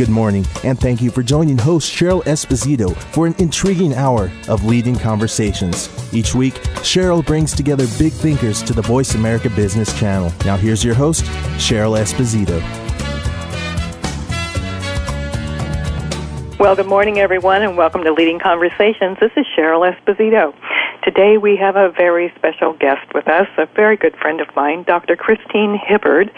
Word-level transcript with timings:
Good 0.00 0.08
morning, 0.08 0.46
and 0.64 0.80
thank 0.80 1.02
you 1.02 1.10
for 1.10 1.22
joining 1.22 1.58
host 1.58 1.92
Cheryl 1.92 2.24
Esposito 2.24 2.96
for 3.12 3.26
an 3.26 3.34
intriguing 3.36 3.92
hour 3.92 4.32
of 4.48 4.64
leading 4.64 4.96
conversations. 4.96 5.90
Each 6.14 6.34
week, 6.34 6.54
Cheryl 6.80 7.22
brings 7.22 7.52
together 7.52 7.86
big 7.98 8.14
thinkers 8.14 8.62
to 8.62 8.72
the 8.72 8.80
Voice 8.80 9.14
America 9.14 9.50
Business 9.50 9.92
Channel. 10.00 10.32
Now, 10.46 10.56
here's 10.56 10.82
your 10.82 10.94
host, 10.94 11.24
Cheryl 11.58 12.00
Esposito. 12.00 12.62
Well, 16.58 16.74
good 16.74 16.86
morning, 16.86 17.18
everyone, 17.18 17.60
and 17.60 17.76
welcome 17.76 18.02
to 18.04 18.12
Leading 18.14 18.38
Conversations. 18.38 19.18
This 19.20 19.32
is 19.36 19.44
Cheryl 19.54 19.84
Esposito. 19.84 20.54
Today 21.04 21.36
we 21.36 21.56
have 21.56 21.76
a 21.76 21.90
very 21.90 22.32
special 22.36 22.72
guest 22.72 23.12
with 23.14 23.28
us, 23.28 23.48
a 23.58 23.66
very 23.76 23.98
good 23.98 24.16
friend 24.16 24.40
of 24.40 24.48
mine, 24.56 24.82
Dr. 24.84 25.14
Christine 25.14 25.78
Hibbard. 25.78 26.30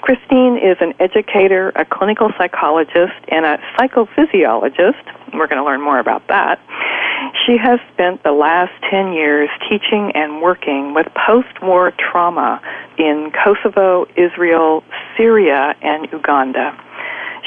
Christine 0.00 0.56
is 0.56 0.76
an 0.80 0.94
educator, 0.98 1.70
a 1.76 1.84
clinical 1.84 2.30
psychologist, 2.38 3.14
and 3.28 3.44
a 3.44 3.58
psychophysiologist. 3.76 5.04
We're 5.34 5.46
going 5.46 5.58
to 5.58 5.64
learn 5.64 5.82
more 5.82 5.98
about 5.98 6.26
that. 6.28 6.60
She 7.46 7.56
has 7.58 7.78
spent 7.92 8.22
the 8.22 8.32
last 8.32 8.72
10 8.90 9.12
years 9.12 9.50
teaching 9.68 10.12
and 10.14 10.40
working 10.40 10.94
with 10.94 11.06
post 11.14 11.62
war 11.62 11.92
trauma 11.98 12.60
in 12.98 13.30
Kosovo, 13.44 14.06
Israel, 14.16 14.82
Syria, 15.16 15.74
and 15.82 16.10
Uganda. 16.12 16.76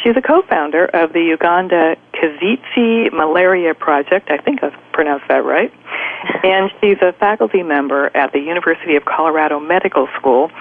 She's 0.03 0.17
a 0.17 0.21
co-founder 0.21 0.85
of 0.85 1.13
the 1.13 1.21
Uganda 1.21 1.95
Kisiizi 2.13 3.11
Malaria 3.13 3.73
Project. 3.73 4.29
I 4.29 4.37
think 4.37 4.61
I've 4.61 4.75
pronounced 4.91 5.27
that 5.29 5.43
right. 5.43 5.73
And 6.43 6.71
she's 6.79 6.97
a 7.01 7.13
faculty 7.13 7.63
member 7.63 8.09
at 8.15 8.31
the 8.31 8.39
University 8.39 8.95
of 8.95 9.03
Colorado 9.03 9.59
Medical 9.59 10.07
School, 10.17 10.51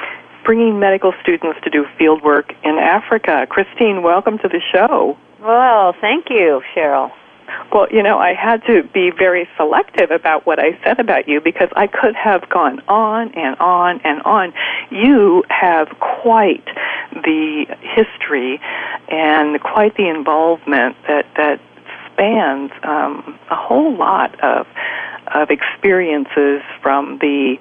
bringing 0.44 0.78
medical 0.78 1.12
students 1.22 1.58
to 1.64 1.70
do 1.70 1.86
field 1.98 2.22
work 2.22 2.52
in 2.64 2.78
Africa. 2.78 3.46
Christine, 3.48 4.02
welcome 4.02 4.38
to 4.38 4.48
the 4.48 4.60
show. 4.72 5.16
Well, 5.40 5.94
thank 6.00 6.30
you, 6.30 6.62
Cheryl. 6.74 7.12
Well, 7.72 7.86
you 7.90 8.02
know, 8.02 8.18
I 8.18 8.34
had 8.34 8.64
to 8.66 8.82
be 8.82 9.10
very 9.10 9.48
selective 9.56 10.10
about 10.10 10.46
what 10.46 10.58
I 10.58 10.78
said 10.84 11.00
about 11.00 11.28
you 11.28 11.40
because 11.40 11.68
I 11.74 11.86
could 11.86 12.14
have 12.14 12.48
gone 12.48 12.80
on 12.88 13.34
and 13.34 13.56
on 13.58 14.00
and 14.04 14.22
on. 14.22 14.52
You 14.90 15.44
have 15.48 15.88
quite 15.98 16.64
the 17.12 17.66
history 17.80 18.60
and 19.08 19.60
quite 19.60 19.96
the 19.96 20.08
involvement 20.08 20.96
that 21.08 21.26
that 21.36 21.60
spans 22.12 22.70
um, 22.82 23.38
a 23.50 23.56
whole 23.56 23.96
lot 23.96 24.38
of 24.44 24.66
of 25.28 25.50
experiences 25.50 26.62
from 26.82 27.18
the 27.18 27.56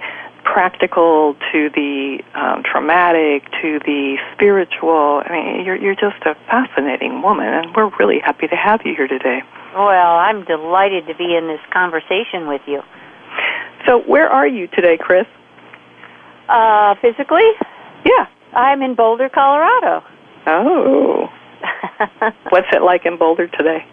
practical 0.52 1.36
to 1.52 1.70
the 1.74 2.20
um, 2.36 2.64
traumatic 2.64 3.44
to 3.62 3.80
the 3.86 4.18
spiritual. 4.34 5.24
I 5.26 5.32
mean, 5.32 5.66
you're 5.66 5.78
you're 5.78 5.96
just 5.96 6.22
a 6.26 6.36
fascinating 6.46 7.22
woman, 7.22 7.48
and 7.48 7.76
we're 7.76 7.90
really 7.98 8.20
happy 8.20 8.48
to 8.48 8.56
have 8.56 8.82
you 8.84 8.94
here 8.96 9.08
today. 9.08 9.40
Well, 9.74 9.88
I'm 9.88 10.44
delighted 10.44 11.08
to 11.08 11.16
be 11.16 11.36
in 11.36 11.48
this 11.48 11.62
conversation 11.72 12.48
with 12.48 12.62
you. 12.68 12.82
So, 13.88 14.00
where 14.04 14.30
are 14.30 14.48
you 14.48 14.68
today, 14.68 14.98
Chris? 15.00 15.26
Uh, 16.50 16.96
physically? 17.02 17.48
Yeah. 18.06 18.28
I'm 18.54 18.82
in 18.82 18.96
Boulder, 18.96 19.30
Colorado. 19.30 20.04
Oh. 20.46 21.30
What's 22.50 22.68
it 22.74 22.82
like 22.82 23.06
in 23.06 23.18
Boulder 23.18 23.48
today? 23.48 23.86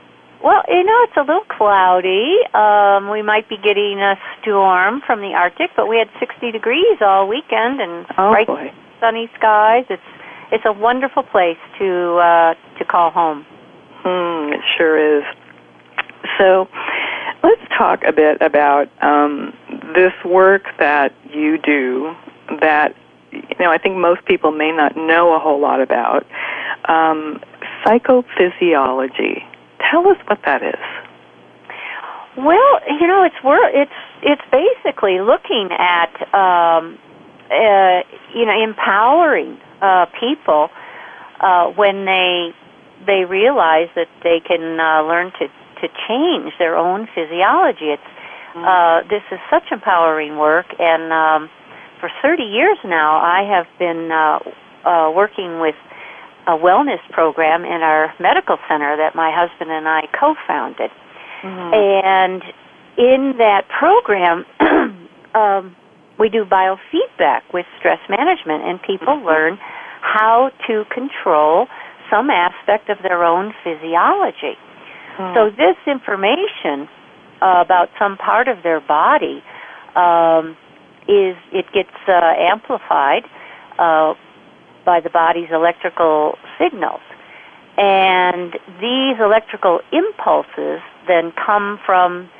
Well, 0.43 0.62
you 0.69 0.84
know, 0.84 1.03
it's 1.03 1.16
a 1.16 1.21
little 1.21 1.44
cloudy. 1.49 2.38
Um, 2.54 3.10
we 3.10 3.22
might 3.22 3.49
be 3.49 3.56
getting 3.56 3.99
a 3.99 4.15
storm 4.41 5.03
from 5.04 5.21
the 5.21 5.34
Arctic, 5.34 5.71
but 5.76 5.88
we 5.88 5.99
had 5.99 6.09
60 6.21 6.53
degrees 6.53 6.99
all 7.00 7.26
weekend 7.26 7.81
and 7.81 8.06
oh, 8.16 8.31
bright 8.31 8.47
boy. 8.47 8.72
sunny 9.00 9.28
skies. 9.37 9.84
It's 9.91 10.03
it's 10.50 10.65
a 10.65 10.72
wonderful 10.72 11.25
place 11.25 11.59
to 11.78 12.16
uh, 12.16 12.54
to 12.78 12.84
call 12.84 13.10
home. 13.10 13.44
Hmm, 14.03 14.53
it 14.53 14.60
sure 14.76 15.19
is. 15.19 15.25
So, 16.38 16.69
let's 17.43 17.60
talk 17.76 18.03
a 18.06 18.12
bit 18.12 18.41
about 18.41 18.88
um, 19.03 19.53
this 19.94 20.12
work 20.25 20.65
that 20.78 21.12
you 21.32 21.59
do 21.59 22.15
that 22.60 22.94
you 23.32 23.43
know 23.59 23.70
I 23.70 23.78
think 23.78 23.97
most 23.97 24.25
people 24.25 24.53
may 24.53 24.70
not 24.70 24.97
know 24.97 25.34
a 25.34 25.41
whole 25.41 25.60
lot 25.60 25.81
about 25.81 26.25
um, 26.88 27.43
psychophysiology. 27.84 29.43
Tell 29.91 30.06
us 30.09 30.19
what 30.27 30.41
that 30.44 30.62
is. 30.62 30.81
Well, 32.37 32.81
you 33.00 33.06
know, 33.06 33.25
it's 33.25 33.37
it's 33.43 33.93
it's 34.22 34.43
basically 34.53 35.21
looking 35.21 35.71
at 35.72 36.15
um, 36.34 36.99
uh, 37.50 38.03
you 38.34 38.47
know 38.47 38.62
empowering 38.62 39.59
uh, 39.81 40.06
people 40.21 40.71
uh, 41.41 41.67
when 41.71 42.05
they 42.05 42.55
they 43.06 43.25
realize 43.25 43.88
that 43.97 44.09
they 44.22 44.41
can 44.41 44.78
uh, 44.78 45.03
learn 45.03 45.33
to 45.41 45.49
to 45.81 45.88
change 46.06 46.53
their 46.59 46.77
own 46.77 47.09
physiology. 47.15 47.91
It's 47.91 48.03
uh, 48.55 49.03
this 49.09 49.22
is 49.31 49.38
such 49.50 49.71
empowering 49.71 50.37
work, 50.37 50.67
and 50.78 51.12
um, 51.12 51.50
for 52.00 52.11
30 52.22 52.43
years 52.43 52.78
now, 52.84 53.19
I 53.19 53.43
have 53.43 53.67
been 53.78 54.11
uh, 54.11 54.38
uh, 54.88 55.11
working 55.11 55.61
with 55.61 55.75
a 56.48 56.56
wellness 56.56 57.04
program 57.12 57.64
in 57.64 57.82
our 57.84 58.14
medical 58.19 58.56
center 58.69 58.97
that 58.97 59.14
my 59.14 59.31
husband 59.31 59.70
and 59.70 59.86
I 59.86 60.09
co-founded. 60.19 60.91
Mm-hmm. 61.44 61.75
And 61.76 62.42
in 62.97 63.36
that 63.36 63.69
program, 63.69 64.47
um, 65.34 65.76
we 66.19 66.31
do 66.31 66.44
biofeedback 66.44 67.42
with 67.53 67.66
stress 67.78 68.00
management, 68.08 68.64
and 68.64 68.81
people 68.82 69.20
Mm-hmm. 69.20 69.26
learn 69.26 69.58
how 70.00 70.50
to 70.66 70.84
control 70.94 71.66
some 72.10 72.31
aspect 72.31 72.88
of 72.88 72.98
their 73.03 73.25
own 73.25 73.53
physiology. 73.62 74.56
Hmm. 75.16 75.34
So 75.34 75.50
this 75.50 75.76
information 75.87 76.88
uh, 77.42 77.62
about 77.64 77.91
some 77.98 78.16
part 78.16 78.48
of 78.48 78.62
their 78.62 78.81
body 78.81 79.42
um, 79.97 80.56
is 81.08 81.37
it 81.53 81.66
gets 81.75 81.94
uh, 82.06 82.32
amplified 82.38 83.25
uh, 83.78 84.14
by 84.88 85.00
the 85.04 85.10
body's 85.12 85.53
electrical 85.53 86.41
signals, 86.56 87.04
and 87.76 88.56
these 88.81 89.21
electrical 89.21 89.84
impulses 89.93 90.81
then 91.06 91.31
come 91.37 91.78
from 91.84 92.31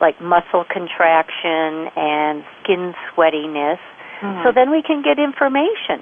like 0.00 0.14
muscle 0.22 0.62
contraction 0.70 1.90
and 1.98 2.44
skin 2.62 2.94
sweatiness. 3.10 3.82
Hmm. 4.22 4.38
So 4.44 4.52
then 4.54 4.70
we 4.70 4.82
can 4.86 5.02
get 5.02 5.18
information 5.18 5.98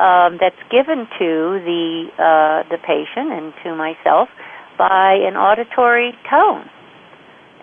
um, 0.00 0.40
that's 0.40 0.64
given 0.72 1.04
to 1.20 1.60
the 1.60 2.08
uh, 2.16 2.64
the 2.72 2.80
patient 2.80 3.28
and 3.36 3.52
to 3.62 3.76
myself 3.76 4.32
by 4.78 5.12
an 5.28 5.36
auditory 5.36 6.16
tone. 6.30 6.64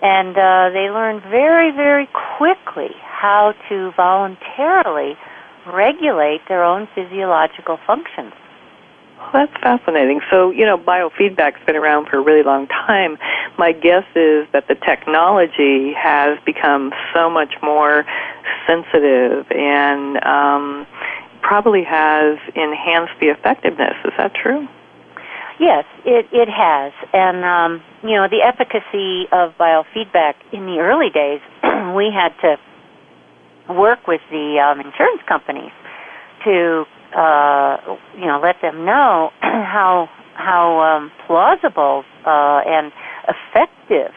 And 0.03 0.37
uh, 0.37 0.69
they 0.69 0.89
learn 0.89 1.21
very, 1.29 1.71
very 1.71 2.07
quickly 2.37 2.93
how 3.01 3.53
to 3.69 3.91
voluntarily 3.97 5.17
regulate 5.65 6.41
their 6.47 6.63
own 6.63 6.87
physiological 6.95 7.77
functions. 7.85 8.33
Well, 9.21 9.29
that's 9.33 9.61
fascinating. 9.61 10.21
So, 10.31 10.49
you 10.49 10.65
know, 10.65 10.77
biofeedback's 10.77 11.63
been 11.65 11.75
around 11.75 12.07
for 12.07 12.17
a 12.17 12.21
really 12.21 12.43
long 12.43 12.67
time. 12.67 13.17
My 13.57 13.71
guess 13.71 14.05
is 14.15 14.47
that 14.51 14.67
the 14.67 14.75
technology 14.75 15.93
has 15.93 16.39
become 16.43 16.91
so 17.13 17.29
much 17.29 17.53
more 17.61 18.03
sensitive 18.65 19.45
and 19.51 20.23
um, 20.25 20.87
probably 21.41 21.83
has 21.83 22.39
enhanced 22.55 23.13
the 23.19 23.27
effectiveness. 23.27 23.95
Is 24.05 24.13
that 24.17 24.33
true? 24.33 24.67
Yes, 25.59 25.85
it, 26.05 26.27
it 26.31 26.49
has. 26.49 26.91
And, 27.13 27.45
um, 27.45 27.83
you 28.01 28.15
know, 28.15 28.27
the 28.27 28.41
efficacy 28.41 29.27
of 29.31 29.55
biofeedback 29.59 30.33
in 30.51 30.65
the 30.65 30.79
early 30.79 31.11
days, 31.11 31.41
we 31.95 32.09
had 32.11 32.33
to 32.41 32.57
work 33.71 34.07
with 34.07 34.21
the 34.29 34.59
um, 34.59 34.79
insurance 34.79 35.21
companies 35.27 35.71
to 36.45 36.85
uh, 37.15 37.77
you 38.15 38.25
know 38.25 38.39
let 38.41 38.61
them 38.61 38.85
know 38.85 39.31
how 39.41 40.09
how 40.35 40.79
um, 40.79 41.11
plausible 41.27 42.03
uh, 42.25 42.61
and 42.65 42.91
effective 43.27 44.13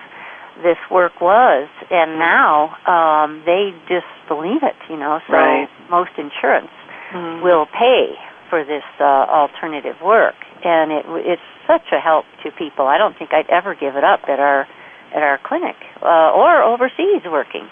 this 0.63 0.79
work 0.91 1.21
was, 1.21 1.69
and 1.91 2.19
now 2.19 2.77
um, 2.87 3.43
they 3.45 3.75
just 3.89 4.07
believe 4.29 4.63
it. 4.63 4.77
You 4.89 4.97
know, 4.97 5.21
so 5.27 5.33
Right. 5.35 5.69
most 5.91 6.11
insurance 6.19 6.71
Mm. 7.13 7.43
will 7.43 7.67
pay 7.67 8.17
for 8.51 8.65
this 8.65 8.83
uh, 8.99 9.05
alternative 9.05 10.01
work, 10.03 10.35
and 10.65 10.91
it 10.91 11.05
it's 11.27 11.43
such 11.67 11.93
a 11.93 12.01
help 12.01 12.25
to 12.43 12.51
people. 12.51 12.87
I 12.87 12.99
don't 12.99 13.17
think 13.17 13.33
I'd 13.33 13.49
ever 13.51 13.75
give 13.75 13.95
it 13.97 14.05
up 14.05 14.29
at 14.29 14.41
our 14.41 14.67
at 15.15 15.23
our 15.23 15.39
clinic 15.39 15.77
uh, 16.03 16.33
or 16.35 16.63
overseas 16.63 17.23
working. 17.25 17.69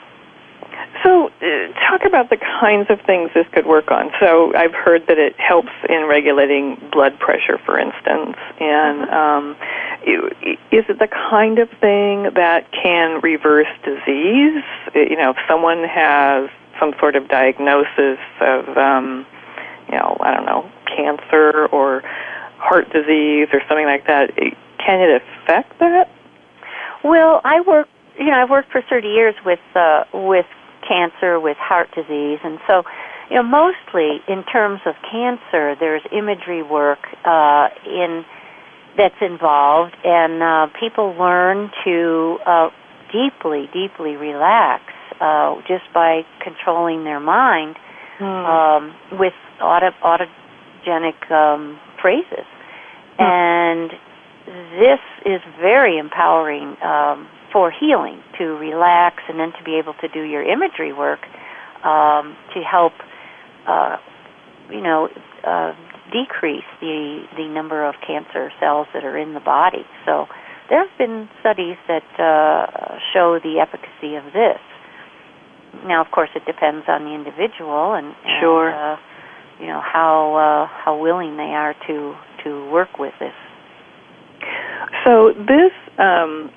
So, 1.02 1.26
uh, 1.26 1.72
talk 1.90 2.04
about 2.06 2.30
the 2.30 2.36
kinds 2.36 2.88
of 2.90 3.00
things 3.02 3.30
this 3.34 3.46
could 3.52 3.66
work 3.66 3.90
on. 3.90 4.10
So, 4.20 4.54
I've 4.54 4.74
heard 4.74 5.06
that 5.08 5.18
it 5.18 5.34
helps 5.38 5.72
in 5.88 6.06
regulating 6.08 6.76
blood 6.92 7.18
pressure, 7.18 7.58
for 7.64 7.78
instance. 7.78 8.36
And 8.60 9.10
um, 9.10 9.56
is 10.70 10.84
it 10.88 10.98
the 10.98 11.08
kind 11.08 11.58
of 11.58 11.68
thing 11.80 12.30
that 12.34 12.70
can 12.72 13.20
reverse 13.20 13.68
disease? 13.84 14.62
You 14.94 15.16
know, 15.16 15.30
if 15.30 15.38
someone 15.48 15.84
has 15.84 16.50
some 16.78 16.94
sort 16.98 17.16
of 17.16 17.28
diagnosis 17.28 18.18
of, 18.40 18.76
um, 18.76 19.26
you 19.90 19.98
know, 19.98 20.16
I 20.20 20.34
don't 20.34 20.46
know, 20.46 20.70
cancer 20.86 21.66
or 21.66 22.02
heart 22.58 22.92
disease 22.92 23.48
or 23.52 23.60
something 23.68 23.86
like 23.86 24.06
that, 24.06 24.30
can 24.78 25.00
it 25.00 25.22
affect 25.22 25.78
that? 25.80 26.10
Well, 27.04 27.40
I 27.44 27.60
work. 27.60 27.88
You 28.18 28.26
know, 28.26 28.42
I've 28.42 28.50
worked 28.50 28.70
for 28.70 28.82
30 28.82 29.08
years 29.08 29.34
with 29.44 29.58
uh, 29.74 30.04
with 30.12 30.46
cancer, 30.92 31.40
with 31.40 31.56
heart 31.56 31.88
disease, 31.94 32.38
and 32.44 32.58
so 32.68 32.82
you 33.30 33.36
know, 33.36 33.42
mostly 33.42 34.20
in 34.28 34.44
terms 34.44 34.80
of 34.84 34.94
cancer, 35.10 35.74
there's 35.80 36.02
imagery 36.12 36.62
work 36.62 36.98
uh, 37.24 37.68
in 37.86 38.24
that's 38.96 39.22
involved, 39.22 39.96
and 40.04 40.42
uh, 40.42 40.66
people 40.78 41.14
learn 41.18 41.70
to 41.82 42.38
uh, 42.44 42.68
deeply, 43.10 43.70
deeply 43.72 44.16
relax 44.16 44.82
uh, 45.18 45.56
just 45.66 45.84
by 45.94 46.26
controlling 46.42 47.04
their 47.04 47.20
mind 47.20 47.76
um, 48.20 48.94
with 49.18 49.32
auto, 49.62 49.90
autogenic 50.04 51.30
um, 51.30 51.80
phrases, 52.02 52.44
and 53.18 53.90
this 54.78 55.00
is 55.24 55.40
very 55.58 55.96
empowering 55.96 56.76
um, 56.82 57.26
for 57.52 57.70
healing 57.70 58.22
to 58.38 58.44
relax 58.56 59.22
and 59.28 59.38
then 59.38 59.52
to 59.58 59.64
be 59.64 59.76
able 59.76 59.94
to 60.00 60.08
do 60.08 60.22
your 60.22 60.42
imagery 60.42 60.92
work 60.92 61.20
um, 61.84 62.36
to 62.54 62.60
help, 62.62 62.92
uh, 63.66 63.96
you 64.70 64.80
know, 64.80 65.08
uh, 65.44 65.72
decrease 66.12 66.64
the 66.80 67.24
the 67.36 67.48
number 67.48 67.84
of 67.86 67.94
cancer 68.06 68.50
cells 68.60 68.86
that 68.94 69.04
are 69.04 69.16
in 69.18 69.34
the 69.34 69.40
body. 69.40 69.84
So 70.06 70.26
there 70.68 70.86
have 70.86 70.98
been 70.98 71.28
studies 71.40 71.76
that 71.88 72.04
uh, 72.18 72.98
show 73.12 73.38
the 73.42 73.60
efficacy 73.60 74.16
of 74.16 74.24
this. 74.32 74.60
Now, 75.86 76.00
of 76.04 76.10
course, 76.10 76.30
it 76.34 76.44
depends 76.44 76.84
on 76.86 77.04
the 77.04 77.12
individual 77.14 77.94
and, 77.94 78.06
and 78.06 78.40
Sure. 78.40 78.72
uh, 78.74 78.96
you 79.60 79.66
know 79.66 79.80
how 79.80 80.34
uh, 80.36 80.66
how 80.84 80.96
willing 80.98 81.36
they 81.36 81.52
are 81.54 81.74
to 81.86 82.14
to 82.44 82.70
work 82.70 82.98
with 82.98 83.14
this. 83.20 83.34
So 85.04 85.32
this 85.32 85.72
um, 85.98 86.50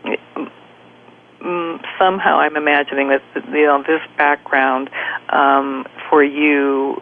mm, 1.46 1.86
somehow 2.00 2.40
I'm 2.40 2.58
imagining 2.58 3.10
that 3.10 3.22
you 3.36 3.66
know 3.66 3.84
this 3.84 4.02
background 4.18 4.90
um, 5.30 5.86
for 6.10 6.24
you 6.24 7.02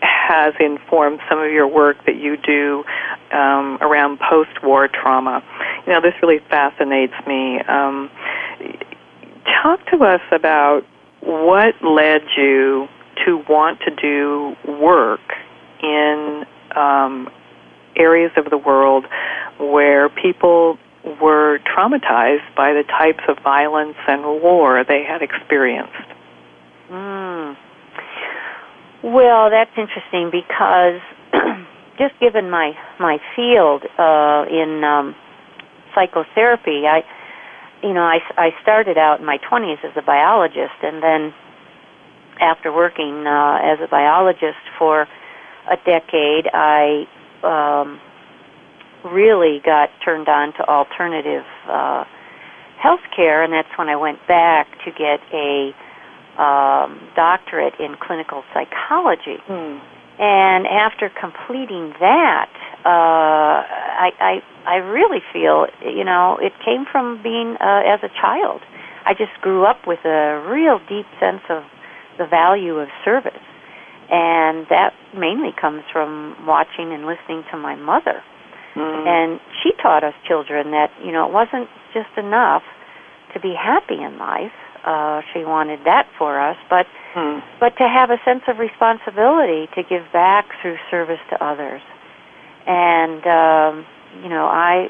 has 0.00 0.54
informed 0.60 1.20
some 1.28 1.38
of 1.40 1.50
your 1.50 1.66
work 1.66 1.96
that 2.06 2.16
you 2.16 2.36
do 2.36 2.84
um, 3.36 3.78
around 3.80 4.18
post-war 4.20 4.88
trauma. 4.88 5.42
You 5.86 5.92
know, 5.92 6.00
this 6.00 6.14
really 6.22 6.38
fascinates 6.48 7.14
me. 7.26 7.60
Um, 7.60 8.10
talk 9.62 9.84
to 9.86 10.04
us 10.04 10.20
about 10.30 10.82
what 11.20 11.74
led 11.82 12.22
you 12.36 12.88
to 13.26 13.42
want 13.48 13.80
to 13.80 13.90
do 13.90 14.56
work 14.66 15.20
in 15.82 16.44
um, 16.76 17.28
areas 17.96 18.30
of 18.36 18.48
the 18.50 18.56
world 18.56 19.06
where 19.58 20.08
people 20.08 20.78
were 21.04 21.58
traumatized 21.60 22.54
by 22.56 22.72
the 22.72 22.84
types 22.84 23.24
of 23.28 23.38
violence 23.42 23.96
and 24.06 24.22
war 24.42 24.84
they 24.86 25.04
had 25.04 25.22
experienced. 25.22 25.92
Mm. 26.90 27.56
Well, 29.02 29.50
that's 29.50 29.70
interesting 29.76 30.30
because 30.30 31.00
just 31.98 32.18
given 32.20 32.50
my 32.50 32.72
my 32.98 33.18
field 33.34 33.84
uh, 33.98 34.44
in 34.50 34.84
um, 34.84 35.14
psychotherapy, 35.94 36.84
I 36.86 37.02
you 37.82 37.94
know 37.94 38.02
I 38.02 38.18
I 38.36 38.50
started 38.62 38.98
out 38.98 39.20
in 39.20 39.26
my 39.26 39.38
20s 39.50 39.82
as 39.84 39.96
a 39.96 40.02
biologist, 40.02 40.76
and 40.82 41.02
then 41.02 41.32
after 42.40 42.72
working 42.72 43.26
uh, 43.26 43.58
as 43.62 43.78
a 43.80 43.88
biologist 43.88 44.64
for 44.78 45.06
a 45.70 45.76
decade, 45.86 46.48
I 46.52 47.06
um, 47.42 48.00
really 49.04 49.60
got 49.64 49.90
turned 50.04 50.28
on 50.28 50.52
to 50.54 50.68
alternative 50.68 51.44
uh, 51.68 52.04
healthcare, 52.82 53.44
and 53.44 53.52
that's 53.52 53.68
when 53.76 53.88
I 53.88 53.96
went 53.96 54.26
back 54.26 54.66
to 54.84 54.90
get 54.90 55.20
a 55.32 55.74
um, 56.40 57.00
doctorate 57.16 57.74
in 57.78 57.96
clinical 58.00 58.42
psychology. 58.54 59.38
And 60.18 60.66
after 60.66 61.10
completing 61.18 61.94
that, 62.00 62.50
uh, 62.84 63.64
I, 63.64 64.10
I 64.20 64.42
I 64.66 64.76
really 64.76 65.20
feel 65.32 65.66
you 65.82 66.04
know 66.04 66.38
it 66.40 66.52
came 66.64 66.84
from 66.90 67.22
being 67.22 67.56
uh, 67.60 67.82
as 67.86 68.00
a 68.02 68.08
child. 68.20 68.60
I 69.06 69.14
just 69.14 69.32
grew 69.40 69.64
up 69.64 69.86
with 69.86 70.00
a 70.04 70.44
real 70.46 70.78
deep 70.88 71.06
sense 71.18 71.42
of 71.48 71.64
the 72.18 72.26
value 72.26 72.76
of 72.78 72.88
service, 73.04 73.32
and 74.10 74.66
that 74.68 74.92
mainly 75.16 75.52
comes 75.58 75.84
from 75.90 76.36
watching 76.46 76.92
and 76.92 77.06
listening 77.06 77.44
to 77.50 77.56
my 77.56 77.76
mother. 77.76 78.22
And 79.06 79.40
she 79.62 79.72
taught 79.82 80.04
us 80.04 80.14
children 80.26 80.70
that 80.70 80.90
you 81.04 81.12
know 81.12 81.26
it 81.26 81.32
wasn't 81.32 81.68
just 81.92 82.10
enough 82.16 82.62
to 83.34 83.40
be 83.40 83.54
happy 83.54 84.02
in 84.02 84.18
life. 84.18 84.52
Uh, 84.84 85.20
she 85.32 85.44
wanted 85.44 85.80
that 85.84 86.08
for 86.18 86.40
us, 86.40 86.56
but 86.68 86.86
Hmm. 87.14 87.40
but 87.58 87.76
to 87.78 87.88
have 87.88 88.10
a 88.10 88.18
sense 88.24 88.42
of 88.46 88.58
responsibility 88.58 89.68
to 89.74 89.82
give 89.82 90.06
back 90.12 90.46
through 90.62 90.76
service 90.90 91.18
to 91.30 91.44
others. 91.44 91.82
And 92.66 93.26
um, 93.26 93.86
you 94.22 94.28
know, 94.28 94.46
I 94.46 94.86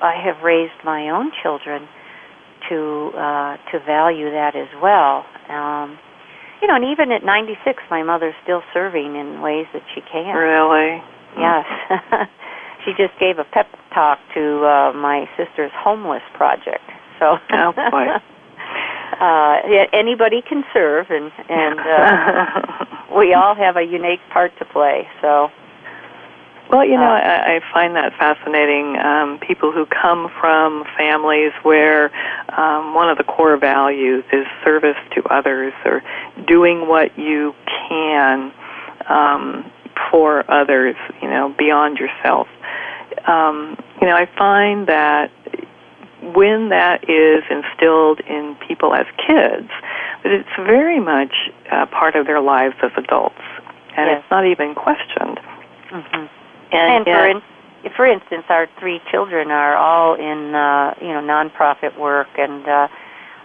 I 0.00 0.14
have 0.14 0.42
raised 0.44 0.78
my 0.84 1.10
own 1.10 1.32
children 1.42 1.88
to 2.68 3.10
uh, 3.16 3.56
to 3.72 3.80
value 3.84 4.30
that 4.30 4.54
as 4.54 4.68
well. 4.80 5.26
Um, 5.48 5.98
you 6.62 6.68
know, 6.68 6.76
and 6.76 6.84
even 6.84 7.10
at 7.10 7.24
96, 7.24 7.82
my 7.90 8.02
mother's 8.02 8.34
still 8.42 8.62
serving 8.74 9.16
in 9.16 9.40
ways 9.40 9.66
that 9.72 9.82
she 9.94 10.02
can. 10.02 10.36
Really? 10.36 11.02
Yes. 11.38 11.64
she 12.84 12.92
just 12.96 13.18
gave 13.18 13.38
a 13.38 13.44
pep 13.44 13.68
talk 13.94 14.18
to 14.34 14.64
uh, 14.64 14.92
my 14.94 15.28
sister's 15.36 15.72
homeless 15.74 16.22
project. 16.34 16.84
So 17.18 17.38
Oh, 17.52 17.72
boy. 17.72 18.06
uh, 19.20 19.60
yeah, 19.68 19.84
anybody 19.92 20.42
can 20.42 20.64
serve, 20.72 21.06
and 21.10 21.30
and 21.48 21.80
uh, 21.80 22.86
we 23.16 23.34
all 23.34 23.54
have 23.54 23.76
a 23.76 23.82
unique 23.82 24.20
part 24.32 24.56
to 24.58 24.64
play. 24.64 25.06
So 25.20 25.50
Well, 26.70 26.84
you 26.84 26.96
know, 26.96 27.02
Uh, 27.02 27.20
I, 27.20 27.56
I 27.56 27.60
find 27.72 27.96
that 27.96 28.12
fascinating. 28.18 28.96
Um, 28.96 29.38
people 29.40 29.72
who 29.72 29.86
come 29.86 30.30
from 30.40 30.84
families 30.96 31.52
where 31.62 32.10
um, 32.56 32.94
one 32.94 33.10
of 33.10 33.18
the 33.18 33.24
core 33.24 33.56
values 33.56 34.24
is 34.32 34.46
service 34.64 34.96
to 35.14 35.22
others 35.30 35.72
or 35.84 36.02
doing 36.46 36.86
what 36.88 37.18
you 37.18 37.54
can 37.88 38.52
um, 39.08 39.70
for 40.10 40.48
others, 40.50 40.94
you 41.20 41.28
know, 41.28 41.54
beyond 41.58 41.98
yourself. 41.98 42.46
Um, 43.26 43.76
you 44.00 44.06
know, 44.06 44.14
I 44.14 44.26
find 44.36 44.86
that 44.88 45.30
when 46.22 46.68
that 46.68 47.08
is 47.08 47.42
instilled 47.50 48.20
in 48.20 48.56
people 48.66 48.94
as 48.94 49.06
kids, 49.16 49.68
that 50.22 50.32
it's 50.32 50.48
very 50.56 51.00
much 51.00 51.32
uh, 51.70 51.86
part 51.86 52.14
of 52.14 52.26
their 52.26 52.40
lives 52.40 52.74
as 52.82 52.90
adults, 52.96 53.40
and 53.96 54.06
Yes. 54.10 54.20
it's 54.20 54.30
not 54.30 54.46
even 54.46 54.74
questioned. 54.74 55.38
hmm 55.90 56.26
And, 56.72 56.72
and 56.72 57.04
for 57.04 57.26
in, 57.26 57.42
for 57.96 58.06
instance, 58.06 58.44
our 58.48 58.68
three 58.78 59.00
children 59.10 59.50
are 59.50 59.76
all 59.76 60.14
in 60.14 60.54
uh, 60.54 60.94
you 61.00 61.08
know 61.08 61.20
nonprofit 61.20 61.98
work, 61.98 62.28
and 62.38 62.66
uh, 62.68 62.88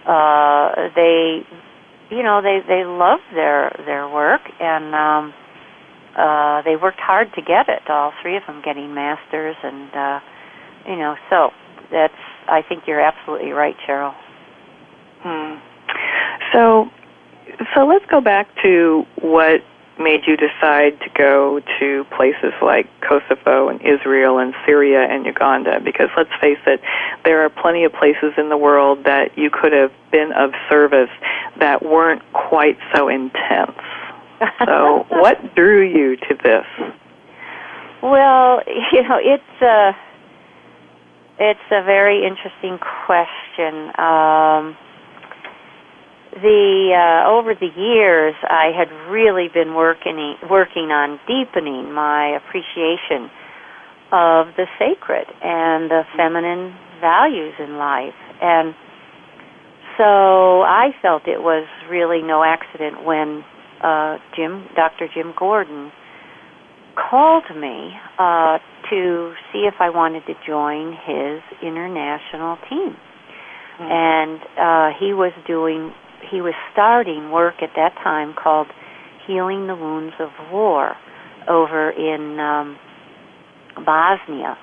uh, 0.06 0.88
they 0.94 1.44
you 2.10 2.22
know 2.22 2.42
they 2.42 2.60
they 2.68 2.84
love 2.84 3.20
their 3.34 3.74
their 3.86 4.08
work, 4.08 4.42
and 4.60 4.94
um, 4.94 5.34
uh, 6.16 6.62
they 6.62 6.76
worked 6.76 7.00
hard 7.00 7.32
to 7.34 7.42
get 7.42 7.68
it. 7.68 7.88
All 7.88 8.12
three 8.22 8.36
of 8.36 8.42
them 8.46 8.62
getting 8.64 8.94
masters, 8.94 9.56
and 9.62 9.94
uh, 9.94 10.20
you 10.86 10.96
know 10.96 11.16
so 11.30 11.50
that's 11.90 12.14
I 12.48 12.62
think 12.62 12.84
you're 12.86 13.00
absolutely 13.00 13.52
right, 13.52 13.76
Cheryl. 13.86 14.14
Hmm. 15.22 15.58
So, 16.52 16.90
so 17.74 17.86
let's 17.86 18.06
go 18.06 18.20
back 18.20 18.48
to 18.62 19.04
what 19.20 19.62
made 19.98 20.20
you 20.26 20.36
decide 20.36 20.98
to 21.00 21.08
go 21.16 21.60
to 21.80 22.04
places 22.16 22.52
like 22.60 22.86
Kosovo 23.00 23.68
and 23.68 23.80
Israel 23.80 24.38
and 24.38 24.54
Syria 24.66 25.06
and 25.08 25.24
Uganda? 25.24 25.80
Because 25.80 26.08
let's 26.16 26.30
face 26.40 26.58
it, 26.66 26.80
there 27.24 27.42
are 27.44 27.48
plenty 27.48 27.84
of 27.84 27.92
places 27.92 28.32
in 28.36 28.48
the 28.50 28.56
world 28.56 29.04
that 29.04 29.36
you 29.36 29.50
could 29.50 29.72
have 29.72 29.92
been 30.12 30.32
of 30.32 30.50
service 30.68 31.10
that 31.58 31.82
weren't 31.82 32.22
quite 32.32 32.78
so 32.94 33.08
intense. 33.08 33.78
So, 34.66 35.06
what 35.08 35.54
drew 35.54 35.82
you 35.82 36.16
to 36.16 36.34
this? 36.42 36.66
Well, 38.02 38.60
you 38.92 39.02
know, 39.02 39.18
it's 39.20 39.62
a 39.62 39.96
it's 41.38 41.68
a 41.70 41.82
very 41.84 42.24
interesting 42.26 42.78
question. 43.06 43.88
Um, 43.98 44.76
the 46.32 46.92
uh, 46.92 47.30
over 47.30 47.54
the 47.54 47.70
years, 47.76 48.34
I 48.42 48.72
had 48.76 48.90
really 49.10 49.48
been 49.48 49.74
working 49.74 50.36
working 50.50 50.90
on 50.90 51.18
deepening 51.26 51.92
my 51.92 52.36
appreciation 52.36 53.30
of 54.12 54.48
the 54.56 54.66
sacred 54.78 55.26
and 55.42 55.90
the 55.90 56.02
feminine 56.16 56.76
values 57.00 57.54
in 57.58 57.76
life, 57.78 58.14
and 58.42 58.74
so 59.96 60.62
I 60.62 60.94
felt 61.00 61.26
it 61.26 61.42
was 61.42 61.66
really 61.88 62.22
no 62.22 62.44
accident 62.44 63.04
when 63.04 63.44
uh, 63.86 64.18
Jim, 64.34 64.66
Dr. 64.74 65.08
Jim 65.14 65.32
Gordon, 65.38 65.92
called 66.96 67.44
me 67.54 67.92
uh, 68.18 68.58
to 68.90 69.32
see 69.52 69.68
if 69.68 69.74
I 69.78 69.90
wanted 69.90 70.24
to 70.26 70.34
join 70.46 70.92
his 70.92 71.40
international 71.62 72.56
team. 72.68 72.96
Mm-hmm. 73.78 73.84
And 73.84 74.40
uh, 74.58 74.98
he 74.98 75.12
was 75.12 75.32
doing, 75.46 75.92
he 76.30 76.40
was 76.40 76.54
starting 76.72 77.30
work 77.30 77.56
at 77.62 77.70
that 77.76 77.94
time 78.02 78.34
called 78.34 78.68
Healing 79.26 79.66
the 79.66 79.76
Wounds 79.76 80.14
of 80.18 80.30
War 80.50 80.94
over 81.48 81.90
in 81.90 82.40
um, 82.40 82.78
Bosnia. 83.84 84.56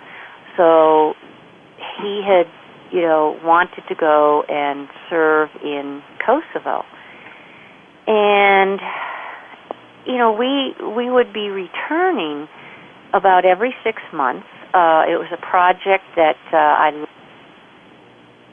So 0.57 1.13
he 2.01 2.21
had, 2.25 2.47
you 2.91 3.01
know, 3.01 3.39
wanted 3.43 3.83
to 3.87 3.95
go 3.95 4.43
and 4.49 4.87
serve 5.09 5.49
in 5.63 6.01
Kosovo. 6.25 6.83
And 8.05 8.79
you 10.05 10.17
know, 10.17 10.31
we 10.31 10.73
we 10.85 11.09
would 11.09 11.33
be 11.33 11.49
returning 11.49 12.47
about 13.13 13.45
every 13.45 13.73
six 13.83 14.01
months. 14.13 14.47
Uh, 14.73 15.05
it 15.07 15.17
was 15.17 15.29
a 15.31 15.37
project 15.37 16.03
that 16.15 16.37
uh, 16.51 16.57
I 16.57 17.05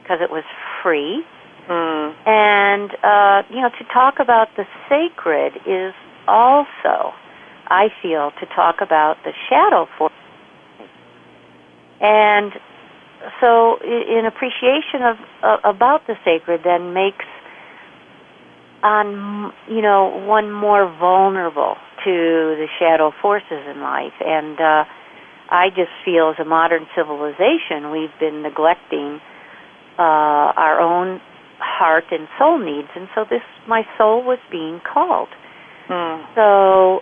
because 0.01 0.19
it 0.21 0.31
was 0.31 0.43
free, 0.83 1.23
mm. 1.69 2.15
and 2.27 2.91
uh, 3.03 3.43
you 3.49 3.61
know, 3.61 3.69
to 3.69 3.85
talk 3.93 4.15
about 4.19 4.49
the 4.55 4.65
sacred 4.87 5.53
is 5.65 5.93
also, 6.27 7.13
I 7.67 7.89
feel, 8.01 8.31
to 8.39 8.45
talk 8.55 8.77
about 8.81 9.17
the 9.23 9.33
shadow 9.49 9.87
force, 9.97 10.13
and 11.99 12.53
so 13.39 13.77
in 13.81 14.25
appreciation 14.25 15.01
of 15.01 15.17
uh, 15.43 15.57
about 15.63 16.07
the 16.07 16.15
sacred, 16.23 16.61
then 16.63 16.93
makes 16.93 17.25
on 18.83 19.53
you 19.69 19.81
know 19.81 20.09
one 20.25 20.51
more 20.51 20.85
vulnerable 20.99 21.75
to 22.03 22.57
the 22.57 22.67
shadow 22.79 23.11
forces 23.21 23.61
in 23.69 23.81
life. 23.81 24.13
And 24.19 24.59
uh 24.59 24.83
i 25.51 25.67
just 25.69 25.91
feel 26.05 26.31
as 26.31 26.39
a 26.39 26.47
modern 26.47 26.87
civilization 26.95 27.91
we've 27.91 28.15
been 28.19 28.41
neglecting 28.41 29.19
uh 29.99 30.55
our 30.55 30.79
own 30.79 31.19
heart 31.59 32.05
and 32.11 32.27
soul 32.39 32.57
needs. 32.57 32.87
And 32.95 33.07
so 33.13 33.25
this 33.29 33.43
my 33.67 33.83
soul 33.97 34.23
was 34.23 34.39
being 34.51 34.81
called. 34.81 35.29
Mm. 35.89 36.25
so 36.35 37.01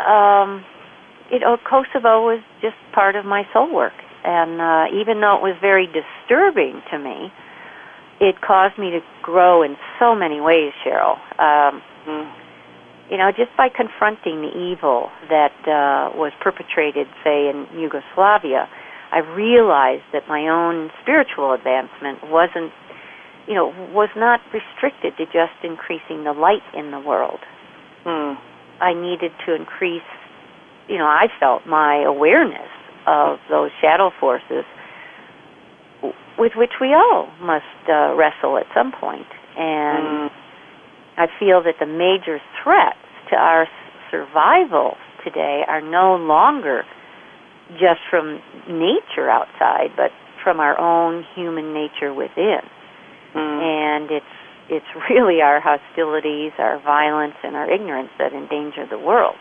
um 0.00 0.64
you 1.30 1.38
know 1.38 1.56
kosovo 1.68 2.24
was 2.24 2.40
just 2.62 2.76
part 2.94 3.16
of 3.16 3.24
my 3.24 3.42
soul 3.52 3.72
work. 3.72 3.92
And 4.24 4.60
uh 4.60 4.84
even 4.98 5.20
though 5.20 5.36
it 5.36 5.42
was 5.42 5.56
very 5.60 5.86
disturbing 5.86 6.80
to 6.90 6.98
me 6.98 7.32
it 8.20 8.40
caused 8.40 8.78
me 8.78 8.90
to 8.90 9.00
grow 9.22 9.62
in 9.62 9.76
so 9.98 10.14
many 10.14 10.40
ways, 10.40 10.72
Cheryl. 10.84 11.16
Um, 11.40 11.82
you 13.10 13.16
know, 13.16 13.32
just 13.32 13.50
by 13.56 13.68
confronting 13.68 14.42
the 14.42 14.52
evil 14.54 15.10
that 15.28 15.56
uh, 15.66 16.14
was 16.14 16.32
perpetrated, 16.40 17.08
say, 17.24 17.48
in 17.48 17.66
Yugoslavia, 17.74 18.68
I 19.10 19.18
realized 19.18 20.04
that 20.12 20.28
my 20.28 20.46
own 20.46 20.90
spiritual 21.02 21.52
advancement 21.52 22.30
wasn't, 22.30 22.70
you 23.48 23.54
know, 23.54 23.74
was 23.90 24.10
not 24.14 24.38
restricted 24.54 25.16
to 25.18 25.24
just 25.26 25.58
increasing 25.64 26.22
the 26.22 26.32
light 26.32 26.62
in 26.72 26.92
the 26.92 27.00
world. 27.00 27.40
Mm. 28.06 28.36
I 28.80 28.94
needed 28.94 29.32
to 29.46 29.54
increase, 29.56 30.06
you 30.88 30.98
know, 30.98 31.06
I 31.06 31.26
felt 31.40 31.66
my 31.66 32.04
awareness 32.06 32.70
of 33.08 33.38
those 33.50 33.70
shadow 33.80 34.10
forces 34.20 34.64
with 36.40 36.52
which 36.56 36.80
we 36.80 36.94
all 36.94 37.28
must 37.42 37.84
uh, 37.84 38.16
wrestle 38.16 38.56
at 38.56 38.64
some 38.74 38.92
point. 38.98 39.28
And 39.56 40.32
mm. 40.32 40.34
I 41.18 41.26
feel 41.38 41.62
that 41.62 41.76
the 41.78 41.86
major 41.86 42.40
threats 42.64 43.04
to 43.28 43.36
our 43.36 43.68
survival 44.10 44.96
today 45.22 45.62
are 45.68 45.82
no 45.82 46.16
longer 46.16 46.82
just 47.72 48.00
from 48.08 48.40
nature 48.66 49.28
outside, 49.28 49.92
but 49.94 50.10
from 50.42 50.58
our 50.58 50.80
own 50.80 51.24
human 51.36 51.74
nature 51.74 52.14
within. 52.14 52.64
Mm. 53.36 53.60
And 53.60 54.10
it's 54.10 54.34
it's 54.70 54.86
really 55.10 55.42
our 55.42 55.60
hostilities, 55.60 56.52
our 56.58 56.80
violence, 56.82 57.34
and 57.42 57.54
our 57.54 57.70
ignorance 57.70 58.10
that 58.18 58.32
endanger 58.32 58.86
the 58.88 58.98
world. 58.98 59.36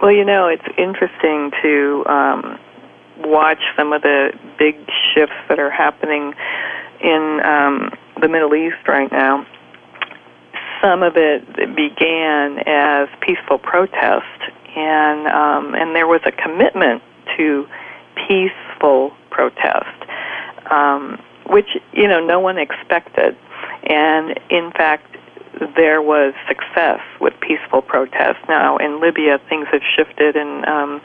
Well, 0.00 0.12
you 0.12 0.24
know, 0.24 0.46
it's 0.46 0.66
interesting 0.78 1.50
to 1.62 2.04
um, 2.06 2.58
watch 3.20 3.60
some 3.76 3.92
of 3.92 4.02
the 4.02 4.32
big 4.58 4.76
shifts 5.14 5.36
that 5.48 5.58
are 5.58 5.70
happening 5.70 6.34
in 7.00 7.40
um, 7.44 7.90
the 8.20 8.28
Middle 8.28 8.54
East 8.54 8.86
right 8.86 9.10
now. 9.10 9.46
Some 10.82 11.02
of 11.02 11.16
it 11.16 11.44
began 11.74 12.58
as 12.66 13.08
peaceful 13.20 13.58
protest, 13.58 14.40
and 14.76 15.26
um, 15.26 15.74
and 15.74 15.94
there 15.94 16.06
was 16.06 16.20
a 16.24 16.32
commitment 16.32 17.02
to 17.36 17.66
peaceful 18.28 19.12
protest, 19.30 20.04
um, 20.70 21.20
which 21.46 21.68
you 21.92 22.06
know 22.06 22.24
no 22.24 22.38
one 22.38 22.58
expected, 22.58 23.36
and 23.84 24.38
in 24.50 24.70
fact 24.72 25.16
there 25.76 26.00
was 26.02 26.34
success 26.46 27.00
with 27.20 27.34
peaceful 27.40 27.82
protest. 27.82 28.38
Now 28.48 28.76
in 28.76 29.00
Libya, 29.00 29.38
things 29.48 29.66
have 29.72 29.82
shifted, 29.96 30.36
and 30.36 30.64
um, 30.66 31.00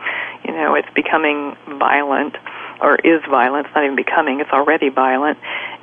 you 0.46 0.54
know 0.54 0.76
it's 0.76 0.90
becoming 0.94 1.56
violent, 1.80 2.36
or 2.82 2.96
is 2.98 3.22
violent. 3.30 3.68
It's 3.68 3.76
not 3.76 3.84
even 3.84 3.96
becoming; 3.96 4.40
it's 4.40 4.52
already 4.52 4.90
violent. 4.90 5.38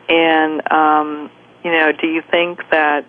And 0.09 0.71
um, 0.73 1.31
you 1.65 1.71
know, 1.71 1.93
do 1.93 2.07
you 2.07 2.23
think 2.31 2.61
that 2.71 3.05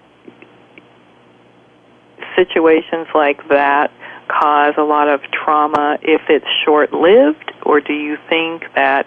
situations 2.36 3.08
like 3.13 3.48
that 3.50 3.91
cause 4.31 4.73
a 4.77 4.83
lot 4.83 5.09
of 5.09 5.21
trauma 5.31 5.97
if 6.01 6.21
it's 6.29 6.45
short-lived, 6.65 7.51
or 7.63 7.81
do 7.81 7.93
you 7.93 8.17
think 8.29 8.63
that 8.75 9.05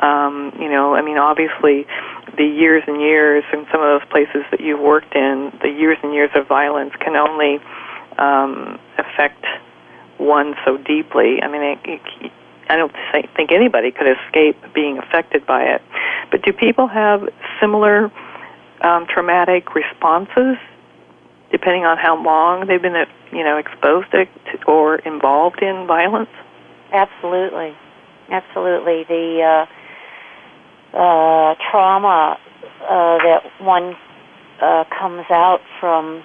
um, 0.00 0.52
you 0.60 0.68
know? 0.68 0.94
I 0.94 1.02
mean, 1.02 1.18
obviously 1.18 1.86
the 2.36 2.44
years 2.44 2.82
and 2.86 3.00
years 3.00 3.44
in 3.52 3.66
some 3.72 3.80
of 3.80 4.00
those 4.00 4.08
places 4.10 4.44
that 4.50 4.60
you've 4.60 4.80
worked 4.80 5.14
in, 5.14 5.52
the 5.62 5.70
years 5.70 5.98
and 6.02 6.12
years 6.12 6.30
of 6.34 6.46
violence 6.46 6.92
can 7.00 7.16
only 7.16 7.58
um, 8.18 8.78
affect 8.98 9.44
one 10.18 10.54
so 10.64 10.76
deeply. 10.76 11.42
I 11.42 11.48
mean, 11.48 11.62
it, 11.62 11.78
it, 11.84 12.32
I 12.68 12.76
don't 12.76 12.92
think 13.12 13.52
anybody 13.52 13.90
could 13.90 14.08
escape 14.08 14.56
being 14.74 14.98
affected 14.98 15.46
by 15.46 15.64
it. 15.64 15.82
But 16.30 16.42
do 16.42 16.52
people 16.52 16.88
have 16.88 17.28
similar 17.60 18.10
um, 18.82 19.06
traumatic 19.06 19.74
responses 19.74 20.56
depending 21.50 21.84
on 21.84 21.96
how 21.98 22.20
long 22.22 22.66
they've 22.66 22.82
been, 22.82 22.96
you 23.32 23.44
know, 23.44 23.56
exposed 23.58 24.10
to 24.12 24.26
or 24.66 24.96
involved 24.96 25.62
in 25.62 25.86
violence? 25.86 26.30
Absolutely, 26.92 27.76
absolutely. 28.30 29.04
The 29.04 29.66
uh, 30.94 30.96
uh, 30.96 31.54
trauma 31.70 32.38
uh, 32.82 33.18
that 33.18 33.42
one 33.60 33.96
uh, 34.60 34.84
comes 34.98 35.24
out 35.30 35.60
from 35.80 36.22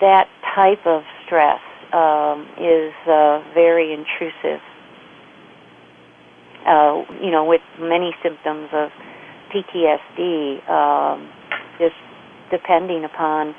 that 0.00 0.28
type 0.54 0.86
of 0.86 1.02
stress 1.24 1.60
um, 1.92 2.48
is 2.58 2.92
uh, 3.06 3.42
very 3.54 3.92
intrusive. 3.92 4.60
Uh, 6.66 7.04
you 7.22 7.30
know, 7.30 7.44
with 7.44 7.62
many 7.78 8.14
symptoms 8.22 8.68
of 8.72 8.90
PTSD, 9.54 10.68
um, 10.68 11.30
just 11.78 11.94
depending 12.50 13.04
upon 13.04 13.54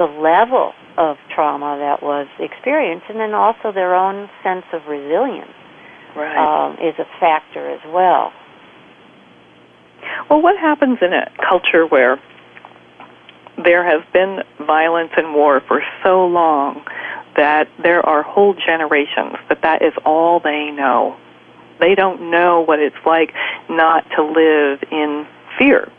the 0.00 0.06
level 0.06 0.72
of 0.96 1.18
trauma 1.34 1.76
that 1.78 2.02
was 2.02 2.26
experienced, 2.38 3.04
and 3.10 3.20
then 3.20 3.34
also 3.34 3.70
their 3.70 3.94
own 3.94 4.30
sense 4.42 4.64
of 4.72 4.80
resilience 4.88 5.52
right. 6.16 6.40
um, 6.40 6.72
is 6.80 6.98
a 6.98 7.04
factor 7.20 7.68
as 7.68 7.80
well. 7.92 8.32
Well, 10.30 10.40
what 10.40 10.56
happens 10.56 10.98
in 11.02 11.12
a 11.12 11.30
culture 11.46 11.86
where 11.86 12.18
there 13.62 13.84
has 13.84 14.02
been 14.14 14.38
violence 14.66 15.10
and 15.18 15.34
war 15.34 15.60
for 15.68 15.82
so 16.02 16.26
long 16.26 16.82
that 17.36 17.68
there 17.82 18.00
are 18.00 18.22
whole 18.22 18.54
generations 18.54 19.36
that 19.50 19.60
that 19.60 19.82
is 19.82 19.92
all 20.06 20.40
they 20.40 20.70
know. 20.70 21.14
They 21.78 21.94
don't 21.94 22.30
know 22.30 22.62
what 22.62 22.78
it's 22.78 22.96
like 23.04 23.34
not 23.68 24.06
to 24.16 24.24
live 24.24 24.82
in 24.90 25.26
fear. 25.58 25.92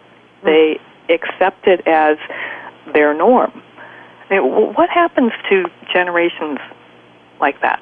They 0.44 0.80
accept 1.08 1.68
it 1.68 1.88
as 1.88 2.18
their 2.96 3.14
norm. 3.14 3.62
What 4.40 4.90
happens 4.90 5.32
to 5.50 5.66
generations 5.94 6.60
like 7.42 7.60
that? 7.62 7.82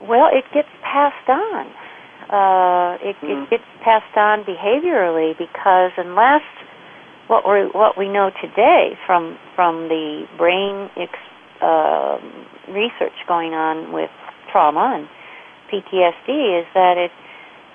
Well, 0.00 0.30
it 0.32 0.44
gets 0.54 0.68
passed 0.82 1.28
on. 1.28 1.66
Uh, 2.30 2.96
it, 3.02 3.16
mm. 3.20 3.28
it 3.28 3.36
hmm. 3.36 3.50
gets 3.50 3.64
passed 3.84 4.16
on 4.16 4.44
behaviorally 4.44 5.36
because 5.36 5.90
unless 5.98 6.42
what 7.26 7.44
we 7.46 7.66
what 7.74 7.98
we 7.98 8.08
know 8.08 8.30
today 8.40 8.96
from 9.06 9.36
from 9.54 9.88
the 9.88 10.26
brain 10.38 10.88
ex, 10.96 11.12
uh, 11.60 12.18
research 12.68 13.18
going 13.28 13.52
on 13.52 13.92
with 13.92 14.10
trauma 14.50 14.98
and 14.98 15.08
PTSD 15.70 16.60
is 16.60 16.66
that 16.74 16.96
it 16.96 17.10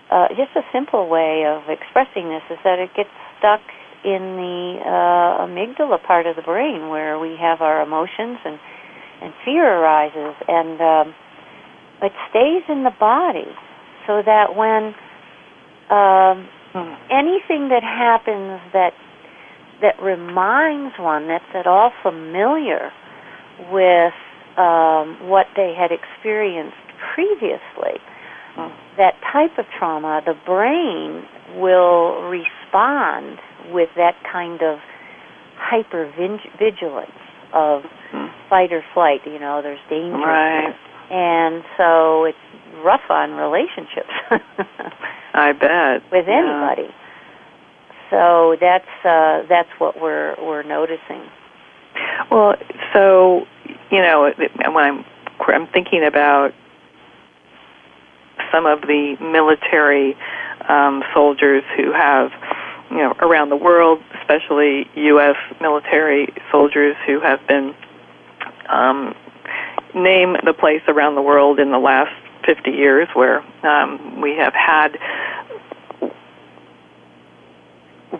uh, 0.10 0.28
just 0.30 0.56
a 0.56 0.64
simple 0.72 1.10
way 1.10 1.46
of 1.46 1.70
expressing 1.70 2.30
this 2.30 2.44
is 2.50 2.58
that 2.64 2.80
it 2.80 2.90
gets 2.96 3.10
stuck 3.40 3.62
in 4.06 4.38
the 4.38 4.78
uh, 4.86 5.46
amygdala 5.46 6.02
part 6.06 6.28
of 6.28 6.36
the 6.36 6.44
brain 6.44 6.90
where 6.90 7.18
we 7.18 7.36
have 7.42 7.62
our 7.62 7.82
emotions 7.82 8.38
and 8.46 8.60
and 9.22 9.34
fear 9.44 9.66
arises 9.66 10.36
and 10.48 10.80
um, 10.82 11.16
it 12.04 12.12
stays 12.30 12.64
in 12.70 12.84
the 12.84 12.94
body 13.00 13.50
so 14.06 14.22
that 14.24 14.56
when 14.56 14.94
um, 15.90 16.48
hmm. 16.74 16.94
anything 17.10 17.70
that 17.70 17.82
happens 17.82 18.62
that 18.74 18.94
that 19.82 20.02
reminds 20.02 20.94
one 21.00 21.28
that's 21.28 21.44
at 21.54 21.68
all 21.68 21.92
familiar 22.04 22.92
with 23.72 24.14
um, 24.58 25.28
what 25.28 25.48
they 25.56 25.74
had 25.78 25.92
experienced 25.92 26.78
previously, 27.14 28.00
hmm. 28.56 28.70
that 28.98 29.16
type 29.32 29.58
of 29.58 29.66
trauma, 29.78 30.22
the 30.26 30.36
brain 30.46 31.26
will 31.60 32.24
respond 32.30 33.40
with 33.72 33.90
that 33.96 34.16
kind 34.32 34.62
of 34.62 34.80
hyper 35.58 36.12
vigilance 36.60 37.12
of 37.54 37.84
hmm. 38.12 38.28
fight 38.50 38.72
or 38.72 38.84
flight. 38.94 39.22
You 39.26 39.40
know, 39.40 39.62
there's 39.62 39.80
danger. 39.90 40.18
Right. 40.18 40.76
And 41.10 41.64
so 41.78 42.26
it's 42.26 42.38
rough 42.84 43.10
on 43.10 43.32
relationships. 43.32 44.12
I 45.34 45.52
bet. 45.52 46.12
With 46.12 46.26
yeah. 46.28 46.40
anybody. 46.40 46.94
So 48.10 48.56
that's 48.60 48.86
uh, 49.04 49.44
that's 49.50 49.70
what 49.80 50.00
we're 50.00 50.36
we're 50.42 50.64
noticing. 50.64 51.24
Well, 52.30 52.56
so 52.94 53.46
you 53.92 54.02
know, 54.02 54.32
when 54.72 54.84
I'm 54.84 55.06
I'm 55.40 55.68
thinking 55.68 56.04
about 56.06 56.52
some 58.52 58.66
of 58.66 58.82
the 58.82 59.16
military 59.20 60.16
um, 60.70 61.04
soldiers 61.14 61.64
who 61.76 61.92
have, 61.92 62.32
you 62.96 63.02
know, 63.02 63.14
around 63.20 63.50
the 63.50 63.58
world, 63.58 64.02
especially 64.22 64.90
U.S. 64.96 65.36
military 65.60 66.34
soldiers 66.50 66.96
who 67.06 67.20
have 67.20 67.46
been 67.46 67.76
um, 68.70 69.14
name 69.94 70.38
the 70.46 70.54
place 70.54 70.82
around 70.88 71.16
the 71.16 71.22
world 71.22 71.60
in 71.60 71.72
the 71.72 71.78
last 71.78 72.14
50 72.46 72.72
years 72.72 73.10
where 73.14 73.44
um, 73.66 74.22
we 74.22 74.36
have 74.36 74.54
had 74.54 74.98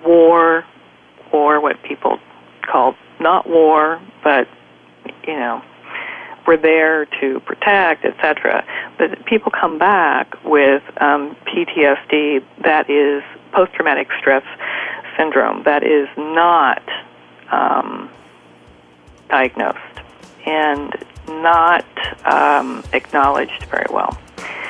war 0.04 0.66
or 1.32 1.62
what 1.62 1.82
people 1.84 2.20
call 2.62 2.96
not 3.20 3.48
war, 3.48 4.02
but 4.24 4.48
you 5.26 5.36
know, 5.36 5.64
we're 6.48 6.58
there 6.58 7.06
to 7.22 7.40
protect, 7.42 8.06
etc. 8.06 8.66
But 8.98 9.26
people 9.26 9.52
come 9.52 9.78
back 9.78 10.44
with 10.44 10.84
um, 11.02 11.36
PTSD 11.48 12.44
that 12.64 12.90
is 12.90 13.24
post-traumatic 13.52 14.10
stress 14.20 14.44
syndrome 15.18 15.64
that 15.64 15.84
is 15.84 16.08
not 16.18 16.84
um, 17.52 18.10
diagnosed 19.30 19.80
and 20.46 20.94
not 21.28 21.86
um, 22.26 22.84
acknowledged 22.94 23.64
very 23.66 23.88
well. 23.90 24.18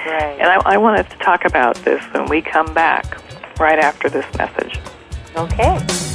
Right. 0.06 0.38
And 0.40 0.44
I, 0.44 0.62
I 0.66 0.78
want 0.78 1.00
us 1.00 1.12
to 1.12 1.18
talk 1.18 1.46
about 1.46 1.76
this 1.78 2.04
when 2.14 2.28
we 2.28 2.42
come 2.42 2.74
back 2.74 3.20
right 3.60 3.80
after 3.80 4.10
this 4.10 4.26
message. 4.38 4.80
Okay. 5.36 6.15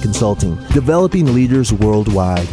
Consulting, 0.01 0.55
developing 0.73 1.33
leaders 1.33 1.71
worldwide. 1.71 2.47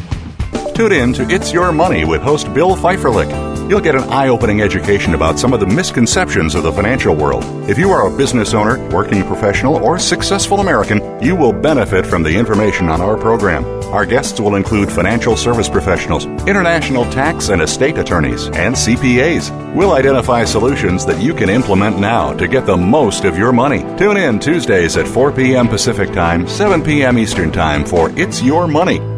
Tune 0.75 0.93
in 0.93 1.13
to 1.15 1.23
It's 1.29 1.53
Your 1.53 1.73
Money 1.73 2.05
with 2.05 2.21
host 2.21 2.53
Bill 2.53 2.77
Pfeifferlich. 2.77 3.48
You'll 3.68 3.81
get 3.83 3.94
an 3.94 4.04
eye 4.04 4.28
opening 4.28 4.62
education 4.62 5.12
about 5.12 5.38
some 5.38 5.52
of 5.52 5.61
the 5.61 5.66
misconceptions 5.66 6.54
of 6.54 6.62
the 6.62 6.72
financial 6.72 7.14
world. 7.14 7.44
If 7.68 7.76
you 7.76 7.90
are 7.90 8.07
a 8.07 8.16
business 8.16 8.54
owner, 8.54 8.78
working 8.88 9.22
professional, 9.24 9.76
or 9.85 9.98
successful 9.98 10.61
American, 10.61 11.22
you 11.22 11.37
will 11.37 11.52
benefit 11.52 12.07
from 12.07 12.22
the 12.22 12.35
information 12.35 12.88
on 12.88 13.02
our 13.02 13.18
program. 13.18 13.66
Our 13.92 14.07
guests 14.07 14.40
will 14.40 14.54
include 14.54 14.90
financial 14.90 15.37
service 15.37 15.68
professionals, 15.68 16.24
international 16.46 17.04
tax 17.11 17.50
and 17.50 17.61
estate 17.61 17.98
attorneys, 17.98 18.46
and 18.46 18.74
CPAs. 18.74 19.74
We'll 19.74 19.92
identify 19.92 20.44
solutions 20.44 21.04
that 21.04 21.22
you 21.22 21.35
can 21.35 21.50
implement 21.50 21.98
now 21.98 22.33
to 22.38 22.48
get 22.48 22.64
the 22.64 22.76
most 22.76 23.24
of 23.24 23.37
your 23.37 23.52
money. 23.52 23.81
Tune 23.98 24.16
in 24.16 24.38
Tuesdays 24.38 24.96
at 24.96 25.07
4 25.07 25.31
p.m. 25.33 25.68
Pacific 25.68 26.11
Time, 26.14 26.48
7 26.48 26.83
p.m. 26.83 27.18
Eastern 27.18 27.52
Time 27.52 27.85
for 27.85 28.09
It's 28.18 28.42
Your 28.42 28.66
Money 28.66 29.17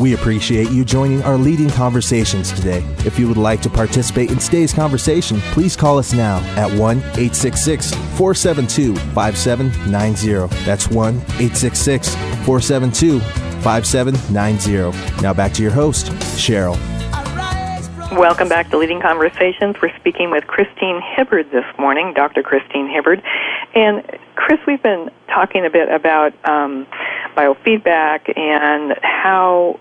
We 0.00 0.14
appreciate 0.14 0.70
you 0.70 0.82
joining 0.82 1.22
our 1.24 1.36
leading 1.36 1.68
conversations 1.68 2.52
today. 2.52 2.82
If 3.04 3.18
you 3.18 3.28
would 3.28 3.36
like 3.36 3.60
to 3.60 3.68
participate 3.68 4.30
in 4.30 4.38
today's 4.38 4.72
conversation, 4.72 5.40
please 5.52 5.76
call 5.76 5.98
us 5.98 6.14
now 6.14 6.38
at 6.56 6.70
1 6.70 6.96
866 6.96 7.90
472 8.16 8.96
5790. 8.96 10.64
That's 10.64 10.88
1 10.88 11.16
866 11.16 12.14
472 12.14 13.20
5790. 13.60 15.22
Now 15.22 15.34
back 15.34 15.52
to 15.52 15.62
your 15.62 15.70
host, 15.70 16.06
Cheryl. 16.34 16.78
Welcome 18.12 18.48
back 18.48 18.70
to 18.70 18.78
Leading 18.78 19.02
Conversations. 19.02 19.76
We're 19.82 19.94
speaking 19.98 20.30
with 20.30 20.46
Christine 20.46 21.02
Hibbard 21.14 21.50
this 21.50 21.66
morning, 21.78 22.14
Dr. 22.14 22.42
Christine 22.42 22.88
Hibbard. 22.88 23.22
And 23.74 24.02
Chris, 24.34 24.60
we've 24.66 24.82
been 24.82 25.10
talking 25.28 25.66
a 25.66 25.70
bit 25.70 25.90
about 25.90 26.32
um, 26.48 26.86
biofeedback 27.36 28.36
and 28.38 28.98
how 29.02 29.78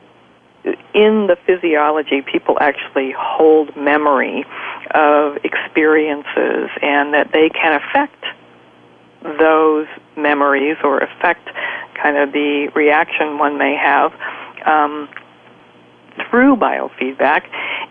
in 0.94 1.28
the 1.28 1.38
physiology 1.46 2.22
people 2.22 2.58
actually 2.60 3.14
hold 3.18 3.76
memory 3.76 4.46
of 4.92 5.38
experiences 5.44 6.70
and 6.82 7.14
that 7.14 7.32
they 7.32 7.50
can 7.50 7.80
affect 7.82 8.24
those 9.40 9.88
memories 10.16 10.78
or 10.84 11.00
affect 11.00 11.50
kind 12.02 12.18
of 12.18 12.32
the 12.32 12.72
reaction 12.76 13.38
one 13.38 13.58
may 13.58 13.76
have. 13.76 14.14
Um, 14.66 15.10
through 16.30 16.56
biofeedback. 16.56 17.44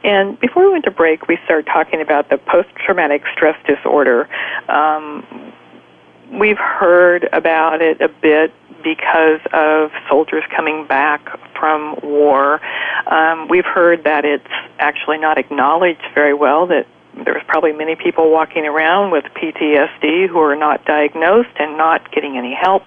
And 0.04 0.38
before 0.38 0.66
we 0.66 0.72
went 0.72 0.84
to 0.84 0.90
break, 0.90 1.28
we 1.28 1.38
started 1.44 1.66
talking 1.66 2.00
about 2.00 2.28
the 2.28 2.38
post 2.38 2.68
traumatic 2.84 3.22
stress 3.34 3.56
disorder. 3.66 4.28
Um, 4.68 5.52
we've 6.32 6.58
heard 6.58 7.28
about 7.32 7.80
it 7.82 8.00
a 8.00 8.08
bit 8.08 8.52
because 8.82 9.40
of 9.52 9.90
soldiers 10.08 10.44
coming 10.54 10.86
back 10.86 11.26
from 11.58 11.98
war. 12.02 12.60
Um, 13.06 13.48
we've 13.48 13.64
heard 13.64 14.04
that 14.04 14.24
it's 14.24 14.44
actually 14.78 15.18
not 15.18 15.38
acknowledged 15.38 16.04
very 16.14 16.34
well 16.34 16.66
that 16.68 16.86
there's 17.24 17.42
probably 17.46 17.72
many 17.72 17.96
people 17.96 18.30
walking 18.30 18.64
around 18.66 19.10
with 19.10 19.24
PTSD 19.24 20.28
who 20.28 20.38
are 20.38 20.54
not 20.54 20.84
diagnosed 20.84 21.56
and 21.58 21.76
not 21.76 22.10
getting 22.12 22.36
any 22.36 22.54
help. 22.54 22.86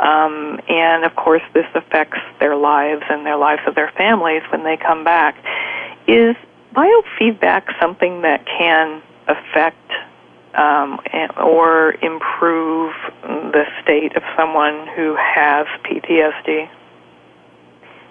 Um, 0.00 0.60
and 0.68 1.04
of 1.04 1.14
course, 1.16 1.42
this 1.52 1.66
affects 1.74 2.18
their 2.40 2.56
lives 2.56 3.02
and 3.10 3.26
their 3.26 3.36
lives 3.36 3.62
of 3.66 3.74
their 3.74 3.92
families 3.96 4.42
when 4.50 4.64
they 4.64 4.76
come 4.76 5.04
back. 5.04 5.36
Is 6.06 6.36
biofeedback 6.74 7.78
something 7.80 8.22
that 8.22 8.46
can 8.46 9.02
affect 9.26 9.92
um, 10.54 10.98
or 11.42 11.94
improve 12.02 12.92
the 13.22 13.64
state 13.82 14.16
of 14.16 14.22
someone 14.36 14.86
who 14.96 15.16
has 15.16 15.66
PTSD? 15.84 16.68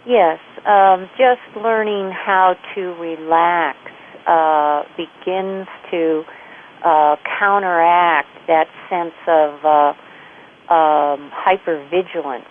Yes, 0.05 0.39
um, 0.65 1.09
just 1.17 1.41
learning 1.55 2.11
how 2.11 2.55
to 2.75 2.93
relax 2.95 3.77
uh, 4.25 4.83
begins 4.95 5.67
to 5.91 6.23
uh, 6.83 7.15
counteract 7.39 8.29
that 8.47 8.67
sense 8.89 9.15
of 9.27 9.65
uh, 9.65 10.73
um, 10.73 11.31
hypervigilance 11.31 12.45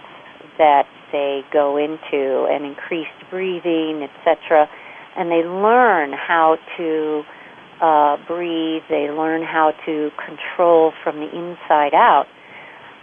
that 0.59 0.87
they 1.13 1.43
go 1.53 1.77
into 1.77 2.47
and 2.51 2.65
increased 2.65 3.11
breathing, 3.31 4.03
etc. 4.03 4.69
And 5.17 5.31
they 5.31 5.47
learn 5.47 6.13
how 6.13 6.59
to 6.77 7.23
uh, 7.81 8.17
breathe. 8.27 8.83
They 8.89 9.11
learn 9.11 9.43
how 9.43 9.73
to 9.87 10.11
control 10.25 10.93
from 11.03 11.17
the 11.21 11.29
inside 11.29 11.95
out. 11.95 12.27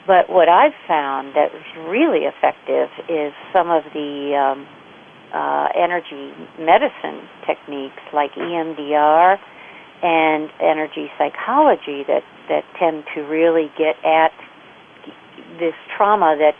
But 0.06 0.30
what 0.30 0.50
I've 0.50 0.76
found 0.88 1.36
that 1.36 1.54
was 1.54 1.64
really 1.88 2.26
effective 2.26 2.90
is 3.08 3.32
some 3.54 3.72
of 3.72 3.84
the 3.94 4.36
um, 4.36 4.68
uh, 5.34 5.68
energy 5.76 6.34
medicine 6.60 7.28
techniques 7.48 8.04
like 8.14 8.32
EMDR 8.34 9.38
and 10.04 10.50
energy 10.60 11.10
psychology 11.18 12.04
that, 12.08 12.24
that 12.50 12.64
tend 12.78 13.06
to 13.16 13.22
really 13.22 13.72
get 13.78 13.96
at 14.04 14.32
this 15.60 15.74
trauma 15.96 16.36
that 16.38 16.56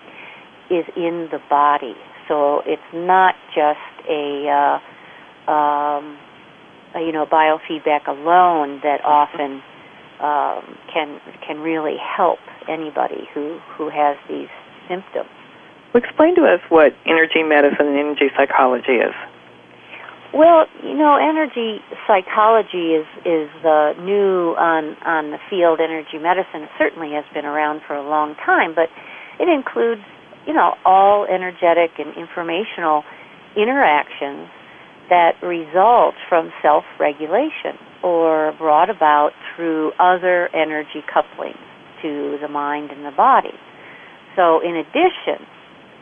is 0.74 0.86
in 0.96 1.28
the 1.32 1.40
body. 1.50 1.96
So 2.28 2.62
it's 2.66 2.82
not 2.94 3.36
just 3.54 4.08
a, 4.10 4.80
uh, 5.48 5.52
um, 5.52 6.18
you 7.00 7.12
know 7.12 7.26
biofeedback 7.26 8.08
alone 8.08 8.80
that 8.84 9.04
often 9.04 9.62
um, 10.22 10.78
can 10.94 11.20
can 11.46 11.60
really 11.60 11.98
help 11.98 12.40
anybody 12.70 13.28
who 13.34 13.60
who 13.78 13.90
has 13.90 14.18
these 14.30 14.50
symptoms. 14.88 15.30
Well, 15.94 16.02
explain 16.04 16.36
to 16.36 16.44
us 16.44 16.62
what 16.70 16.94
energy 17.06 17.44
medicine 17.44 17.88
and 17.88 17.98
energy 17.98 18.30
psychology 18.36 18.98
is. 18.98 19.14
Well, 20.34 20.66
you 20.82 20.98
know, 20.98 21.16
energy 21.16 21.78
psychology 22.08 22.98
is 22.98 23.06
is 23.22 23.50
uh, 23.62 23.94
new 24.02 24.58
on 24.58 24.98
on 25.06 25.30
the 25.30 25.38
field. 25.50 25.80
Energy 25.80 26.18
medicine 26.18 26.68
certainly 26.78 27.12
has 27.14 27.26
been 27.34 27.46
around 27.46 27.82
for 27.86 27.94
a 27.94 28.02
long 28.02 28.34
time, 28.46 28.74
but 28.74 28.90
it 29.40 29.50
includes, 29.50 30.02
you 30.48 30.54
know, 30.54 30.74
all 30.86 31.26
energetic 31.30 32.00
and 32.00 32.18
informational 32.18 33.04
interactions 33.56 34.50
that 35.10 35.34
result 35.44 36.16
from 36.30 36.52
self-regulation 36.62 37.78
or 38.04 38.54
brought 38.58 38.90
about 38.90 39.32
through 39.56 39.92
other 40.00 40.50
energy 40.56 41.04
couplings 41.14 41.58
to 42.02 42.38
the 42.42 42.48
mind 42.48 42.92
and 42.92 43.06
the 43.06 43.16
body. 43.16 43.54
So, 44.36 44.60
in 44.62 44.76
addition 44.76 45.46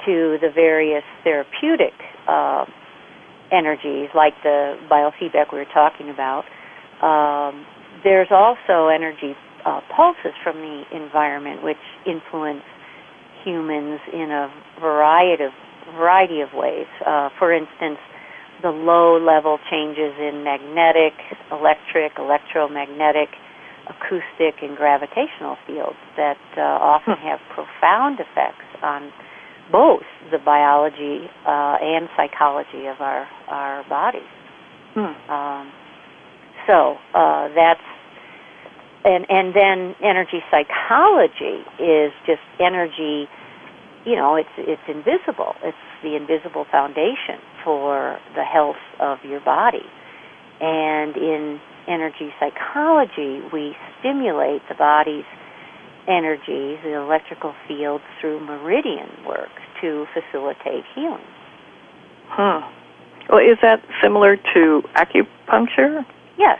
to 0.05 0.37
the 0.41 0.49
various 0.53 1.03
therapeutic 1.23 1.93
uh, 2.27 2.65
energies, 3.51 4.09
like 4.15 4.33
the 4.43 4.75
biofeedback 4.89 5.51
we 5.51 5.59
were 5.59 5.73
talking 5.73 6.09
about. 6.09 6.45
Um, 7.03 7.65
there's 8.03 8.29
also 8.31 8.87
energy 8.87 9.35
uh, 9.65 9.81
pulses 9.95 10.33
from 10.43 10.57
the 10.57 10.83
environment 10.95 11.63
which 11.63 11.81
influence 12.07 12.63
humans 13.43 13.99
in 14.11 14.31
a 14.31 14.49
variety 14.79 15.43
of 15.43 15.51
variety 15.95 16.41
of 16.41 16.49
ways. 16.53 16.87
Uh, 17.05 17.29
for 17.37 17.53
instance, 17.53 17.97
the 18.61 18.69
low 18.69 19.17
level 19.17 19.57
changes 19.69 20.13
in 20.19 20.43
magnetic, 20.43 21.13
electric, 21.51 22.13
electromagnetic, 22.17 23.29
acoustic, 23.87 24.61
and 24.61 24.77
gravitational 24.77 25.57
fields 25.65 25.97
that 26.17 26.37
uh, 26.57 26.61
often 26.61 27.17
have 27.17 27.39
profound 27.53 28.19
effects 28.19 28.65
on 28.83 29.11
both 29.71 30.03
the 30.31 30.37
biology 30.37 31.29
uh, 31.45 31.77
and 31.81 32.09
psychology 32.15 32.87
of 32.87 32.99
our 32.99 33.27
our 33.47 33.87
bodies. 33.89 34.29
Hmm. 34.93 35.31
Um, 35.31 35.71
so 36.67 36.97
uh, 37.13 37.49
that's 37.55 37.81
and 39.03 39.25
and 39.29 39.53
then 39.55 39.95
energy 40.03 40.43
psychology 40.51 41.65
is 41.79 42.11
just 42.25 42.41
energy. 42.59 43.27
You 44.05 44.15
know, 44.15 44.35
it's 44.35 44.49
it's 44.57 44.81
invisible. 44.87 45.55
It's 45.63 45.77
the 46.03 46.15
invisible 46.15 46.65
foundation 46.71 47.39
for 47.63 48.19
the 48.35 48.43
health 48.43 48.81
of 48.99 49.19
your 49.23 49.39
body. 49.41 49.85
And 50.59 51.15
in 51.15 51.59
energy 51.87 52.33
psychology, 52.39 53.41
we 53.51 53.75
stimulate 53.99 54.61
the 54.69 54.75
body's 54.75 55.25
energies, 56.07 56.79
the 56.83 56.93
electrical 56.93 57.53
fields 57.67 58.03
through 58.19 58.39
meridian 58.45 59.09
work 59.25 59.49
to 59.81 60.05
facilitate 60.13 60.83
healing. 60.95 61.25
Huh. 62.27 62.61
Well, 63.29 63.39
is 63.39 63.57
that 63.61 63.81
similar 64.01 64.35
to 64.53 64.81
acupuncture? 64.95 66.05
Yes. 66.37 66.59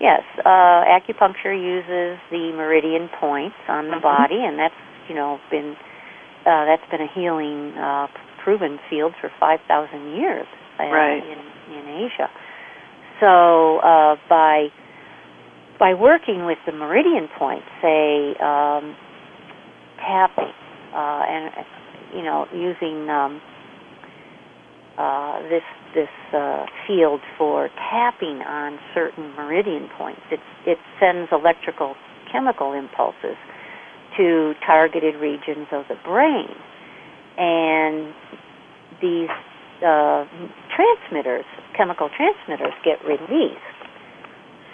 Yes. 0.00 0.22
Uh, 0.44 0.84
acupuncture 0.86 1.54
uses 1.54 2.20
the 2.30 2.52
meridian 2.54 3.08
points 3.20 3.56
on 3.68 3.86
the 3.86 3.92
mm-hmm. 3.92 4.02
body, 4.02 4.44
and 4.44 4.58
that's 4.58 4.74
you 5.08 5.14
know 5.14 5.40
been 5.50 5.76
uh, 6.46 6.64
that's 6.66 6.88
been 6.90 7.00
a 7.00 7.12
healing 7.12 7.76
uh, 7.76 8.06
proven 8.42 8.78
field 8.90 9.12
for 9.20 9.30
five 9.40 9.60
thousand 9.68 10.16
years 10.16 10.46
uh, 10.78 10.84
right. 10.84 11.22
in 11.22 11.74
in 11.74 12.08
Asia. 12.08 12.28
So 13.20 13.78
uh, 13.78 14.16
by 14.28 14.68
by 15.78 15.94
working 15.94 16.44
with 16.44 16.58
the 16.66 16.72
meridian 16.72 17.28
points, 17.38 17.66
say 17.82 18.34
um, 18.42 18.96
tapping 19.98 20.52
uh, 20.94 21.22
and 21.28 21.50
you 22.14 22.22
know 22.22 22.46
using 22.52 23.08
um, 23.10 23.40
uh, 24.98 25.42
this 25.48 25.62
this 25.94 26.34
uh, 26.34 26.66
field 26.86 27.20
for 27.36 27.68
tapping 27.90 28.42
on 28.42 28.78
certain 28.94 29.30
meridian 29.34 29.88
points, 29.96 30.22
it 30.30 30.40
it 30.66 30.78
sends 31.00 31.30
electrical 31.32 31.94
chemical 32.30 32.72
impulses 32.72 33.36
to 34.16 34.52
targeted 34.66 35.14
regions 35.16 35.66
of 35.72 35.84
the 35.88 35.94
brain, 36.04 36.50
and 37.38 38.12
these 39.00 39.30
uh, 39.86 40.26
transmitters, 40.74 41.46
chemical 41.76 42.10
transmitters, 42.16 42.74
get 42.84 42.98
released. 43.06 43.62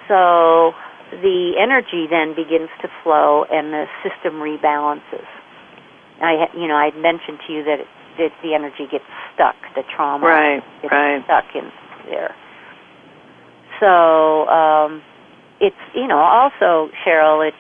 So 0.09 0.73
the 1.11 1.53
energy 1.61 2.09
then 2.09 2.35
begins 2.35 2.71
to 2.83 2.89
flow 3.03 3.45
and 3.51 3.73
the 3.73 3.85
system 4.03 4.41
rebalances. 4.41 5.29
I, 6.21 6.49
you 6.57 6.67
know, 6.67 6.77
I 6.77 6.87
had 6.87 6.97
mentioned 6.97 7.39
to 7.47 7.53
you 7.53 7.65
that, 7.65 7.81
it, 7.81 7.87
that 8.19 8.33
the 8.43 8.55
energy 8.55 8.87
gets 8.91 9.05
stuck, 9.35 9.57
the 9.75 9.83
trauma 9.95 10.27
right, 10.27 10.63
gets 10.81 10.93
right. 10.93 11.23
stuck 11.25 11.45
in 11.55 11.71
there. 12.09 12.35
So 13.81 14.49
um, 14.49 15.03
it's, 15.61 15.77
you 15.95 16.07
know, 16.07 16.19
also 16.19 16.91
Cheryl, 17.05 17.47
it's 17.47 17.57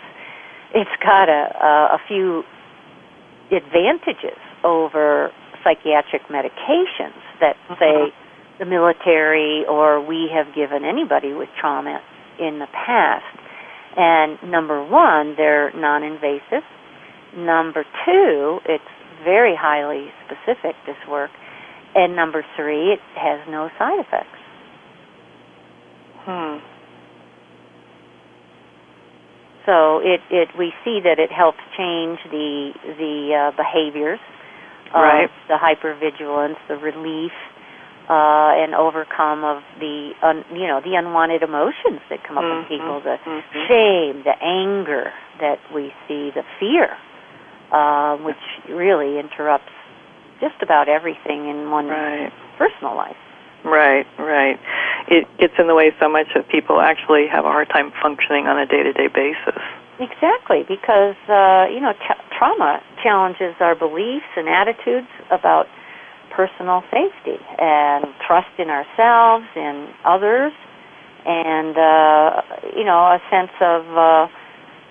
it's 0.75 0.91
got 1.03 1.29
a, 1.29 1.55
a, 1.55 1.95
a 1.95 1.99
few 2.09 2.43
advantages 3.53 4.39
over 4.65 5.31
psychiatric 5.63 6.23
medications 6.29 7.21
that 7.41 7.57
say 7.79 8.13
the 8.59 8.65
military 8.65 9.65
or 9.69 10.05
we 10.05 10.29
have 10.33 10.55
given 10.55 10.85
anybody 10.85 11.33
with 11.33 11.49
trauma 11.61 12.01
in 12.39 12.59
the 12.59 12.67
past. 12.73 13.25
And 13.97 14.39
number 14.51 14.83
one, 14.85 15.35
they're 15.37 15.73
non-invasive. 15.75 16.65
Number 17.37 17.85
two, 18.05 18.59
it's 18.67 18.85
very 19.25 19.55
highly 19.59 20.09
specific, 20.27 20.77
this 20.87 20.97
work. 21.09 21.31
And 21.95 22.17
number 22.17 22.45
three, 22.57 22.93
it 22.93 23.01
has 23.17 23.41
no 23.49 23.71
side 23.79 24.01
effects. 24.01 24.39
Hmm. 26.25 26.59
So 29.67 29.99
it, 30.01 30.21
it 30.31 30.49
we 30.59 30.73
see 30.85 31.01
that 31.05 31.19
it 31.19 31.33
helps 31.33 31.59
change 31.77 32.19
the 32.31 32.73
the 32.99 33.33
uh, 33.33 33.57
behaviors 33.57 34.21
Right. 35.03 35.31
the 35.49 35.55
hypervigilance, 35.57 36.57
the 36.69 36.77
relief, 36.77 37.33
uh, 38.09 38.53
and 38.61 38.75
overcome 38.75 39.45
of 39.45 39.63
the 39.81 40.13
un, 40.23 40.45
you 40.53 40.67
know 40.67 40.81
the 40.85 40.95
unwanted 40.95 41.43
emotions 41.43 42.01
that 42.11 42.23
come 42.23 42.37
up 42.39 42.45
in 42.45 42.65
Mhm, 42.65 42.69
people, 42.69 43.01
the 43.01 43.19
mhm. 43.25 43.67
shame, 43.67 44.23
the 44.25 44.37
anger 44.43 45.13
that 45.41 45.59
we 45.73 45.93
see, 46.07 46.31
the 46.31 46.45
fear, 46.61 46.97
uh, 47.73 48.17
which 48.17 48.37
really 48.69 49.19
interrupts 49.19 49.73
just 50.41 50.61
about 50.63 50.89
everything 50.89 51.49
in 51.49 51.71
one's 51.71 51.91
Right. 51.91 52.31
personal 52.59 52.95
life. 52.95 53.17
Right, 53.65 54.07
right. 54.19 54.59
It 55.09 55.27
gets 55.39 55.59
in 55.59 55.67
the 55.67 55.75
way 55.75 55.95
so 55.99 56.09
much 56.09 56.29
that 56.35 56.49
people 56.49 56.81
actually 56.83 57.27
have 57.29 57.47
a 57.47 57.51
hard 57.51 57.71
time 57.71 57.91
functioning 58.03 58.47
on 58.47 58.59
a 58.59 58.67
day-to-day 58.67 59.07
basis. 59.09 59.63
Exactly, 60.01 60.67
because 60.67 61.15
uh, 61.31 61.71
you 61.71 61.79
know 61.79 61.93
tra- 62.07 62.23
trauma 62.37 62.83
challenges 63.03 63.55
our 63.61 63.77
beliefs 63.77 64.27
and 64.37 64.49
attitudes 64.49 65.07
about 65.31 65.67
personal 66.35 66.83
safety 66.91 67.39
and 67.59 68.05
trust 68.27 68.51
in 68.59 68.71
ourselves 68.71 69.47
and 69.55 69.89
others, 70.05 70.53
and 71.25 71.79
uh, 71.79 72.43
you 72.75 72.83
know 72.83 73.15
a 73.15 73.23
sense 73.31 73.55
of 73.61 73.87
uh, 73.95 74.27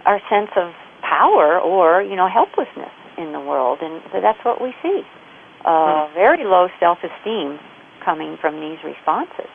our 0.08 0.22
sense 0.30 0.52
of 0.56 0.72
power 1.02 1.60
or 1.60 2.02
you 2.02 2.16
know 2.16 2.30
helplessness 2.32 2.94
in 3.18 3.34
the 3.34 3.42
world, 3.42 3.80
and 3.82 4.02
so 4.14 4.22
that's 4.22 4.40
what 4.46 4.62
we 4.62 4.74
see. 4.82 5.02
Uh, 5.66 6.08
very 6.14 6.44
low 6.44 6.68
self-esteem 6.80 7.60
coming 8.04 8.38
from 8.40 8.60
these 8.60 8.80
responses. 8.84 9.52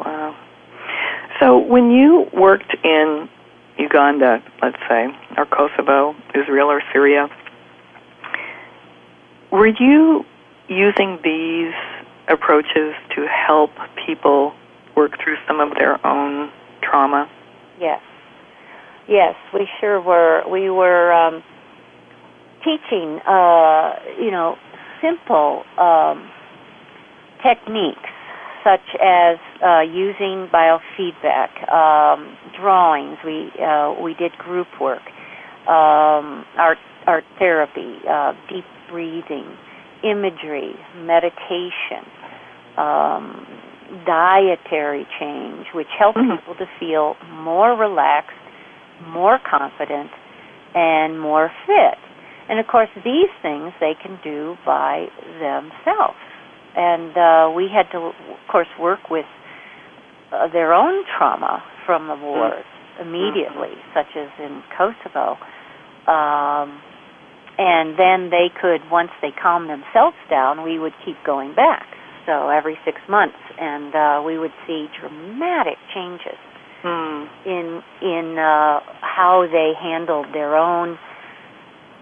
Wow. 0.00 0.36
So 1.40 1.58
when 1.58 1.90
you 1.90 2.26
worked 2.32 2.74
in 2.82 3.28
Uganda, 3.78 4.42
let's 4.62 4.78
say, 4.88 5.06
or 5.36 5.46
Kosovo, 5.46 6.14
Israel, 6.34 6.70
or 6.70 6.82
Syria, 6.92 7.28
were 9.52 9.68
you 9.68 10.24
using 10.68 11.18
these 11.22 11.74
approaches 12.28 12.94
to 13.14 13.26
help 13.26 13.70
people 14.06 14.54
work 14.96 15.12
through 15.22 15.36
some 15.46 15.60
of 15.60 15.76
their 15.78 16.04
own 16.06 16.50
trauma? 16.82 17.30
Yes. 17.80 18.00
Yes, 19.08 19.34
we 19.54 19.68
sure 19.80 20.00
were. 20.00 20.42
We 20.50 20.68
were 20.70 21.12
um, 21.12 21.42
teaching, 22.64 23.20
uh, 23.26 23.94
you 24.18 24.30
know, 24.30 24.56
simple 25.00 25.64
um, 25.78 26.28
techniques 27.42 28.10
such 28.66 28.88
as 29.00 29.38
uh, 29.62 29.80
using 29.86 30.48
biofeedback, 30.50 31.54
um, 31.72 32.36
drawings. 32.60 33.16
We 33.24 33.52
uh, 33.62 33.94
we 34.02 34.14
did 34.14 34.32
group 34.38 34.66
work, 34.80 35.06
um, 35.68 36.44
art 36.58 36.78
art 37.06 37.24
therapy, 37.38 37.98
uh, 38.10 38.32
deep 38.50 38.64
breathing, 38.90 39.46
imagery, 40.02 40.74
meditation, 40.98 42.02
um, 42.76 43.46
dietary 44.04 45.06
change, 45.20 45.66
which 45.72 45.86
help 45.96 46.16
Mhm. 46.16 46.36
people 46.36 46.54
to 46.56 46.66
feel 46.80 47.16
more 47.30 47.74
relaxed, 47.76 48.34
more 49.06 49.38
confident, 49.38 50.10
and 50.74 51.20
more 51.20 51.52
fit. 51.66 51.98
And 52.48 52.58
of 52.58 52.66
course, 52.66 52.90
these 53.04 53.30
things 53.42 53.72
they 53.78 53.94
can 53.94 54.18
do 54.22 54.56
by 54.64 55.08
themselves. 55.38 56.18
And 56.76 57.16
uh, 57.16 57.56
we 57.56 57.68
had 57.72 57.90
to, 57.92 58.12
of 58.12 58.40
course, 58.52 58.68
work 58.78 59.10
with 59.10 59.24
uh, 60.32 60.48
their 60.52 60.74
own 60.74 61.04
trauma 61.16 61.62
from 61.86 62.08
the 62.08 62.16
wars 62.16 62.64
immediately, 63.00 63.72
such 63.94 64.12
as 64.16 64.28
in 64.38 64.62
Kosovo. 64.76 65.36
Um, 66.06 66.80
and 67.58 67.98
then 67.98 68.30
they 68.30 68.52
could, 68.52 68.84
once 68.90 69.10
they 69.22 69.32
calmed 69.32 69.70
themselves 69.70 70.16
down, 70.28 70.62
we 70.62 70.78
would 70.78 70.92
keep 71.04 71.16
going 71.24 71.54
back. 71.54 71.86
So 72.26 72.50
every 72.50 72.76
six 72.84 72.98
months, 73.08 73.38
and 73.58 73.94
uh, 73.94 74.22
we 74.26 74.38
would 74.38 74.52
see 74.66 74.86
dramatic 75.00 75.78
changes 75.94 76.36
Hmm. 76.86 77.26
in 77.44 77.82
in 78.02 78.38
uh, 78.38 78.78
how 79.00 79.48
they 79.50 79.72
handled 79.74 80.26
their 80.32 80.54
own 80.54 80.98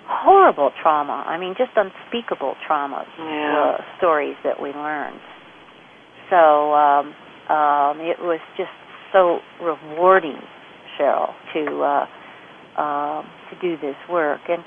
horrible 0.06 0.70
trauma. 0.82 1.24
I 1.26 1.38
mean, 1.38 1.54
just 1.56 1.72
unspeakable 1.76 2.54
trauma 2.66 3.04
Yeah. 3.18 3.54
uh, 3.54 3.76
stories 3.98 4.36
that 4.44 4.60
we 4.60 4.70
learned. 4.72 5.20
So 6.30 6.72
um, 6.74 7.14
um, 7.48 8.00
it 8.00 8.18
was 8.20 8.40
just 8.56 8.72
so 9.12 9.38
rewarding, 9.60 10.40
Cheryl, 10.98 11.32
to 11.54 11.82
uh, 11.82 12.06
um 12.80 13.24
to 13.50 13.56
do 13.60 13.76
this 13.76 13.96
work, 14.10 14.40
and 14.48 14.64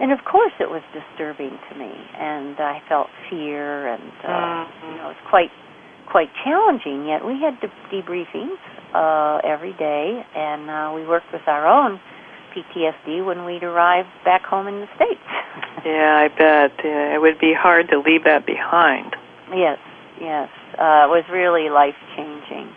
and 0.00 0.10
of 0.12 0.18
course 0.24 0.52
it 0.58 0.68
was 0.68 0.82
disturbing 0.92 1.58
to 1.70 1.78
me, 1.78 1.92
and 2.18 2.58
I 2.58 2.82
felt 2.88 3.08
fear, 3.30 3.86
and 3.88 4.12
uh, 4.24 4.28
Mhm. 4.28 4.90
you 4.90 4.96
know, 4.96 5.04
it 5.10 5.14
was 5.14 5.24
quite 5.30 5.50
quite 6.10 6.30
challenging. 6.44 7.06
Yet 7.06 7.24
we 7.24 7.40
had 7.40 7.60
de- 7.60 7.70
debriefings 7.92 8.58
uh, 8.94 9.40
every 9.44 9.74
day, 9.74 10.24
and 10.34 10.70
uh, 10.70 10.92
we 10.94 11.06
worked 11.06 11.32
with 11.32 11.46
our 11.46 11.66
own 11.66 12.00
PTSD 12.56 13.24
when 13.24 13.44
we'd 13.44 13.62
arrived 13.62 14.08
back 14.24 14.42
home 14.44 14.66
in 14.68 14.80
the 14.80 14.88
states. 14.96 15.20
Yeah, 15.84 16.18
I 16.18 16.28
bet. 16.28 16.72
Yeah, 16.84 17.14
it 17.14 17.20
would 17.20 17.38
be 17.38 17.52
hard 17.56 17.88
to 17.90 18.00
leave 18.00 18.24
that 18.24 18.44
behind. 18.44 19.14
yes, 19.54 19.78
yes, 20.20 20.48
uh, 20.72 21.06
it 21.06 21.10
was 21.14 21.22
really 21.30 21.68
life 21.70 21.94
changing. 22.16 22.74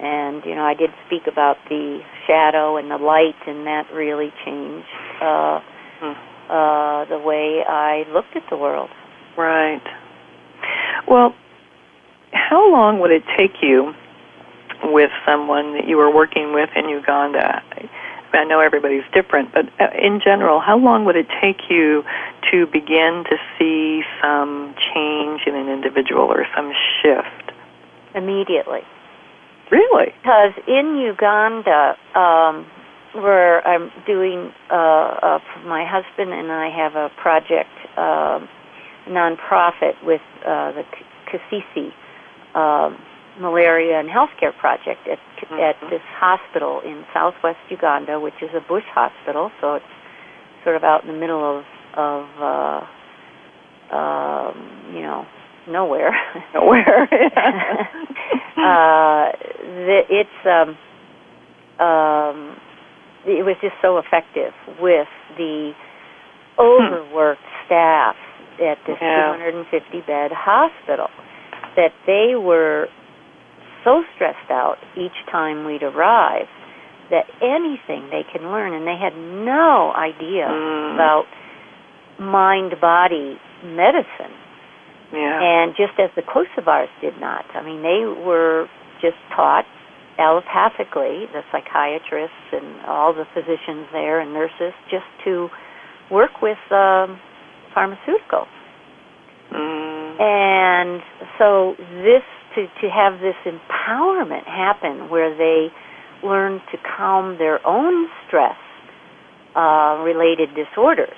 And 0.00 0.42
you 0.46 0.54
know, 0.54 0.64
I 0.64 0.72
did 0.72 0.88
speak 1.06 1.26
about 1.26 1.58
the 1.68 2.00
shadow 2.26 2.78
and 2.78 2.90
the 2.90 2.96
light, 2.96 3.36
and 3.46 3.66
that 3.66 3.92
really 3.92 4.32
changed 4.46 4.86
uh, 5.20 5.60
Hmm. 6.00 6.14
uh, 6.48 7.04
the 7.10 7.18
way 7.18 7.60
I 7.68 8.04
looked 8.14 8.34
at 8.34 8.44
the 8.48 8.56
world. 8.56 8.88
Right. 9.36 9.82
Well, 11.06 11.34
how 12.32 12.70
long 12.72 12.98
would 13.00 13.10
it 13.10 13.24
take 13.36 13.60
you 13.60 13.92
with 14.84 15.10
someone 15.26 15.74
that 15.74 15.86
you 15.86 15.98
were 15.98 16.14
working 16.14 16.54
with 16.54 16.70
in 16.76 16.88
Uganda? 16.88 17.62
I 18.32 18.44
know 18.44 18.60
everybody's 18.60 19.04
different, 19.12 19.52
but 19.52 19.66
uh, 19.80 19.88
in 19.96 20.20
general, 20.24 20.60
how 20.60 20.78
long 20.78 21.04
would 21.04 21.16
it 21.16 21.26
take 21.40 21.70
you 21.70 22.04
to 22.50 22.66
begin 22.66 23.24
to 23.30 23.36
see 23.58 24.02
some 24.22 24.74
change 24.94 25.42
in 25.46 25.54
an 25.54 25.68
individual 25.68 26.24
or 26.24 26.46
some 26.54 26.72
shift? 27.02 27.52
Immediately. 28.14 28.80
Really? 29.70 30.14
because 30.22 30.52
in 30.66 30.96
Uganda, 30.96 31.94
um, 32.14 32.64
where 33.12 33.66
I'm 33.66 33.90
doing, 34.06 34.50
uh, 34.70 34.74
uh, 34.74 35.38
my 35.66 35.84
husband 35.84 36.32
and 36.32 36.50
I 36.50 36.70
have 36.70 36.94
a 36.96 37.10
project, 37.20 37.68
um, 37.98 38.48
nonprofit 39.08 40.02
with 40.04 40.20
uh, 40.46 40.72
the 40.72 40.84
Kisiizi 41.28 41.92
um, 42.54 42.98
Malaria 43.40 43.98
and 44.00 44.08
Healthcare 44.08 44.56
Project 44.58 45.06
at 45.08 45.18
at 45.52 45.76
this 45.90 46.02
hospital 46.18 46.80
in 46.84 47.04
southwest 47.14 47.58
Uganda, 47.70 48.20
which 48.20 48.34
is 48.42 48.50
a 48.54 48.60
bush 48.68 48.84
hospital, 48.92 49.50
so 49.60 49.74
it's 49.74 49.84
sort 50.64 50.76
of 50.76 50.84
out 50.84 51.02
in 51.04 51.08
the 51.12 51.18
middle 51.18 51.42
of 51.42 51.64
of 51.94 52.26
uh, 52.40 53.96
um, 53.96 54.92
you 54.94 55.02
know 55.02 55.26
nowhere. 55.68 56.10
Where? 56.54 57.02
uh, 58.58 59.32
the, 59.62 60.02
it's 60.10 60.46
um, 60.46 60.76
um, 61.84 62.56
it 63.26 63.44
was 63.44 63.56
just 63.60 63.74
so 63.82 63.98
effective 63.98 64.52
with 64.80 65.08
the 65.36 65.72
overworked 66.58 67.40
staff 67.66 68.16
at 68.60 68.78
this 68.86 68.96
Yeah. 69.00 69.36
250 69.36 70.00
bed 70.02 70.32
hospital 70.32 71.08
that 71.76 71.92
they 72.06 72.34
were 72.34 72.88
so 73.88 74.04
stressed 74.14 74.50
out 74.50 74.76
each 74.96 75.16
time 75.32 75.64
we'd 75.64 75.82
arrive 75.82 76.46
that 77.10 77.24
anything 77.40 78.10
they 78.12 78.20
can 78.30 78.52
learn 78.52 78.74
and 78.74 78.86
they 78.86 78.98
had 79.00 79.16
no 79.16 79.92
idea 79.96 80.46
Mm. 80.46 80.94
about 80.94 81.24
mind 82.18 82.74
body 82.80 83.40
medicine 83.64 84.34
yeah. 85.12 85.40
and 85.40 85.74
just 85.74 85.98
as 85.98 86.10
the 86.16 86.22
Kosovars 86.22 86.92
did 87.00 87.18
not. 87.18 87.44
I 87.54 87.62
mean, 87.62 87.80
they 87.82 88.04
were 88.04 88.68
just 89.00 89.16
taught 89.34 89.64
allopathically, 90.18 91.30
the 91.32 91.42
psychiatrists 91.50 92.52
and 92.52 92.84
all 92.86 93.14
the 93.14 93.24
physicians 93.32 93.86
there 93.92 94.20
and 94.20 94.34
nurses, 94.34 94.74
just 94.90 95.06
to 95.24 95.48
work 96.10 96.42
with 96.42 96.58
um, 96.70 97.20
pharmaceuticals. 97.74 98.52
Mm. 99.54 100.20
And 100.20 101.02
so 101.38 101.74
this 102.02 102.26
to 102.58 102.66
to 102.82 102.90
have 102.90 103.20
this 103.20 103.38
empowerment 103.46 104.44
happen 104.44 105.08
where 105.08 105.30
they 105.36 105.68
learn 106.26 106.60
to 106.72 106.78
calm 106.96 107.38
their 107.38 107.64
own 107.66 108.08
stress 108.26 108.58
uh, 109.54 110.02
related 110.02 110.48
disorders 110.54 111.14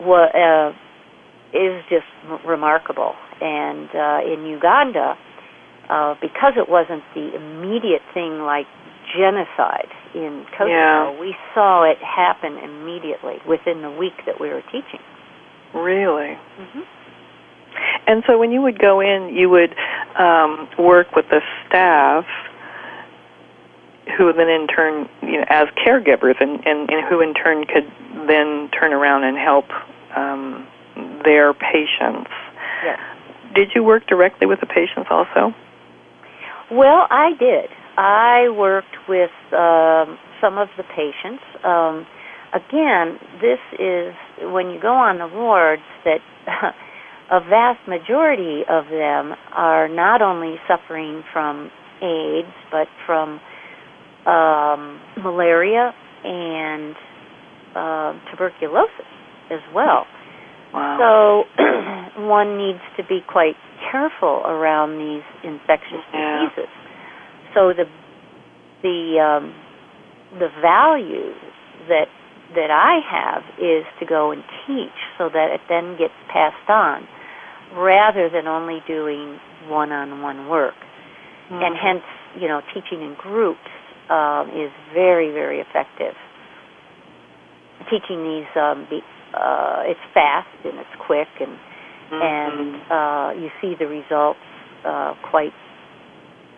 wa- 0.00 0.30
uh, 0.30 0.70
is 1.52 1.82
just 1.90 2.06
m- 2.30 2.38
remarkable. 2.46 3.14
And 3.40 3.88
uh, 3.90 4.20
in 4.32 4.46
Uganda, 4.46 5.14
uh, 5.90 6.14
because 6.22 6.54
it 6.56 6.68
wasn't 6.68 7.02
the 7.14 7.34
immediate 7.34 8.02
thing 8.14 8.38
like 8.42 8.66
genocide 9.18 9.90
in 10.14 10.46
Kosovo, 10.56 10.70
Yeah. 10.70 11.20
we 11.20 11.34
saw 11.54 11.82
it 11.82 11.98
happen 11.98 12.56
immediately 12.58 13.36
within 13.46 13.82
the 13.82 13.90
week 13.90 14.14
that 14.26 14.40
we 14.40 14.48
were 14.48 14.62
teaching. 14.70 15.02
Really? 15.74 16.38
Mm-hmm. 16.38 16.80
And 18.06 18.22
so 18.26 18.38
when 18.38 18.52
you 18.52 18.60
would 18.62 18.78
go 18.78 19.00
in, 19.00 19.34
you 19.34 19.48
would 19.48 19.74
um, 20.18 20.68
work 20.78 21.14
with 21.16 21.26
the 21.30 21.40
staff 21.66 22.26
who 24.16 24.32
then 24.32 24.48
in 24.48 24.66
turn, 24.66 25.08
you 25.22 25.38
know, 25.38 25.44
as 25.48 25.68
caregivers 25.68 26.40
and, 26.40 26.64
and, 26.66 26.90
and 26.90 27.08
who 27.08 27.20
in 27.20 27.34
turn 27.34 27.64
could 27.64 27.90
then 28.28 28.68
turn 28.78 28.92
around 28.92 29.24
and 29.24 29.38
help 29.38 29.66
um, 30.14 30.66
their 31.24 31.54
patients. 31.54 32.30
Yes. 32.84 33.00
Did 33.54 33.70
you 33.74 33.82
work 33.82 34.06
directly 34.06 34.46
with 34.46 34.60
the 34.60 34.66
patients 34.66 35.08
also? 35.10 35.54
Well, 36.70 37.06
I 37.10 37.32
did. 37.38 37.70
I 37.96 38.48
worked 38.50 39.08
with 39.08 39.30
um, 39.52 40.18
some 40.40 40.58
of 40.58 40.68
the 40.76 40.82
patients. 40.82 41.42
Um, 41.62 42.06
again, 42.52 43.18
this 43.40 43.60
is 43.78 44.14
when 44.52 44.70
you 44.70 44.80
go 44.80 44.92
on 44.92 45.18
the 45.18 45.28
wards 45.28 45.82
that 46.04 46.20
a 47.30 47.40
vast 47.40 47.86
majority 47.88 48.62
of 48.68 48.84
them 48.86 49.34
are 49.56 49.88
not 49.88 50.22
only 50.22 50.56
suffering 50.68 51.22
from 51.32 51.70
AIDS, 52.02 52.52
but 52.70 52.86
from 53.06 53.40
um, 54.26 55.00
malaria 55.22 55.92
and 56.24 56.94
uh, 57.74 58.12
tuberculosis 58.30 59.08
as 59.50 59.60
well. 59.74 60.06
Wow. 60.72 61.44
So 61.56 62.22
one 62.26 62.58
needs 62.58 62.80
to 62.96 63.04
be 63.04 63.20
quite 63.30 63.56
careful 63.90 64.42
around 64.44 64.98
these 64.98 65.24
infectious 65.44 66.02
Yeah. 66.12 66.48
diseases. 66.48 66.70
So 67.54 67.72
the 67.72 67.84
the 68.82 69.18
um, 69.22 69.54
the 70.38 70.48
value 70.60 71.32
that 71.88 72.08
that 72.54 72.70
I 72.70 73.00
have 73.00 73.42
is 73.58 73.84
to 74.00 74.06
go 74.06 74.30
and 74.30 74.42
teach 74.66 74.98
so 75.18 75.28
that 75.28 75.50
it 75.50 75.60
then 75.68 75.96
gets 75.96 76.14
passed 76.28 76.68
on, 76.68 77.08
rather 77.74 78.28
than 78.28 78.46
only 78.46 78.82
doing 78.86 79.40
one-on-one 79.68 80.48
work. 80.48 80.74
And 81.50 81.76
hence, 81.76 82.02
you 82.40 82.48
know, 82.48 82.62
teaching 82.72 83.02
in 83.02 83.14
groups 83.14 83.60
um, 84.08 84.50
is 84.50 84.70
very 84.92 85.30
very 85.30 85.60
effective. 85.60 86.14
Teaching 87.90 88.24
these 88.24 88.46
um, 88.56 88.86
be, 88.88 89.00
uh, 89.34 89.82
it's 89.84 90.00
fast 90.14 90.48
and 90.64 90.78
it's 90.78 90.96
quick 91.06 91.28
and 91.40 91.58
and 92.12 92.76
uh, 92.90 93.32
you 93.40 93.50
see 93.60 93.74
the 93.78 93.86
results 93.86 94.38
uh, 94.84 95.14
quite 95.30 95.52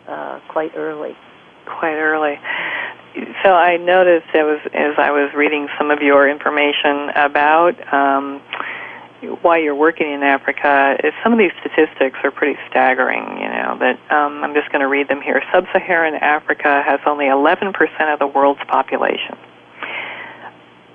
uh, 0.09 0.41
quite 0.49 0.73
early. 0.77 1.17
Quite 1.67 1.97
early. 1.97 2.39
So 3.43 3.53
I 3.53 3.77
noticed 3.79 4.27
was 4.35 4.61
as 4.75 4.95
I 4.99 5.11
was 5.11 5.33
reading 5.35 5.69
some 5.79 5.91
of 5.91 6.01
your 6.03 6.29
information 6.29 7.09
about 7.17 7.73
um, 7.93 8.43
why 9.43 9.59
you're 9.59 9.75
working 9.75 10.13
in 10.13 10.23
Africa. 10.23 10.97
Is 11.03 11.15
some 11.23 11.33
of 11.33 11.39
these 11.39 11.53
statistics 11.61 12.19
are 12.25 12.31
pretty 12.31 12.59
staggering. 12.69 13.25
You 13.41 13.49
know 13.49 13.79
that 13.81 13.99
um, 14.13 14.45
I'm 14.45 14.53
just 14.55 14.71
going 14.71 14.83
to 14.83 14.89
read 14.89 15.09
them 15.09 15.23
here. 15.23 15.43
Sub-Saharan 15.53 16.17
Africa 16.17 16.83
has 16.87 17.01
only 17.07 17.27
11% 17.27 17.73
of 18.13 18.19
the 18.19 18.27
world's 18.27 18.61
population, 18.69 19.39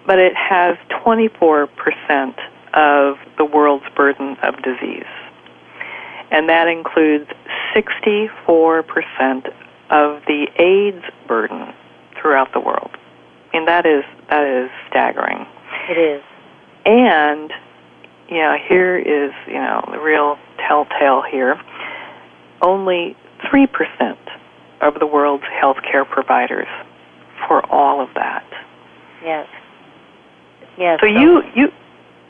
but 0.06 0.20
it 0.20 0.34
has 0.36 0.78
24% 1.04 1.70
of 2.74 3.18
the 3.38 3.46
world's 3.46 3.86
burden 3.96 4.38
of 4.44 4.62
disease, 4.62 5.10
and 6.30 6.50
that 6.50 6.68
includes 6.68 7.30
64% 7.76 9.54
of 9.92 10.24
the 10.26 10.48
AIDS 10.58 11.04
burden 11.28 11.74
throughout 12.20 12.54
the 12.54 12.60
world. 12.60 12.92
And 13.54 13.68
that 13.68 13.86
is 13.86 14.04
that 14.30 14.48
is 14.48 14.72
staggering. 14.90 15.46
It 15.90 15.98
is. 15.98 16.24
And 16.86 17.52
you 18.30 18.38
know, 18.38 18.56
here 18.68 18.98
is, 18.98 19.34
you 19.46 19.56
know, 19.56 19.84
the 19.92 20.00
real 20.00 20.40
telltale 20.66 21.22
here. 21.22 21.62
Only 22.62 23.18
3% 23.44 24.18
of 24.80 25.00
the 25.00 25.06
world's 25.06 25.44
healthcare 25.44 26.10
providers 26.10 26.68
for 27.48 27.66
all 27.66 28.02
of 28.02 28.14
that. 28.16 28.46
Yes. 29.22 29.48
Yes. 30.78 31.00
So 31.02 31.08
you 31.08 31.44
you 31.54 31.72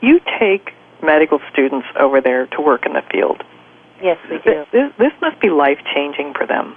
you 0.00 0.20
take 0.40 0.72
medical 1.02 1.40
students 1.52 1.86
over 1.98 2.20
there 2.20 2.46
to 2.48 2.60
work 2.60 2.84
in 2.84 2.94
the 2.94 3.02
field. 3.10 3.42
Yes, 4.02 4.18
we 4.28 4.38
do. 4.38 4.64
This, 4.72 4.92
this 4.98 5.12
must 5.20 5.40
be 5.40 5.48
life 5.48 5.78
changing 5.94 6.34
for 6.34 6.46
them. 6.46 6.76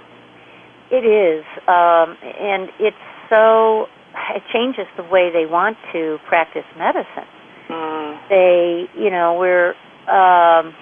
It 0.90 1.04
is, 1.04 1.44
um, 1.68 2.16
and 2.22 2.70
it's 2.78 2.96
so 3.28 3.86
it 4.34 4.42
changes 4.52 4.86
the 4.96 5.02
way 5.02 5.30
they 5.32 5.46
want 5.46 5.76
to 5.92 6.18
practice 6.26 6.64
medicine. 6.78 7.28
Mm. 7.68 8.28
They, 8.28 8.86
you 8.96 9.10
know, 9.10 9.36
we're 9.38 9.74
um, 10.08 10.74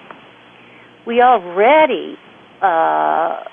we 1.07 1.21
already 1.21 2.17
uh, 2.61 3.43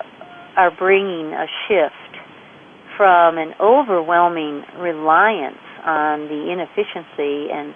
are 0.57 0.71
bringing 0.79 1.33
a 1.33 1.47
shift 1.69 1.95
from 2.97 3.39
an 3.39 3.55
overwhelming 3.61 4.65
reliance 4.79 5.57
on 5.85 6.29
the 6.29 6.53
inefficiency 6.53 7.51
and 7.51 7.75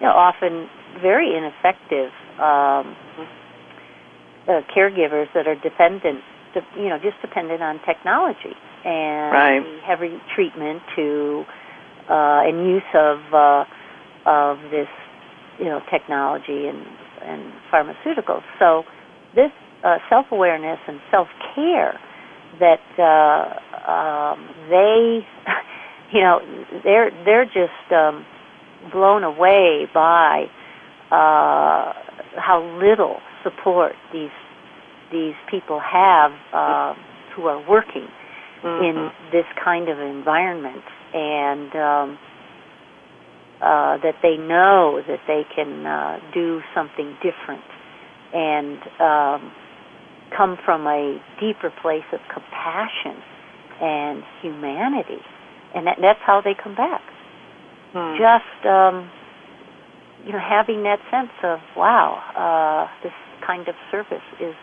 you 0.00 0.06
know, 0.06 0.12
often 0.12 0.68
very 1.00 1.36
ineffective 1.36 2.10
um, 2.38 2.96
uh, 4.48 4.60
caregivers 4.74 5.26
that 5.34 5.46
are 5.46 5.54
dependent, 5.56 6.20
de- 6.20 6.33
you 6.76 6.88
know, 6.88 6.98
just 6.98 7.20
dependent 7.20 7.62
on 7.62 7.80
technology 7.86 8.54
and 8.84 9.32
Right. 9.32 9.62
heavy 9.82 10.20
treatment 10.34 10.82
to 10.96 11.44
uh, 12.08 12.42
and 12.44 12.68
use 12.68 12.82
of 12.94 13.18
uh, 13.32 13.64
of 14.26 14.58
this, 14.70 14.88
you 15.58 15.66
know, 15.66 15.80
technology 15.90 16.66
and 16.66 16.84
and 17.22 17.52
pharmaceuticals. 17.72 18.42
So 18.58 18.84
this 19.34 19.50
uh, 19.82 19.98
self 20.08 20.26
awareness 20.30 20.78
and 20.86 21.00
self 21.10 21.28
care 21.54 21.98
that 22.60 22.80
uh, 22.98 23.90
um, 23.90 24.48
they, 24.68 25.26
you 26.12 26.20
know, 26.20 26.40
they're 26.82 27.10
they're 27.24 27.44
just 27.46 27.92
um, 27.92 28.24
blown 28.92 29.24
away 29.24 29.86
by 29.92 30.44
uh, 31.10 31.92
how 32.36 32.78
little 32.80 33.18
support 33.42 33.94
these 34.12 34.30
these 35.12 35.34
people 35.50 35.80
have 35.80 36.32
uh, 36.52 36.94
who 37.34 37.46
are 37.46 37.62
working 37.68 38.08
in 38.64 39.10
this 39.30 39.44
kind 39.62 39.90
of 39.90 39.98
environment, 39.98 40.82
and 41.12 41.68
um, 41.76 42.18
uh, 43.60 43.98
that 44.00 44.16
they 44.22 44.36
know 44.36 45.00
that 45.06 45.20
they 45.26 45.42
can 45.54 45.84
uh, 45.84 46.18
do 46.32 46.60
something 46.74 47.14
different 47.20 47.64
and 48.32 48.78
um, 49.00 49.52
come 50.36 50.56
from 50.64 50.86
a 50.86 51.20
deeper 51.40 51.70
place 51.82 52.08
of 52.12 52.20
compassion 52.32 53.20
and 53.80 54.22
humanity, 54.42 55.20
and 55.74 55.86
that, 55.86 55.98
that's 56.00 56.20
how 56.24 56.40
they 56.42 56.54
come 56.54 56.74
back. 56.74 57.02
Hmm. 57.92 58.16
Just 58.16 58.66
um, 58.66 59.10
you 60.24 60.32
know, 60.32 60.40
having 60.40 60.82
that 60.84 60.98
sense 61.10 61.32
of 61.44 61.60
wow, 61.76 62.18
uh, 62.34 63.02
this 63.02 63.12
kind 63.46 63.68
of 63.68 63.74
service 63.90 64.24
is 64.40 64.54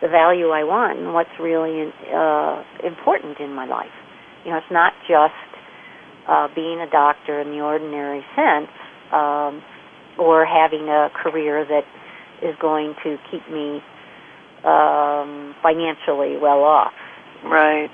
the 0.00 0.08
value 0.08 0.48
I 0.50 0.64
want 0.64 0.98
and 0.98 1.12
what's 1.12 1.30
really 1.40 1.92
uh, 2.12 2.62
important 2.84 3.40
in 3.40 3.52
my 3.52 3.66
life. 3.66 3.90
You 4.44 4.52
know, 4.52 4.58
it's 4.58 4.70
not 4.70 4.92
just 5.08 5.34
uh, 6.28 6.48
being 6.54 6.80
a 6.80 6.90
doctor 6.90 7.40
in 7.40 7.50
the 7.50 7.60
ordinary 7.60 8.24
sense, 8.36 8.70
um, 9.12 9.62
or 10.18 10.44
having 10.44 10.88
a 10.88 11.10
career 11.14 11.64
that 11.64 11.84
is 12.42 12.54
going 12.60 12.94
to 13.02 13.18
keep 13.30 13.48
me 13.50 13.82
um, 14.64 15.54
financially 15.62 16.36
well 16.36 16.62
off. 16.62 16.92
Right. 17.44 17.90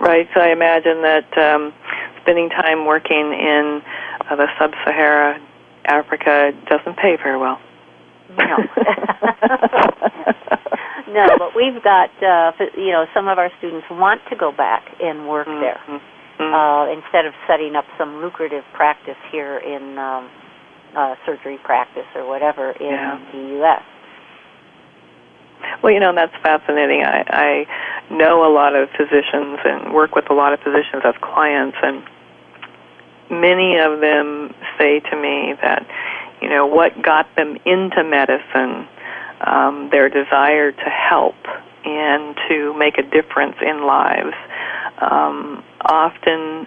Right. 0.00 0.28
So 0.34 0.40
I 0.40 0.48
imagine 0.48 1.02
that 1.02 1.38
um, 1.38 1.72
spending 2.22 2.48
time 2.48 2.86
working 2.86 3.32
in 3.32 3.82
uh, 4.28 4.36
the 4.36 4.46
sub-Sahara 4.58 5.40
Africa 5.84 6.52
doesn't 6.68 6.96
pay 6.96 7.16
very 7.16 7.38
well. 7.38 7.60
No. 8.38 8.56
no, 11.12 11.26
but 11.38 11.54
we've 11.54 11.82
got 11.82 12.10
uh, 12.22 12.52
you 12.76 12.90
know 12.92 13.06
some 13.14 13.28
of 13.28 13.38
our 13.38 13.50
students 13.58 13.86
want 13.90 14.20
to 14.30 14.36
go 14.36 14.50
back 14.52 14.84
and 15.02 15.28
work 15.28 15.46
there 15.46 15.80
Mhm. 15.88 16.00
uh, 16.40 16.86
instead 16.92 17.26
of 17.26 17.34
setting 17.46 17.76
up 17.76 17.84
some 17.98 18.22
lucrative 18.22 18.64
practice 18.72 19.16
here 19.30 19.58
in 19.58 19.98
um, 19.98 20.30
uh, 20.96 21.14
surgery 21.26 21.58
practice 21.62 22.06
or 22.14 22.26
whatever 22.26 22.70
in 22.72 22.86
Yeah. 22.86 23.18
the 23.32 23.38
U.S. 23.60 23.82
Well, 25.82 25.92
you 25.92 26.00
know, 26.00 26.12
that's 26.14 26.34
fascinating. 26.42 27.04
I, 27.04 27.22
I 27.28 27.66
know 28.12 28.44
a 28.44 28.50
lot 28.52 28.74
of 28.74 28.88
physicians 28.90 29.58
and 29.64 29.92
work 29.94 30.14
with 30.14 30.28
a 30.30 30.34
lot 30.34 30.52
of 30.52 30.60
physicians 30.60 31.02
as 31.04 31.14
clients, 31.20 31.76
and 31.82 32.02
many 33.30 33.78
of 33.78 34.00
them 34.00 34.54
say 34.78 35.00
to 35.00 35.16
me 35.16 35.54
that, 35.62 35.86
you 36.42 36.48
know, 36.48 36.66
what 36.66 37.00
got 37.02 37.34
them 37.36 37.56
into 37.64 38.02
medicine, 38.04 38.88
um, 39.40 39.88
their 39.90 40.08
desire 40.08 40.72
to 40.72 40.90
help 40.90 41.36
and 41.84 42.36
to 42.48 42.74
make 42.76 42.98
a 42.98 43.02
difference 43.02 43.56
in 43.60 43.86
lives, 43.86 44.34
um, 45.00 45.64
often 45.84 46.66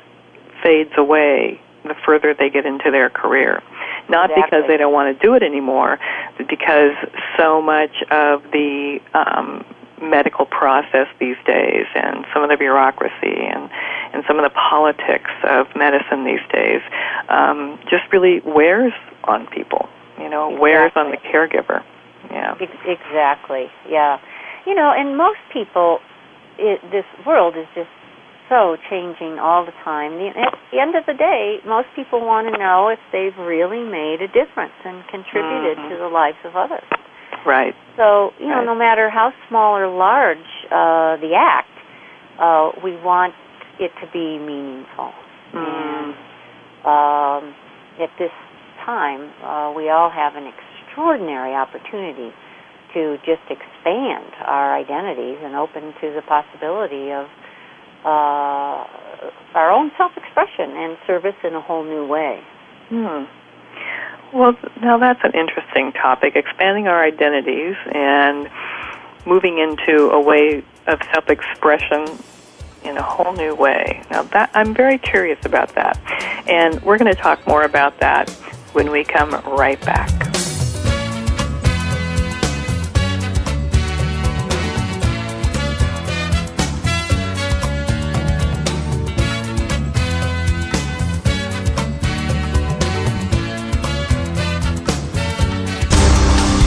fades 0.63 0.91
away 0.97 1.61
the 1.83 1.95
further 2.05 2.33
they 2.33 2.49
get 2.49 2.65
into 2.65 2.89
their 2.91 3.09
career. 3.09 3.61
Not 4.09 4.29
because 4.35 4.63
they 4.67 4.77
don't 4.77 4.93
want 4.93 5.17
to 5.17 5.25
do 5.25 5.33
it 5.33 5.43
anymore, 5.43 5.99
but 6.37 6.47
because 6.47 6.93
so 7.37 7.61
much 7.61 8.03
of 8.11 8.43
the 8.51 8.99
um, 9.13 9.65
medical 10.01 10.45
process 10.45 11.07
these 11.19 11.37
days 11.45 11.85
and 11.95 12.25
some 12.33 12.43
of 12.43 12.49
the 12.49 12.57
bureaucracy 12.57 13.13
and, 13.23 13.69
and 14.13 14.23
some 14.27 14.37
of 14.37 14.43
the 14.43 14.53
politics 14.53 15.31
of 15.47 15.67
medicine 15.75 16.25
these 16.25 16.43
days 16.51 16.81
um, 17.29 17.79
just 17.89 18.03
really 18.11 18.41
wears 18.45 18.93
on 19.27 19.47
people, 19.47 19.87
you 20.19 20.29
know, 20.29 20.49
wears 20.49 20.91
on 20.95 21.11
the 21.11 21.17
caregiver. 21.17 21.83
Yeah. 22.31 22.55
Exactly. 22.85 23.67
Yeah. 23.89 24.17
You 24.65 24.73
know, 24.73 24.91
and 24.95 25.17
most 25.17 25.39
people, 25.53 25.99
it, 26.57 26.81
this 26.91 27.05
world 27.25 27.55
is 27.57 27.67
just 27.75 27.89
so 28.49 28.77
changing 28.89 29.39
all 29.39 29.65
the 29.65 29.73
time. 29.83 30.17
The, 30.17 30.29
at 30.29 30.53
the 30.71 30.79
end 30.79 30.95
of 30.95 31.05
the 31.05 31.13
day, 31.13 31.57
most 31.65 31.87
people 31.95 32.25
want 32.25 32.51
to 32.53 32.57
know 32.59 32.89
if 32.89 32.99
they've 33.11 33.37
really 33.37 33.83
made 33.83 34.21
a 34.21 34.27
difference 34.27 34.73
and 34.83 35.05
contributed 35.07 35.77
Mhm. 35.77 35.89
to 35.89 35.97
the 35.97 36.07
lives 36.07 36.37
of 36.43 36.55
others. 36.55 36.85
Right. 37.45 37.75
So, 37.97 38.33
you 38.39 38.47
know, 38.47 38.57
Right. 38.57 38.65
no 38.65 38.75
matter 38.75 39.09
how 39.09 39.33
small 39.47 39.77
or 39.77 39.87
large 39.87 40.37
uh, 40.71 41.17
the 41.17 41.35
act, 41.35 41.69
uh, 42.39 42.71
we 42.83 42.95
want 42.97 43.33
it 43.79 43.91
to 44.01 44.07
be 44.07 44.37
meaningful. 44.39 45.13
Mm. 45.53 46.13
Um, 46.85 47.55
at 47.99 48.09
this 48.17 48.31
time, 48.85 49.31
uh, 49.43 49.73
we 49.75 49.89
all 49.89 50.09
have 50.09 50.35
an 50.35 50.45
extraordinary 50.47 51.53
opportunity 51.53 52.33
to 52.93 53.17
just 53.25 53.41
expand 53.49 54.31
our 54.45 54.73
identities 54.75 55.37
and 55.41 55.55
open 55.55 55.93
to 55.99 56.13
the 56.13 56.21
possibility 56.21 57.11
of 57.11 57.27
uh, 58.05 58.85
our 59.55 59.71
own 59.71 59.91
self-expression 59.97 60.71
and 60.71 60.97
service 61.05 61.35
in 61.43 61.53
a 61.55 61.61
whole 61.61 61.83
new 61.83 62.05
way. 62.07 62.41
Hmm. 62.89 63.25
Well, 64.33 64.55
now 64.81 64.97
that's 64.97 65.19
an 65.23 65.33
interesting 65.33 65.91
topic, 65.91 66.35
expanding 66.35 66.87
our 66.87 67.03
identities 67.03 67.75
and 67.91 68.49
moving 69.25 69.57
into 69.57 70.09
a 70.11 70.21
way 70.21 70.63
of 70.87 70.99
self-expression 71.13 72.05
in 72.83 72.97
a 72.97 73.01
whole 73.01 73.33
new 73.33 73.55
way. 73.55 74.03
Now 74.11 74.23
that 74.23 74.51
I'm 74.53 74.73
very 74.73 74.99
curious 74.99 75.39
about 75.45 75.73
that. 75.75 75.99
And 76.47 76.81
we're 76.83 76.97
going 76.97 77.13
to 77.13 77.19
talk 77.19 77.45
more 77.47 77.63
about 77.63 77.99
that 77.99 78.29
when 78.75 78.91
we 78.91 79.03
come 79.03 79.31
right 79.57 79.79
back. 79.85 80.11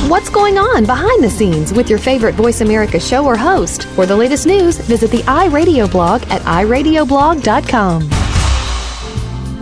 What's 0.08 0.30
going 0.30 0.56
on 0.56 0.86
behind 0.86 1.22
the 1.22 1.28
scenes 1.28 1.74
with 1.74 1.90
your 1.90 1.98
favorite 1.98 2.34
Voice 2.34 2.62
America 2.62 2.98
show 2.98 3.26
or 3.26 3.36
host? 3.36 3.84
For 3.88 4.06
the 4.06 4.16
latest 4.16 4.46
news, 4.46 4.78
visit 4.78 5.10
the 5.10 5.18
iRadio 5.18 5.90
blog 5.90 6.22
at 6.30 6.40
iradioblog.com. 6.42 8.17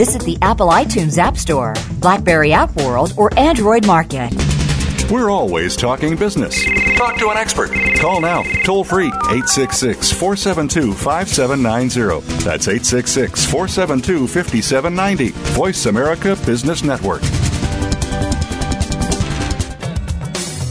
Visit 0.00 0.22
the 0.22 0.38
Apple 0.40 0.68
iTunes 0.68 1.18
App 1.18 1.36
Store, 1.36 1.74
Blackberry 2.00 2.54
App 2.54 2.74
World, 2.74 3.12
or 3.18 3.28
Android 3.38 3.86
Market. 3.86 4.32
We're 5.10 5.28
always 5.28 5.76
talking 5.76 6.16
business. 6.16 6.64
Talk 6.96 7.18
to 7.18 7.28
an 7.28 7.36
expert. 7.36 7.70
Call 7.98 8.22
now, 8.22 8.42
toll 8.64 8.82
free, 8.82 9.08
866 9.08 10.10
472 10.10 10.94
5790. 10.94 12.20
That's 12.42 12.66
866 12.66 13.44
472 13.44 14.26
5790. 14.26 15.32
Voice 15.52 15.84
America 15.84 16.34
Business 16.46 16.82
Network. 16.82 17.20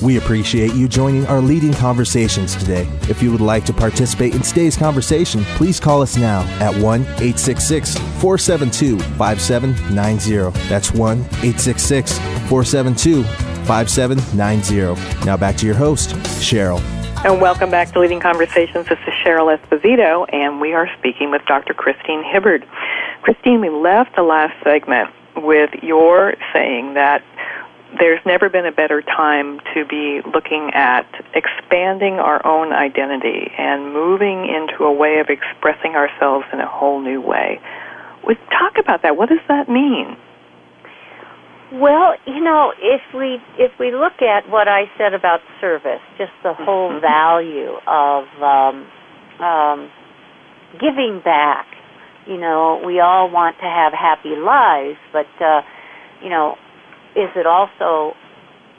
We 0.02 0.18
appreciate 0.18 0.74
you 0.76 0.88
joining 0.88 1.26
our 1.28 1.42
leading 1.42 1.74
conversations 1.74 2.56
today. 2.56 2.88
If 3.10 3.22
you 3.22 3.34
would 3.34 3.42
like 3.42 3.66
to 3.66 3.74
participate 3.74 4.34
in 4.34 4.42
today's 4.42 4.78
conversation, 4.78 5.44
please 5.56 5.78
call 5.78 6.02
us 6.02 6.16
now 6.16 6.42
at 6.62 6.74
1 6.82 7.02
866 7.02 7.98
472 7.98 8.98
5790. 9.18 10.58
That's 10.70 10.94
1 10.94 11.20
866 11.20 12.18
472 12.18 13.24
5790. 13.66 15.26
Now 15.26 15.36
back 15.36 15.58
to 15.58 15.66
your 15.66 15.76
host, 15.76 16.12
Cheryl. 16.40 16.80
And 17.26 17.42
welcome 17.42 17.70
back 17.70 17.92
to 17.92 18.00
Leading 18.00 18.22
Conversations. 18.22 18.88
This 18.88 19.00
is 19.06 19.14
Cheryl 19.26 19.54
Esposito, 19.54 20.26
and 20.32 20.62
we 20.62 20.72
are 20.72 20.90
speaking 20.98 21.30
with 21.30 21.42
Dr. 21.46 21.74
Christine 21.74 22.24
Hibbard. 22.24 22.66
Christine, 23.22 23.60
we 23.60 23.70
left 23.70 24.16
the 24.16 24.24
last 24.24 24.54
segment 24.64 25.10
with 25.36 25.72
your 25.84 26.36
saying 26.54 26.94
that 26.94 27.22
there's 27.98 28.20
never 28.26 28.50
been 28.50 28.66
a 28.66 28.72
better 28.72 29.02
time 29.02 29.60
to 29.74 29.86
be 29.86 30.22
looking 30.34 30.72
at 30.74 31.08
expanding 31.34 32.16
our 32.16 32.46
own 32.46 32.72
identity 32.72 33.52
and 33.58 33.94
moving 33.94 34.46
into 34.46 34.84
a 34.84 34.94
way 34.94 35.20
of 35.20 35.28
expressing 35.30 35.96
ourselves 35.96 36.46
in 36.54 36.60
a 36.60 36.68
whole 36.68 37.02
new 37.02 37.22
way. 37.22 37.60
We 38.28 38.36
talk 38.52 38.78
about 38.78 39.02
that. 39.02 39.18
What 39.18 39.30
does 39.30 39.42
that 39.48 39.70
mean? 39.70 40.18
Well, 41.72 42.16
you 42.26 42.42
know, 42.42 42.74
if 42.80 43.02
we 43.14 43.38
if 43.58 43.72
we 43.80 43.92
look 43.92 44.22
at 44.22 44.50
what 44.50 44.68
I 44.68 44.90
said 44.98 45.14
about 45.14 45.40
service, 45.62 46.02
just 46.18 46.32
the 46.42 46.54
whole 46.54 47.00
value 47.00 47.78
of 47.86 48.26
um, 48.42 48.88
um, 49.40 49.92
giving 50.80 51.22
back, 51.24 51.68
you 52.26 52.38
know, 52.38 52.82
we 52.84 53.00
all 53.00 53.30
want 53.30 53.58
to 53.58 53.70
have 53.70 53.94
happy 53.94 54.36
lives, 54.36 54.98
but 55.14 55.30
uh, 55.40 55.62
you 56.24 56.30
know, 56.30 56.58
is 57.20 57.30
it 57.36 57.46
also 57.46 58.16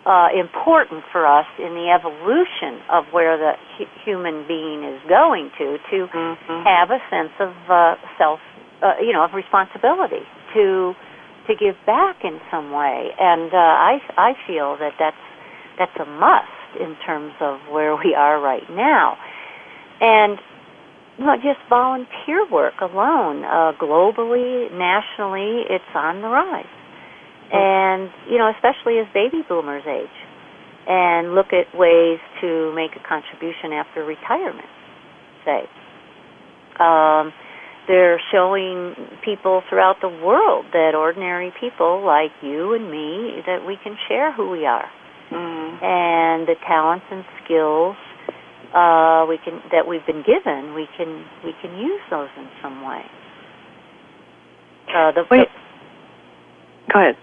uh, 0.07 0.29
important 0.33 1.05
for 1.13 1.27
us 1.27 1.45
in 1.59 1.75
the 1.77 1.93
evolution 1.93 2.81
of 2.91 3.05
where 3.13 3.37
the 3.37 3.53
hu- 3.77 3.93
human 4.05 4.49
being 4.49 4.83
is 4.85 5.01
going 5.09 5.51
to 5.59 5.77
to 5.93 6.09
Mm-hmm. 6.09 6.65
have 6.65 6.91
a 6.91 6.99
sense 7.13 7.33
of 7.39 7.53
uh, 7.69 7.95
self, 8.17 8.41
uh, 8.83 8.95
you 9.01 9.13
know, 9.13 9.23
of 9.25 9.33
responsibility 9.35 10.25
to 10.55 10.95
to 11.47 11.55
give 11.55 11.77
back 11.85 12.17
in 12.25 12.41
some 12.51 12.73
way, 12.73 13.11
and 13.19 13.53
uh, 13.53 13.57
I 13.57 14.01
I 14.17 14.33
feel 14.47 14.77
that 14.81 14.95
that's 14.99 15.25
that's 15.79 15.97
a 16.01 16.07
must 16.07 16.81
in 16.81 16.97
terms 17.05 17.35
of 17.41 17.61
where 17.71 17.95
we 17.97 18.15
are 18.15 18.41
right 18.41 18.69
now, 18.71 19.19
and 20.01 20.39
not 21.19 21.41
just 21.43 21.61
volunteer 21.69 22.49
work 22.51 22.81
alone, 22.81 23.45
uh, 23.45 23.73
globally, 23.79 24.73
nationally, 24.73 25.65
it's 25.69 25.93
on 25.95 26.23
the 26.23 26.29
rise. 26.29 26.65
And, 27.53 28.11
you 28.31 28.39
know, 28.39 28.51
especially 28.55 28.99
as 28.99 29.07
baby 29.13 29.43
boomers 29.49 29.83
age 29.87 30.19
and 30.87 31.35
look 31.35 31.53
at 31.53 31.67
ways 31.77 32.19
to 32.41 32.73
make 32.75 32.93
a 32.97 33.03
contribution 33.07 33.73
after 33.73 34.05
retirement, 34.05 34.69
say. 35.45 35.63
Um, 36.79 37.33
they're 37.89 38.21
showing 38.33 38.95
people 39.25 39.63
throughout 39.69 39.97
the 40.01 40.09
world 40.09 40.67
that 40.73 40.95
ordinary 40.95 41.53
people 41.61 42.05
like 42.05 42.31
you 42.43 42.75
and 42.75 42.91
me, 42.91 43.43
that 43.47 43.67
we 43.67 43.77
can 43.83 43.97
share 44.09 44.33
who 44.33 44.51
we 44.51 44.65
are. 44.65 44.89
Mm. 45.33 45.83
And 45.83 46.49
the 46.49 46.55
talents 46.67 47.07
and 47.11 47.25
skills 47.45 47.97
uh, 48.75 49.27
we 49.29 49.39
can 49.43 49.61
that 49.73 49.87
we've 49.87 50.05
been 50.07 50.23
given, 50.23 50.75
we 50.75 50.87
can 50.97 51.25
we 51.45 51.53
can 51.61 51.77
use 51.79 52.01
those 52.11 52.29
in 52.37 52.49
some 52.63 52.87
way. 52.87 53.03
Uh, 54.95 55.13
the, 55.13 55.23
Wait. 55.31 55.49
Go 56.93 57.01
ahead. 57.01 57.17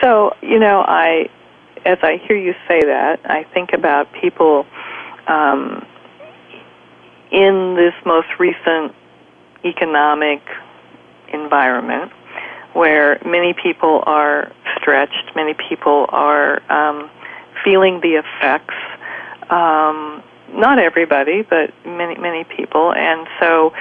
So, 0.00 0.34
you 0.42 0.58
know, 0.58 0.82
I, 0.86 1.28
as 1.84 1.98
I 2.02 2.16
hear 2.26 2.36
you 2.36 2.54
say 2.66 2.80
that, 2.80 3.20
I 3.24 3.44
think 3.52 3.72
about 3.72 4.12
people 4.12 4.66
um, 5.26 5.86
in 7.30 7.76
this 7.76 7.94
most 8.04 8.28
recent 8.38 8.94
economic 9.64 10.42
environment 11.32 12.12
where 12.72 13.20
many 13.24 13.52
people 13.52 14.02
are 14.06 14.52
stretched, 14.80 15.34
many 15.34 15.54
people 15.68 16.06
are 16.08 16.62
um, 16.72 17.10
feeling 17.64 18.00
the 18.00 18.22
effects. 18.22 18.74
Um, 19.50 20.22
not 20.52 20.78
everybody, 20.78 21.42
but 21.42 21.72
many 21.84 22.16
many 22.18 22.44
people, 22.44 22.92
and 22.92 23.26
so 23.40 23.72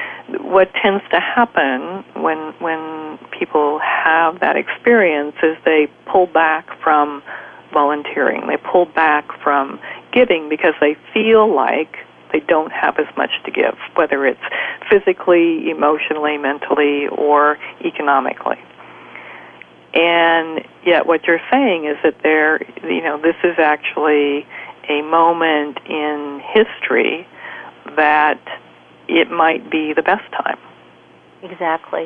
what 0.41 0.71
tends 0.73 1.03
to 1.11 1.19
happen 1.19 2.03
when 2.21 2.53
when 2.59 3.17
people 3.37 3.79
have 3.79 4.39
that 4.39 4.55
experience 4.55 5.35
is 5.43 5.57
they 5.65 5.87
pull 6.05 6.27
back 6.27 6.67
from 6.81 7.23
volunteering. 7.73 8.47
They 8.47 8.57
pull 8.57 8.85
back 8.85 9.25
from 9.41 9.79
giving 10.11 10.49
because 10.49 10.73
they 10.81 10.95
feel 11.13 11.53
like 11.53 11.97
they 12.31 12.39
don't 12.41 12.71
have 12.71 12.99
as 12.99 13.07
much 13.17 13.31
to 13.45 13.51
give, 13.51 13.77
whether 13.95 14.25
it's 14.25 14.41
physically, 14.89 15.69
emotionally, 15.69 16.37
mentally, 16.37 17.07
or 17.07 17.57
economically. 17.83 18.59
And 19.93 20.63
yet, 20.85 21.07
what 21.07 21.23
you're 21.25 21.41
saying 21.51 21.85
is 21.85 21.97
that 22.03 22.21
there, 22.21 22.61
you 22.83 23.01
know, 23.01 23.19
this 23.19 23.35
is 23.43 23.57
actually 23.57 24.45
a 24.89 25.01
moment 25.01 25.77
in 25.87 26.41
history 26.53 27.27
that 27.95 28.41
it 29.07 29.31
might 29.31 29.69
be 29.71 29.93
the 29.95 30.03
best 30.03 30.29
time. 30.31 30.57
Exactly. 31.43 32.05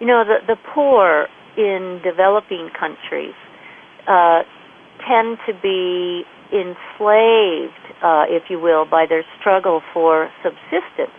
You 0.00 0.06
know, 0.06 0.24
the 0.24 0.38
the 0.46 0.56
poor 0.74 1.28
in 1.56 2.00
developing 2.04 2.70
countries 2.78 3.34
uh, 4.06 4.42
tend 5.06 5.38
to 5.46 5.52
be 5.62 6.24
enslaved, 6.52 7.72
uh, 8.02 8.24
if 8.28 8.44
you 8.50 8.60
will, 8.60 8.84
by 8.84 9.06
their 9.08 9.24
struggle 9.40 9.82
for 9.92 10.30
subsistence. 10.42 11.16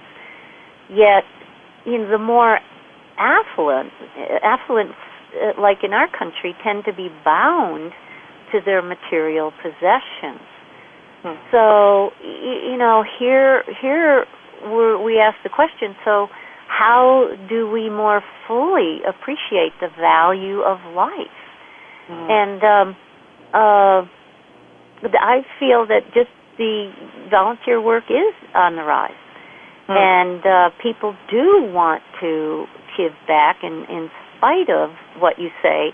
Yet, 0.90 1.24
you 1.86 1.98
know, 1.98 2.10
the 2.10 2.18
more 2.18 2.60
affluent, 3.18 3.92
affluent, 4.44 4.92
uh, 5.42 5.60
like 5.60 5.84
in 5.84 5.94
our 5.94 6.08
country, 6.08 6.56
tend 6.64 6.86
to 6.86 6.94
be 6.94 7.10
bound 7.26 7.92
to 8.52 8.62
their 8.64 8.82
material 8.82 9.52
possessions. 9.62 10.46
Hmm. 11.24 11.36
So, 11.52 12.12
y- 12.24 12.72
you 12.72 12.78
know, 12.78 13.04
here, 13.20 13.64
here 13.82 14.26
we're, 14.64 15.02
we 15.02 15.20
ask 15.20 15.38
the 15.44 15.50
question. 15.50 15.96
So, 16.06 16.28
how 16.68 17.30
do 17.50 17.70
we 17.70 17.90
more 17.90 18.22
fully 18.48 19.00
appreciate 19.08 19.74
the 19.80 19.88
value 20.00 20.62
of 20.62 20.80
life? 20.96 21.40
And 22.30 22.64
um, 22.64 22.96
uh, 23.54 24.08
I 25.20 25.42
feel 25.60 25.86
that 25.88 26.02
just 26.14 26.30
the 26.58 26.92
volunteer 27.30 27.82
work 27.82 28.06
is 28.10 28.34
on 28.56 28.76
the 28.76 28.84
rise, 28.84 29.12
and 29.98 30.46
uh, 30.46 30.70
people 30.82 31.16
do 31.30 31.64
want 31.74 32.02
to 32.22 32.66
give 32.98 33.12
back. 33.28 33.58
And 33.64 33.88
in 33.90 34.10
spite 34.38 34.70
of 34.70 34.92
what 35.20 35.38
you 35.40 35.50
say 35.62 35.90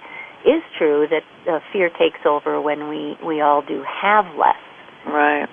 is 0.45 0.61
true, 0.77 1.07
that 1.09 1.23
uh, 1.51 1.59
fear 1.71 1.89
takes 1.89 2.19
over 2.25 2.61
when 2.61 2.89
we 2.89 3.15
we 3.25 3.41
all 3.41 3.61
do 3.61 3.83
have 4.01 4.25
less. 4.37 4.61
Right. 5.05 5.49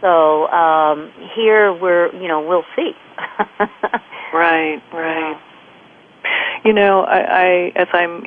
So 0.00 0.46
um, 0.48 1.12
here 1.34 1.72
we're, 1.72 2.14
you 2.14 2.28
know, 2.28 2.40
we'll 2.40 2.64
see. 2.76 2.92
Right, 4.32 4.82
right. 4.92 5.40
You 6.64 6.72
know, 6.72 7.02
I, 7.02 7.18
I 7.18 7.72
as 7.76 7.88
I'm 7.92 8.26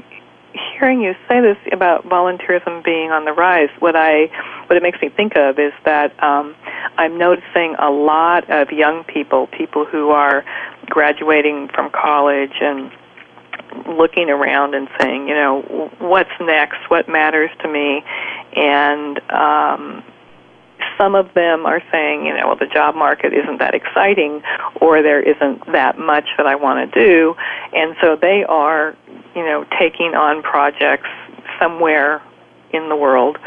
hearing 0.74 1.02
you 1.02 1.14
say 1.30 1.42
this 1.42 1.58
about 1.72 2.06
volunteerism 2.06 2.84
being 2.84 3.12
on 3.12 3.26
the 3.26 3.34
rise, 3.34 3.70
what 3.80 3.96
I 3.96 4.30
what 4.68 4.78
it 4.78 4.84
makes 4.84 5.00
me 5.02 5.10
think 5.10 5.36
of 5.36 5.60
is 5.60 5.74
that 5.86 6.12
um, 6.24 6.56
I'm 6.98 7.18
noticing 7.18 7.76
a 7.78 7.92
lot 7.92 8.50
of 8.50 8.72
young 8.72 9.04
people, 9.04 9.48
people 9.48 9.86
who 9.86 10.10
are 10.10 10.44
graduating 10.88 11.70
from 11.74 11.92
college 11.92 12.54
and 12.62 12.92
looking 13.88 14.30
around 14.30 14.74
and 14.74 14.90
saying, 15.00 15.28
you 15.28 15.36
know, 15.36 15.92
what's 16.00 16.32
next? 16.42 16.90
What 16.90 17.08
matters 17.08 17.52
to 17.62 17.68
me? 17.72 18.04
And 18.56 19.20
um, 19.30 20.04
some 21.02 21.16
of 21.16 21.34
them 21.34 21.66
are 21.66 21.82
saying, 21.92 22.28
you 22.28 22.34
know, 22.38 22.48
well, 22.48 22.56
the 22.56 22.68
job 22.68 22.94
market 22.94 23.34
isn't 23.34 23.58
that 23.58 23.74
exciting, 23.74 24.44
or 24.80 25.02
there 25.02 25.20
isn't 25.20 25.66
that 25.72 25.98
much 25.98 26.30
that 26.38 26.46
I 26.46 26.56
want 26.56 26.94
to 26.94 27.00
do, 27.00 27.36
and 27.74 27.96
so 28.02 28.16
they 28.16 28.44
are, 28.48 28.96
you 29.36 29.42
know, 29.42 29.66
taking 29.80 30.14
on 30.14 30.44
projects 30.44 31.10
somewhere 31.60 32.22
in 32.72 32.88
the 32.88 32.96
world, 32.96 33.38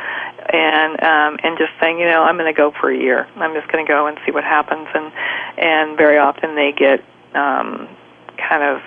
and 0.52 1.00
um, 1.02 1.38
and 1.44 1.56
just 1.56 1.70
saying, 1.80 2.00
you 2.00 2.06
know, 2.06 2.24
I'm 2.24 2.36
going 2.36 2.52
to 2.52 2.56
go 2.56 2.72
for 2.80 2.90
a 2.90 2.98
year. 2.98 3.28
I'm 3.36 3.54
just 3.54 3.70
going 3.70 3.86
to 3.86 3.88
go 3.88 4.08
and 4.08 4.18
see 4.26 4.32
what 4.32 4.42
happens, 4.42 4.88
and 4.92 5.12
and 5.56 5.96
very 5.96 6.18
often 6.18 6.56
they 6.56 6.72
get 6.72 7.04
um, 7.34 7.88
kind 8.36 8.64
of 8.64 8.82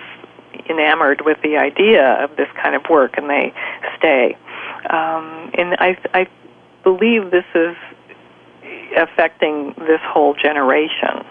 enamored 0.68 1.22
with 1.24 1.38
the 1.42 1.56
idea 1.56 2.22
of 2.22 2.36
this 2.36 2.48
kind 2.62 2.76
of 2.76 2.82
work, 2.90 3.16
and 3.16 3.30
they 3.30 3.54
stay. 3.96 4.36
Um, 4.90 5.50
and 5.54 5.74
I 5.78 5.96
I 6.12 6.26
believe 6.84 7.30
this 7.30 7.48
is 7.54 7.74
affecting 8.96 9.74
this 9.78 10.00
whole 10.02 10.34
generation. 10.34 11.24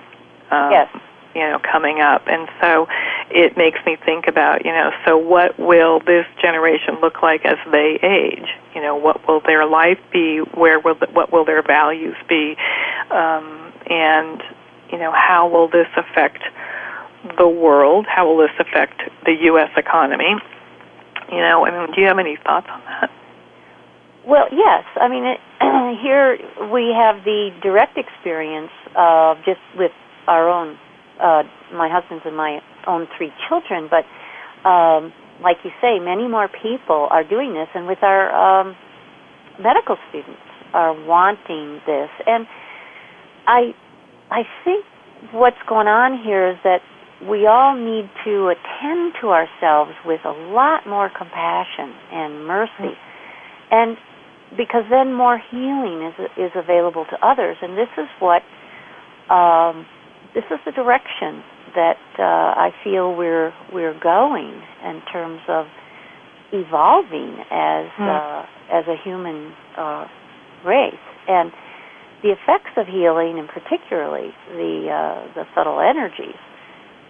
Um, 0.51 0.72
Yes. 0.72 0.89
You 1.36 1.43
know, 1.43 1.60
coming 1.60 2.01
up, 2.01 2.24
and 2.26 2.49
so 2.60 2.88
it 3.30 3.58
makes 3.58 3.78
me 3.86 3.95
think 4.03 4.28
about 4.28 4.66
you 4.66 4.72
know, 4.72 4.89
so 5.05 5.18
what 5.18 5.60
will 5.60 5.99
this 5.99 6.26
generation 6.41 6.97
look 6.99 7.22
like 7.22 7.45
as 7.45 7.58
they 7.72 7.99
age? 8.01 8.47
You 8.74 8.82
know, 8.82 8.95
what 8.95 9.28
will 9.28 9.41
their 9.41 9.64
life 9.68 9.99
be? 10.12 10.39
Where 10.55 10.80
will 10.80 10.95
the, 10.95 11.05
what 11.14 11.32
will 11.32 11.45
their 11.45 11.62
values 11.62 12.16
be? 12.28 12.55
Um, 13.12 13.72
and 13.88 14.41
you 14.91 14.97
know, 14.97 15.12
how 15.12 15.47
will 15.47 15.68
this 15.68 15.88
affect 15.95 16.41
the 17.38 17.47
world? 17.47 18.08
How 18.08 18.28
will 18.28 18.38
this 18.38 18.55
affect 18.58 19.01
the 19.26 19.34
U.S. 19.51 19.70
economy? 19.78 20.36
You 21.30 21.38
know, 21.38 21.66
I 21.68 21.72
mean, 21.72 21.93
do 21.93 22.01
you 22.01 22.08
have 22.08 22.20
any 22.20 22.38
thoughts 22.38 22.68
on 22.70 22.82
that? 22.86 23.12
Well, 24.28 24.47
yes. 24.51 24.84
I 24.99 25.07
mean, 25.07 25.23
it, 25.23 25.39
here 26.03 26.38
we 26.67 26.91
have 26.91 27.23
the 27.23 27.51
direct 27.63 27.97
experience 27.97 28.71
of 28.95 29.38
just 29.45 29.61
with 29.78 29.91
our 30.28 30.49
own, 30.49 30.78
uh, 31.23 31.43
my 31.73 31.88
husband's 31.88 32.25
and 32.25 32.36
my 32.36 32.59
own 32.86 33.07
three 33.17 33.32
children. 33.47 33.88
But 33.89 34.03
um, 34.67 35.13
like 35.41 35.57
you 35.63 35.71
say, 35.80 35.99
many 35.99 36.28
more 36.28 36.49
people 36.49 37.07
are 37.09 37.23
doing 37.23 37.53
this, 37.53 37.69
and 37.73 37.88
with 37.88 37.99
our 38.01 38.28
um, 38.36 38.75
medical 39.63 39.95
students 40.09 40.43
are 40.73 40.91
wanting 41.07 41.80
this. 41.88 42.09
And 42.28 42.47
I, 43.47 43.71
I 44.30 44.43
think 44.65 44.84
what's 45.32 45.61
going 45.69 45.88
on 45.88 46.21
here 46.21 46.51
is 46.51 46.57
that 46.65 46.82
we 47.23 47.47
all 47.47 47.75
need 47.80 48.11
to 48.25 48.51
attend 48.51 49.13
to 49.21 49.30
ourselves 49.30 49.91
with 50.05 50.19
a 50.25 50.36
lot 50.51 50.86
more 50.86 51.09
compassion 51.09 51.95
and 52.11 52.45
mercy. 52.45 52.93
And 53.71 53.97
because 54.56 54.84
then 54.89 55.14
more 55.14 55.41
healing 55.52 56.08
is 56.08 56.30
is 56.38 56.52
available 56.56 57.06
to 57.10 57.18
others, 57.26 57.58
and 57.62 57.78
this 57.78 57.89
is 57.98 58.08
what 58.20 58.43
um, 59.34 59.86
this 60.34 60.45
is 60.52 60.60
the 60.66 60.72
direction 60.72 61.43
that 61.76 62.00
uh, 62.18 62.24
I 62.56 62.72
feel 62.84 63.14
we're 63.16 63.54
we're 63.74 63.98
going 64.00 64.62
in 64.86 65.02
terms 65.12 65.41
of 65.48 65.66
evolving 66.54 67.43
as 67.52 67.88
Mm. 68.00 68.08
uh, 68.08 68.45
as 68.72 68.86
a 68.88 68.95
human 69.04 69.54
uh, 69.78 70.06
race, 70.64 71.08
and 71.28 71.52
the 72.24 72.32
effects 72.32 72.72
of 72.78 72.88
healing, 72.88 73.38
and 73.39 73.48
particularly 73.50 74.34
the 74.52 74.89
uh, 74.89 75.34
the 75.36 75.45
subtle 75.54 75.80
energies, 75.80 76.39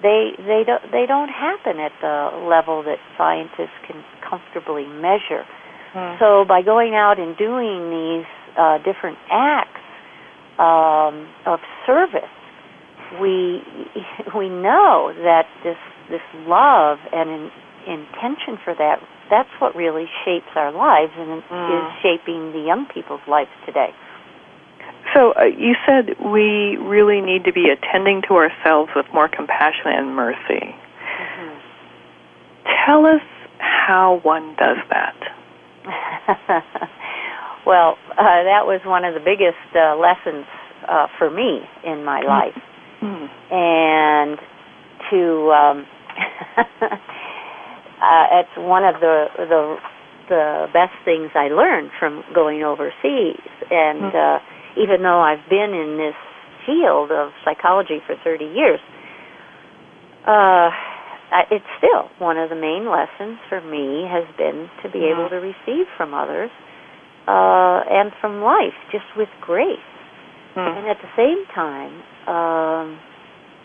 they 0.01 0.31
they 0.37 0.63
don't 0.65 0.81
they 0.91 1.05
don't 1.05 1.29
happen 1.29 1.79
at 1.79 1.91
the 2.01 2.45
level 2.49 2.83
that 2.83 2.97
scientists 3.17 3.77
can 3.85 4.03
comfortably 4.27 4.85
measure. 4.85 5.45
Mm. 5.93 6.19
So 6.19 6.45
by 6.45 6.61
going 6.61 6.95
out 6.95 7.19
and 7.19 7.37
doing 7.37 7.89
these 7.89 8.27
uh, 8.57 8.77
different 8.79 9.17
acts 9.31 9.81
um, 10.59 11.27
of 11.45 11.59
service, 11.85 12.29
we 13.21 13.61
we 14.37 14.49
know 14.49 15.13
that 15.23 15.47
this 15.63 15.77
this 16.09 16.21
love 16.47 16.99
and 17.13 17.29
in, 17.29 17.51
intention 17.87 18.57
for 18.63 18.75
that 18.75 18.99
that's 19.29 19.49
what 19.59 19.75
really 19.75 20.05
shapes 20.23 20.47
our 20.55 20.71
lives 20.71 21.11
and 21.17 21.43
Mm. 21.43 21.69
is 21.69 22.01
shaping 22.01 22.51
the 22.53 22.59
young 22.59 22.85
people's 22.85 23.25
lives 23.27 23.51
today. 23.65 23.93
So 25.13 25.31
uh, 25.33 25.45
you 25.45 25.75
said 25.85 26.19
we 26.19 26.77
really 26.77 27.21
need 27.21 27.45
to 27.45 27.53
be 27.53 27.69
attending 27.69 28.21
to 28.23 28.35
ourselves 28.35 28.91
with 28.95 29.05
more 29.13 29.27
compassion 29.27 29.87
and 29.87 30.15
mercy. 30.15 30.75
Tell 32.85 33.05
us 33.05 33.21
how 33.59 34.19
one 34.23 34.55
does 34.55 34.77
that. 34.89 35.15
well, 37.65 37.97
uh, 38.17 38.43
that 38.43 38.65
was 38.65 38.81
one 38.85 39.05
of 39.05 39.13
the 39.13 39.19
biggest 39.23 39.57
uh, 39.75 39.95
lessons 39.95 40.45
uh, 40.87 41.07
for 41.17 41.29
me 41.29 41.61
in 41.85 42.03
my 42.03 42.21
life, 42.21 42.57
Mm. 42.97 43.29
and 43.53 44.39
to 45.11 45.51
um, 45.53 45.85
uh, 48.01 48.25
it's 48.41 48.55
one 48.57 48.83
of 48.83 48.99
the 48.99 49.27
the 49.37 49.77
the 50.29 50.65
best 50.73 50.93
things 51.05 51.29
I 51.35 51.47
learned 51.49 51.91
from 51.99 52.23
going 52.33 52.63
overseas. 52.63 53.37
And 53.69 54.15
uh, 54.15 54.39
even 54.81 55.03
though 55.03 55.21
I've 55.21 55.47
been 55.49 55.73
in 55.73 55.97
this 55.97 56.15
field 56.65 57.11
of 57.11 57.31
psychology 57.45 57.99
for 58.05 58.15
30 58.23 58.45
years, 58.45 58.79
uh, 60.25 60.69
I- 61.31 61.47
it's 61.51 61.65
still 61.77 62.09
one 62.19 62.37
of 62.37 62.49
the 62.49 62.55
main 62.55 62.89
lessons 62.89 63.39
for 63.49 63.61
me 63.61 64.07
has 64.07 64.25
been 64.37 64.69
to 64.83 64.89
be 64.89 65.05
able 65.05 65.29
to 65.29 65.37
receive 65.37 65.87
from 65.97 66.13
others 66.13 66.51
uh, 67.27 67.83
and 67.89 68.11
from 68.21 68.41
life 68.41 68.75
just 68.91 69.05
with 69.17 69.29
grace. 69.41 69.79
And 70.55 70.87
at 70.87 70.97
the 71.01 71.09
same 71.15 71.45
time, 71.53 71.93
um, 72.27 72.99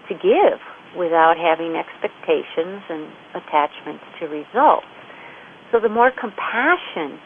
to 0.08 0.14
give 0.14 0.60
without 0.98 1.38
having 1.38 1.74
expectations 1.76 2.82
and 2.90 3.08
attachments 3.34 4.04
to 4.20 4.26
results. 4.26 4.86
So 5.70 5.80
the 5.80 5.88
more 5.88 6.10
compassion 6.10 7.18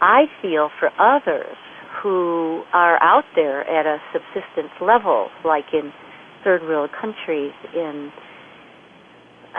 I 0.00 0.26
feel 0.40 0.70
for 0.78 0.90
others 1.00 1.56
who 2.02 2.62
are 2.72 3.02
out 3.02 3.24
there 3.34 3.66
at 3.68 3.86
a 3.86 3.98
subsistence 4.12 4.70
level, 4.80 5.30
like 5.44 5.64
in 5.72 5.92
third 6.44 6.62
world 6.62 6.90
countries, 7.00 7.52
in 7.74 8.12
uh, 8.14 8.25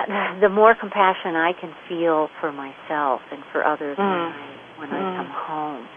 the 0.41 0.49
more 0.49 0.75
compassion 0.75 1.35
I 1.35 1.53
can 1.53 1.73
feel 1.89 2.29
for 2.39 2.51
myself 2.51 3.21
and 3.31 3.43
for 3.51 3.65
others 3.65 3.97
when 3.97 4.07
Mm. 4.07 4.31
I 4.31 4.79
when 4.79 4.93
I 4.93 5.01
Mm. 5.01 5.17
come 5.17 5.29
home, 5.29 5.87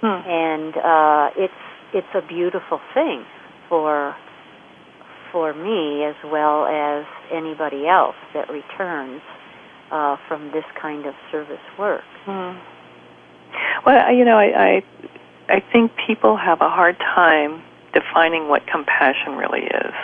Hmm. 0.00 0.28
and 0.28 0.76
uh, 0.76 1.30
it's 1.36 1.62
it's 1.92 2.14
a 2.14 2.22
beautiful 2.22 2.80
thing 2.92 3.24
for 3.68 4.14
for 5.32 5.52
me 5.54 6.04
as 6.04 6.16
well 6.24 6.66
as 6.66 7.04
anybody 7.30 7.86
else 7.86 8.16
that 8.34 8.48
returns 8.50 9.22
uh, 9.90 10.16
from 10.28 10.50
this 10.50 10.64
kind 10.80 11.06
of 11.06 11.14
service 11.30 11.60
work. 11.78 12.04
Mm. 12.26 12.56
Well, 13.84 14.12
you 14.12 14.24
know, 14.24 14.38
I, 14.38 14.48
I 14.66 14.82
I 15.48 15.60
think 15.72 15.92
people 16.06 16.36
have 16.36 16.60
a 16.60 16.68
hard 16.68 16.98
time 16.98 17.62
defining 17.94 18.48
what 18.48 18.66
compassion 18.66 19.36
really 19.36 19.62
is. 19.62 19.94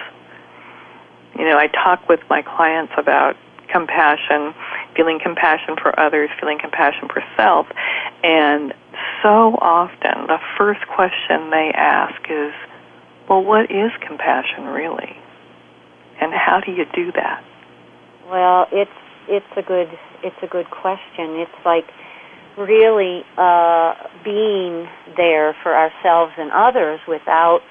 You 1.39 1.45
know, 1.45 1.59
I 1.59 1.69
talk 1.69 2.09
with 2.09 2.21
my 2.29 2.43
clients 2.43 2.93
about 2.97 3.37
compassion, 3.73 4.55
feeling 4.95 5.19
compassion 5.23 5.77
for 5.81 5.99
others, 5.99 6.31
feeling 6.39 6.59
compassion 6.61 7.09
for 7.09 7.23
self, 7.37 7.67
and 8.23 8.75
so 9.23 9.57
often 9.61 10.27
the 10.27 10.39
first 10.59 10.87
question 10.89 11.51
they 11.51 11.73
ask 11.75 12.21
is, 12.29 12.53
"Well, 13.29 13.43
what 13.43 13.71
is 13.71 13.91
compassion 14.07 14.67
really? 14.67 15.17
And 16.21 16.33
how 16.33 16.61
do 16.61 16.73
you 16.73 16.85
do 16.93 17.13
that?" 17.13 17.43
Well, 18.29 18.67
it's 18.71 18.91
it's 19.29 19.47
a 19.57 19.63
good 19.63 19.89
it's 20.23 20.37
a 20.43 20.47
good 20.47 20.71
question. 20.71 21.41
It's 21.41 21.65
like 21.65 21.89
really 22.57 23.25
uh, 23.39 23.95
being 24.25 24.89
there 25.17 25.57
for 25.63 25.75
ourselves 25.75 26.33
and 26.37 26.51
others 26.53 27.01
without 27.09 27.63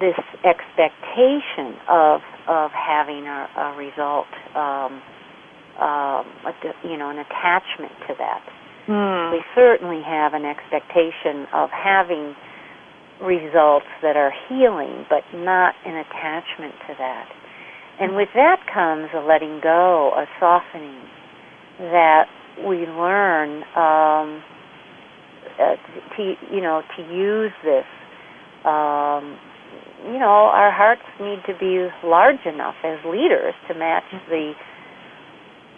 this 0.00 0.16
expectation 0.44 1.76
of 1.88 2.22
of 2.50 2.74
having 2.74 3.30
a, 3.30 3.46
a 3.54 3.68
result, 3.78 4.26
um, 4.58 4.98
um, 5.78 6.26
a, 6.42 6.52
you 6.82 6.98
know, 6.98 7.14
an 7.14 7.22
attachment 7.22 7.94
to 8.10 8.14
that. 8.18 8.42
Hmm. 8.90 9.30
We 9.30 9.40
certainly 9.54 10.02
have 10.02 10.34
an 10.34 10.44
expectation 10.44 11.46
of 11.54 11.70
having 11.70 12.34
results 13.22 13.86
that 14.02 14.16
are 14.16 14.32
healing, 14.48 15.06
but 15.08 15.22
not 15.32 15.74
an 15.86 15.94
attachment 15.94 16.74
to 16.88 16.94
that. 16.98 17.28
And 18.00 18.16
with 18.16 18.30
that 18.34 18.66
comes 18.72 19.10
a 19.14 19.20
letting 19.20 19.60
go, 19.62 20.10
a 20.16 20.26
softening 20.40 21.04
that 21.78 22.26
we 22.66 22.86
learn 22.88 23.62
um, 23.76 24.42
uh, 25.60 25.76
to 26.16 26.34
you 26.50 26.60
know 26.60 26.82
to 26.96 27.02
use 27.02 27.52
this. 27.62 27.84
Um, 28.64 29.38
know, 30.20 30.52
our 30.52 30.70
hearts 30.70 31.02
need 31.18 31.40
to 31.48 31.58
be 31.58 31.88
large 32.06 32.44
enough 32.46 32.76
as 32.84 32.98
leaders 33.04 33.54
to 33.68 33.74
match 33.74 34.04
the 34.28 34.52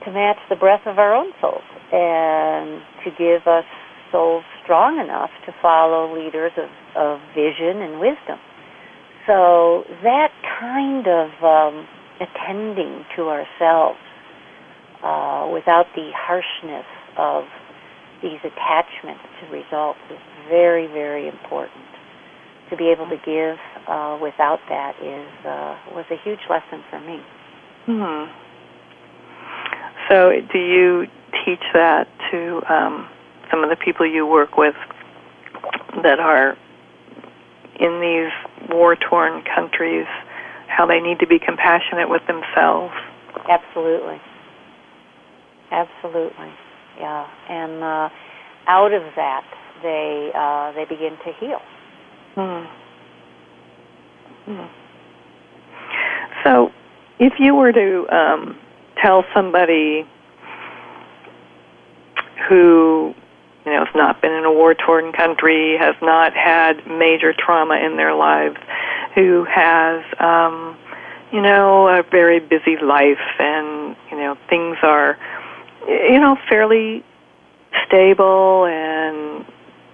to 0.05 0.11
match 0.11 0.39
the 0.51 0.57
breath 0.57 0.83
of 0.85 0.99
our 0.99 1.15
own 1.15 1.31
souls, 1.41 1.63
and 1.93 2.83
to 3.07 3.11
give 3.15 3.47
us 3.47 3.65
souls 4.11 4.43
strong 4.65 4.99
enough 4.99 5.31
to 5.47 5.55
follow 5.63 6.13
leaders 6.13 6.51
of, 6.59 6.69
of 6.99 7.21
vision 7.39 7.81
and 7.81 8.01
wisdom. 8.01 8.39
So 9.31 9.85
that 10.03 10.35
kind 10.59 11.07
of 11.07 11.31
um, 11.39 11.87
attending 12.19 13.07
to 13.15 13.31
ourselves 13.31 14.03
uh, 15.07 15.47
without 15.55 15.87
the 15.95 16.11
harshness 16.15 16.87
of 17.17 17.45
these 18.23 18.43
attachments 18.43 19.23
to 19.41 19.51
results 19.55 20.03
is 20.11 20.19
very, 20.49 20.87
very 20.87 21.29
important. 21.29 21.87
To 22.71 22.77
be 22.77 22.91
able 22.91 23.07
to 23.07 23.21
give 23.23 23.59
uh, 23.89 24.19
without 24.21 24.61
that 24.69 24.95
is 25.03 25.47
uh, 25.47 25.77
was 25.95 26.05
a 26.11 26.17
huge 26.23 26.41
lesson 26.49 26.83
for 26.91 27.01
me. 27.01 27.21
Hmm. 27.87 28.31
So, 30.09 30.33
do 30.53 30.59
you 30.59 31.07
teach 31.45 31.63
that 31.75 32.09
to 32.31 32.63
um, 32.69 33.09
some 33.51 33.65
of 33.65 33.71
the 33.71 33.77
people 33.77 34.07
you 34.07 34.27
work 34.27 34.57
with 34.57 34.75
that 36.03 36.19
are 36.21 36.57
in 37.81 38.01
these 38.01 38.71
war-torn 38.71 39.43
countries? 39.55 40.07
How 40.69 40.87
they 40.87 41.01
need 41.01 41.19
to 41.21 41.27
be 41.27 41.39
compassionate 41.39 42.09
with 42.09 42.23
themselves? 42.27 42.95
Absolutely. 43.49 44.21
Absolutely. 45.71 46.53
Yeah. 46.99 47.27
And 47.49 47.83
uh, 47.83 48.09
out 48.67 48.93
of 48.93 49.03
that, 49.17 49.45
they 49.83 50.31
uh, 50.35 50.73
they 50.73 50.85
begin 50.85 51.17
to 51.25 51.33
heal. 51.39 51.61
Hmm. 52.35 52.82
Hmm. 54.45 54.67
So, 56.45 56.73
if 57.19 57.35
you 57.39 57.55
were 57.55 57.73
to 57.73 58.07
um, 58.15 58.59
tell 59.01 59.25
somebody 59.35 60.07
who, 62.49 63.15
you 63.65 63.73
know, 63.73 63.85
has 63.85 63.95
not 63.95 64.21
been 64.21 64.33
in 64.33 64.45
a 64.45 64.53
war-torn 64.53 65.13
country, 65.13 65.77
has 65.79 65.95
not 66.03 66.33
had 66.35 66.87
major 66.87 67.33
trauma 67.33 67.77
in 67.77 67.97
their 67.97 68.15
lives, 68.15 68.57
who 69.15 69.45
has, 69.49 70.05
um, 70.19 70.77
you 71.33 71.41
know, 71.41 71.89
a 71.89 72.03
very 72.11 72.41
busy 72.41 72.77
life, 72.77 73.23
and 73.39 73.97
you 74.11 74.17
know, 74.17 74.37
things 74.49 74.77
are, 74.83 75.17
you 75.87 76.19
know, 76.19 76.37
fairly 76.49 77.05
stable, 77.87 78.67
and 78.67 79.45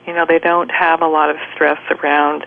you 0.07 0.15
know, 0.15 0.25
they 0.27 0.39
don't 0.39 0.71
have 0.71 1.03
a 1.03 1.07
lot 1.07 1.29
of 1.29 1.37
stress 1.55 1.79
around 1.91 2.47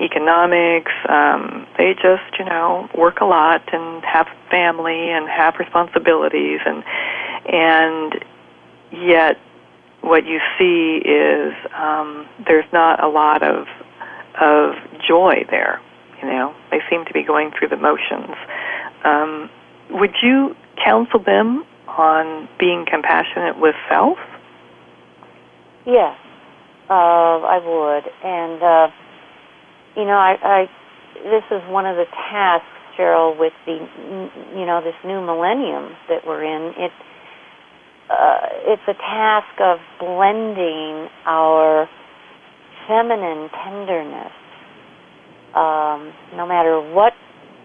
economics. 0.00 0.92
Um, 1.08 1.66
they 1.78 1.94
just, 1.94 2.38
you 2.38 2.44
know, 2.44 2.88
work 2.96 3.20
a 3.20 3.24
lot 3.24 3.62
and 3.72 4.04
have 4.04 4.26
family 4.50 5.10
and 5.10 5.28
have 5.28 5.56
responsibilities, 5.58 6.60
and 6.64 6.84
and 7.46 8.24
yet 8.92 9.38
what 10.00 10.26
you 10.26 10.40
see 10.58 11.02
is 11.04 11.54
um, 11.74 12.28
there's 12.46 12.70
not 12.72 13.02
a 13.02 13.08
lot 13.08 13.42
of 13.42 13.66
of 14.40 14.74
joy 15.06 15.44
there. 15.50 15.80
You 16.22 16.28
know, 16.28 16.54
they 16.70 16.80
seem 16.88 17.04
to 17.04 17.12
be 17.12 17.22
going 17.22 17.50
through 17.58 17.68
the 17.68 17.76
motions. 17.76 18.34
Um, 19.04 19.50
would 19.90 20.14
you 20.22 20.56
counsel 20.82 21.20
them 21.20 21.64
on 21.86 22.48
being 22.58 22.84
compassionate 22.86 23.58
with 23.58 23.74
self? 23.88 24.18
Yes, 25.84 26.16
uh, 26.90 26.92
I 26.92 27.58
would, 27.58 28.04
and 28.24 28.62
uh, 28.62 28.88
you 29.96 30.04
know, 30.04 30.18
I, 30.18 30.36
I 30.42 30.60
this 31.24 31.44
is 31.50 31.62
one 31.72 31.86
of 31.86 31.96
the 31.96 32.04
tasks, 32.30 32.68
Cheryl, 32.98 33.38
with 33.38 33.52
the 33.64 33.80
you 34.54 34.66
know 34.66 34.80
this 34.84 34.96
new 35.04 35.20
millennium 35.20 35.96
that 36.08 36.26
we're 36.26 36.44
in. 36.44 36.72
It 36.76 36.92
uh, 38.10 38.70
it's 38.70 38.86
a 38.86 38.94
task 38.94 39.56
of 39.60 39.78
blending 39.98 41.08
our 41.26 41.88
feminine 42.86 43.50
tenderness, 43.64 44.32
um, 45.54 46.12
no 46.36 46.46
matter 46.46 46.78
what 46.94 47.12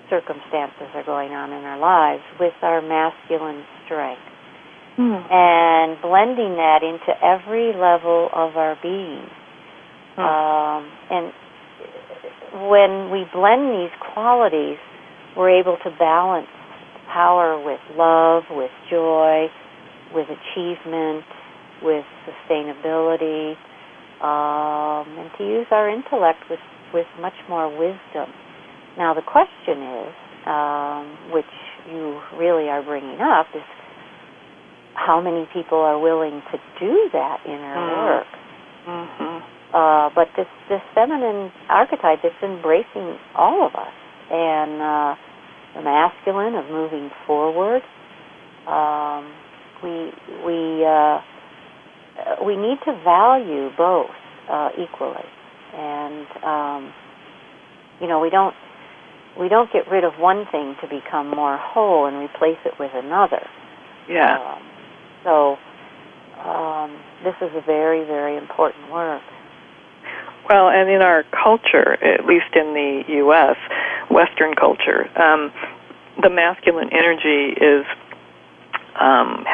circumstances 0.09 0.89
are 0.95 1.05
going 1.05 1.32
on 1.32 1.51
in 1.53 1.63
our 1.63 1.79
lives, 1.79 2.23
with 2.39 2.53
our 2.61 2.82
masculine 2.82 3.63
strength. 3.86 4.21
Hmm. 4.97 5.23
And 5.32 6.01
blending 6.01 6.59
that 6.59 6.84
into 6.84 7.15
every 7.23 7.71
level 7.71 8.27
of 8.34 8.57
our 8.57 8.75
being. 8.82 9.23
Hmm. 10.15 10.21
Um, 10.21 10.91
and 11.09 11.32
when 12.53 13.11
we 13.11 13.25
blend 13.33 13.71
these 13.71 13.93
qualities, 14.13 14.77
we're 15.37 15.51
able 15.59 15.77
to 15.83 15.89
balance 15.97 16.47
power 17.13 17.59
with 17.59 17.79
love, 17.95 18.43
with 18.51 18.71
joy, 18.89 19.47
with 20.13 20.27
achievement, 20.27 21.23
with 21.81 22.05
sustainability, 22.27 23.55
um, 24.21 25.07
and 25.17 25.31
to 25.37 25.43
use 25.43 25.67
our 25.71 25.89
intellect 25.89 26.39
with, 26.49 26.59
with 26.93 27.07
much 27.19 27.33
more 27.49 27.69
wisdom. 27.69 28.29
Now, 28.97 29.13
the 29.13 29.21
question 29.23 29.81
is, 29.81 30.13
um, 30.45 31.31
which 31.33 31.45
you 31.89 32.19
really 32.37 32.67
are 32.69 32.83
bringing 32.83 33.19
up, 33.21 33.47
is 33.55 33.63
how 34.93 35.21
many 35.21 35.47
people 35.53 35.79
are 35.79 35.97
willing 35.99 36.41
to 36.51 36.57
do 36.79 37.09
that 37.13 37.39
inner 37.45 37.75
Mm. 37.75 37.97
work? 37.97 38.27
Mm-hmm. 38.87 39.61
Uh, 39.74 40.09
but 40.13 40.28
this 40.36 40.47
this 40.67 40.82
feminine 40.93 41.51
archetype, 41.69 42.19
is 42.26 42.32
embracing 42.43 43.17
all 43.36 43.65
of 43.65 43.74
us, 43.76 43.93
and 44.30 44.82
uh, 44.82 45.15
the 45.76 45.82
masculine 45.82 46.55
of 46.55 46.65
moving 46.69 47.09
forward. 47.26 47.82
Um, 48.67 49.32
we 49.82 50.11
we 50.45 50.86
uh, 50.86 51.22
we 52.45 52.57
need 52.57 52.78
to 52.86 52.93
value 53.03 53.69
both 53.78 54.11
uh, 54.49 54.69
equally, 54.78 55.26
and 55.74 56.28
um, 56.43 56.93
you 58.01 58.07
know 58.07 58.19
we 58.19 58.30
don't 58.30 58.55
we 59.39 59.47
don't 59.47 59.72
get 59.72 59.89
rid 59.89 60.03
of 60.03 60.13
one 60.19 60.45
thing 60.51 60.76
to 60.82 60.88
become 60.88 61.30
more 61.30 61.57
whole 61.57 62.07
and 62.07 62.17
replace 62.17 62.59
it 62.65 62.74
with 62.78 62.91
another. 62.93 63.47
Yeah. 64.09 64.38
Um, 64.38 64.63
so 65.24 65.57
um, 66.43 66.99
this 67.24 67.36
is 67.41 67.55
a 67.55 67.61
very 67.65 68.05
very 68.05 68.38
important 68.38 68.91
work. 68.91 69.22
Well, 70.51 70.67
and 70.67 70.89
in 70.89 71.01
our 71.01 71.23
culture, 71.31 71.93
at 72.03 72.25
least 72.25 72.53
in 72.53 72.73
the 72.73 73.03
U.S., 73.23 73.55
Western 74.09 74.53
culture, 74.53 75.07
um, 75.17 75.49
the 76.21 76.29
masculine 76.29 76.89
energy 76.91 77.55
is 77.55 77.85
um, 78.99 79.45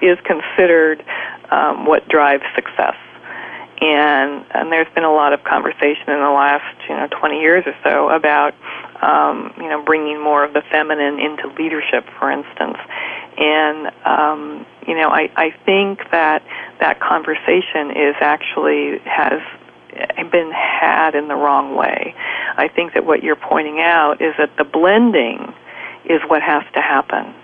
is 0.00 0.16
considered 0.24 1.04
um, 1.50 1.84
what 1.84 2.08
drives 2.08 2.44
success. 2.54 2.96
And 3.82 4.42
and 4.52 4.72
there's 4.72 4.88
been 4.94 5.04
a 5.04 5.12
lot 5.12 5.34
of 5.34 5.44
conversation 5.44 6.08
in 6.08 6.18
the 6.18 6.32
last 6.32 6.80
you 6.88 6.96
know 6.96 7.08
20 7.10 7.40
years 7.42 7.64
or 7.66 7.76
so 7.84 8.08
about 8.08 8.54
um, 9.02 9.52
you 9.58 9.68
know 9.68 9.84
bringing 9.84 10.18
more 10.18 10.44
of 10.44 10.54
the 10.54 10.62
feminine 10.70 11.20
into 11.20 11.48
leadership, 11.58 12.06
for 12.18 12.30
instance. 12.30 12.78
And 13.36 13.92
um, 14.06 14.66
you 14.86 14.94
know 14.94 15.10
I 15.10 15.28
I 15.36 15.50
think 15.66 16.10
that 16.10 16.42
that 16.80 17.00
conversation 17.00 17.90
is 17.90 18.16
actually 18.22 18.98
has 19.04 19.42
been 20.30 20.50
had 20.52 21.14
in 21.14 21.28
the 21.28 21.34
wrong 21.34 21.76
way. 21.76 22.14
I 22.56 22.68
think 22.68 22.94
that 22.94 23.04
what 23.04 23.22
you're 23.22 23.36
pointing 23.36 23.80
out 23.80 24.20
is 24.20 24.34
that 24.38 24.56
the 24.56 24.64
blending 24.64 25.54
is 26.04 26.20
what 26.28 26.42
has 26.42 26.62
to 26.74 26.80
happen. 26.80 27.34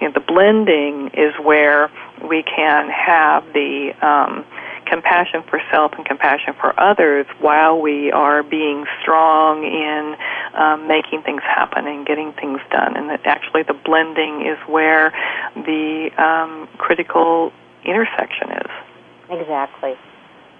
You 0.00 0.08
know, 0.08 0.12
the 0.14 0.20
blending 0.20 1.10
is 1.14 1.34
where 1.42 1.90
we 2.26 2.42
can 2.42 2.88
have 2.88 3.44
the 3.52 3.92
um, 4.00 4.44
compassion 4.86 5.42
for 5.48 5.60
self 5.70 5.92
and 5.92 6.04
compassion 6.04 6.54
for 6.60 6.78
others 6.80 7.26
while 7.40 7.80
we 7.80 8.10
are 8.10 8.42
being 8.42 8.86
strong 9.00 9.64
in 9.64 10.16
um, 10.54 10.88
making 10.88 11.22
things 11.22 11.42
happen 11.42 11.86
and 11.86 12.06
getting 12.06 12.32
things 12.32 12.60
done. 12.70 12.96
And 12.96 13.08
that 13.10 13.26
actually 13.26 13.62
the 13.62 13.74
blending 13.74 14.46
is 14.46 14.58
where 14.66 15.12
the 15.54 16.10
um, 16.18 16.68
critical 16.78 17.52
intersection 17.84 18.50
is. 18.52 18.70
Exactly. 19.30 19.94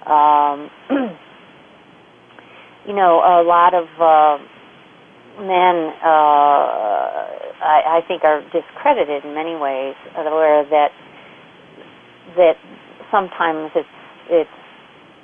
Um, 0.07 0.71
you 2.87 2.95
know, 2.95 3.21
a 3.21 3.43
lot 3.43 3.75
of 3.75 3.87
uh, 4.01 4.39
men, 5.43 5.93
uh, 6.03 6.09
I, 7.63 8.01
I 8.01 8.01
think, 8.09 8.25
are 8.25 8.43
discredited 8.53 9.25
in 9.25 9.35
many 9.35 9.55
ways, 9.55 9.95
where 10.17 10.65
that 10.71 10.91
that 12.37 12.57
sometimes 13.11 13.71
it's 13.75 13.89
it's 14.31 14.51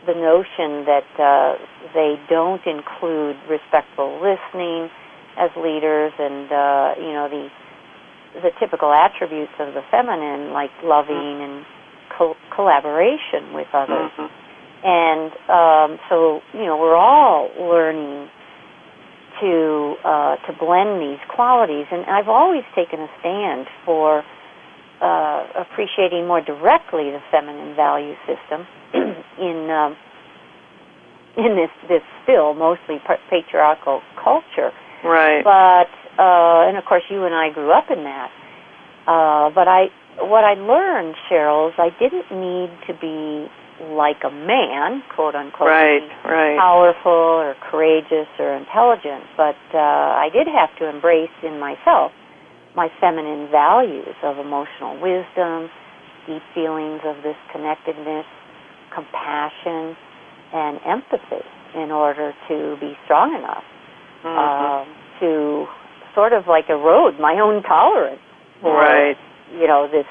the 0.06 0.14
notion 0.14 0.84
that 0.86 1.06
uh, 1.18 1.54
they 1.94 2.16
don't 2.28 2.64
include 2.66 3.36
respectful 3.48 4.20
listening 4.20 4.88
as 5.38 5.50
leaders, 5.56 6.12
and 6.18 6.52
uh, 6.52 6.94
you 6.98 7.12
know 7.12 7.28
the 7.30 7.48
the 8.42 8.50
typical 8.60 8.92
attributes 8.92 9.52
of 9.58 9.72
the 9.74 9.82
feminine, 9.90 10.52
like 10.52 10.70
loving 10.84 11.40
and 11.42 11.64
co- 12.16 12.36
collaboration 12.54 13.52
with 13.54 13.68
others. 13.72 14.12
Mhm. 14.18 14.28
And 14.86 15.32
um, 15.50 15.98
so, 16.08 16.40
you 16.54 16.64
know, 16.64 16.78
we're 16.78 16.94
all 16.94 17.50
learning 17.58 18.30
to 19.40 19.96
uh, 20.04 20.36
to 20.46 20.52
blend 20.60 21.02
these 21.02 21.18
qualities. 21.34 21.86
And 21.90 22.06
I've 22.06 22.28
always 22.28 22.62
taken 22.74 23.00
a 23.00 23.08
stand 23.18 23.66
for 23.84 24.22
uh, 25.02 25.46
appreciating 25.58 26.28
more 26.28 26.40
directly 26.40 27.10
the 27.10 27.18
feminine 27.32 27.74
value 27.74 28.14
system 28.30 28.66
in 29.42 29.68
um, 29.70 29.96
in 31.36 31.56
this 31.56 31.70
this 31.88 32.02
still 32.22 32.54
mostly 32.54 33.02
patriarchal 33.28 34.02
culture. 34.22 34.70
Right. 35.02 35.42
But 35.42 35.90
uh, 36.16 36.68
and 36.68 36.76
of 36.76 36.84
course, 36.84 37.02
you 37.10 37.24
and 37.24 37.34
I 37.34 37.50
grew 37.50 37.72
up 37.72 37.90
in 37.90 38.04
that. 38.04 38.30
Uh, 39.06 39.50
but 39.50 39.68
I, 39.68 39.86
what 40.18 40.44
I 40.44 40.54
learned, 40.54 41.14
Cheryl, 41.30 41.68
is 41.68 41.74
I 41.78 41.90
didn't 41.98 42.30
need 42.30 42.70
to 42.86 42.94
be 42.98 43.46
like 43.92 44.24
a 44.24 44.30
man, 44.30 45.02
quote 45.14 45.34
unquote, 45.34 45.68
Right, 45.68 46.02
right. 46.24 46.58
powerful 46.58 47.12
or 47.12 47.54
courageous 47.70 48.28
or 48.38 48.54
intelligent. 48.56 49.24
But 49.36 49.56
uh, 49.74 49.78
I 50.16 50.28
did 50.32 50.46
have 50.48 50.70
to 50.78 50.88
embrace 50.88 51.34
in 51.42 51.60
myself 51.60 52.12
my 52.74 52.88
feminine 53.00 53.48
values 53.50 54.14
of 54.22 54.38
emotional 54.38 55.00
wisdom, 55.00 55.68
deep 56.26 56.42
feelings 56.54 57.00
of 57.04 57.16
this 57.22 57.36
connectedness, 57.52 58.26
compassion, 58.94 59.96
and 60.52 60.80
empathy 60.86 61.44
in 61.74 61.90
order 61.90 62.32
to 62.48 62.76
be 62.80 62.96
strong 63.04 63.34
enough 63.34 63.64
Mhm. 64.24 64.38
um, 64.38 64.86
to 65.20 65.68
sort 66.14 66.32
of 66.32 66.46
like 66.48 66.68
erode 66.70 67.18
my 67.20 67.38
own 67.38 67.62
tolerance 67.62 68.20
for 68.62 68.72
Right. 68.74 69.16
you 69.52 69.66
know 69.66 69.86
this 69.86 70.06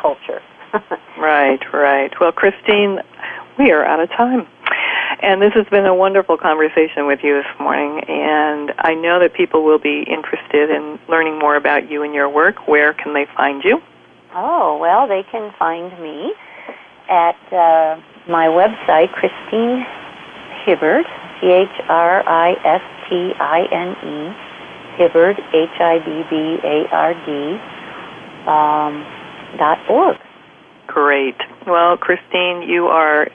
culture. 0.00 0.42
Right, 1.18 1.60
right. 1.72 2.12
Well, 2.20 2.30
Christine, 2.30 3.00
we 3.58 3.72
are 3.72 3.84
out 3.84 3.98
of 3.98 4.08
time. 4.10 4.46
And 5.20 5.42
this 5.42 5.52
has 5.54 5.66
been 5.66 5.84
a 5.84 5.94
wonderful 5.94 6.36
conversation 6.36 7.08
with 7.08 7.20
you 7.24 7.42
this 7.42 7.60
morning, 7.60 8.04
and 8.06 8.72
I 8.78 8.94
know 8.94 9.18
that 9.18 9.34
people 9.34 9.64
will 9.64 9.80
be 9.80 10.04
interested 10.08 10.70
in 10.70 11.00
learning 11.08 11.40
more 11.40 11.56
about 11.56 11.90
you 11.90 12.04
and 12.04 12.14
your 12.14 12.28
work. 12.28 12.68
Where 12.68 12.92
can 12.94 13.14
they 13.14 13.26
find 13.36 13.64
you? 13.64 13.82
oh 14.34 14.76
well, 14.78 15.08
they 15.08 15.24
can 15.30 15.52
find 15.58 15.90
me 16.00 16.32
at 17.08 17.36
uh, 17.52 18.00
my 18.28 18.46
website, 18.46 19.10
Christine 19.12 19.84
Hibbard, 20.64 21.06
C 21.40 21.46
H 21.48 21.68
R 21.88 22.22
I 22.28 22.52
S 22.64 22.82
T 23.08 23.32
I 23.40 23.66
N 23.72 23.90
E, 24.06 24.98
Hibbard, 24.98 25.38
H 25.38 25.80
I 25.80 25.98
B 26.04 26.22
B 26.30 26.58
A 26.62 26.86
R 26.92 27.14
D, 27.26 27.58
um, 28.46 29.58
dot 29.58 29.78
org. 29.90 30.16
Great. 30.88 31.36
Well, 31.66 31.96
Christine, 31.96 32.62
you 32.62 32.86
are 32.86 33.28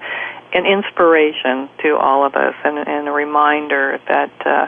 an 0.53 0.65
inspiration 0.65 1.69
to 1.83 1.95
all 1.95 2.25
of 2.25 2.35
us 2.35 2.53
and, 2.65 2.77
and 2.77 3.07
a 3.07 3.11
reminder 3.11 3.99
that 4.07 4.31
uh, 4.45 4.67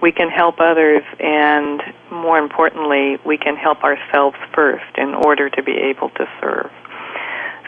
we 0.00 0.12
can 0.12 0.28
help 0.30 0.60
others 0.60 1.02
and, 1.18 1.82
more 2.10 2.38
importantly, 2.38 3.18
we 3.26 3.36
can 3.36 3.56
help 3.56 3.82
ourselves 3.82 4.36
first 4.54 4.96
in 4.96 5.14
order 5.14 5.50
to 5.50 5.62
be 5.62 5.72
able 5.72 6.10
to 6.10 6.26
serve. 6.40 6.70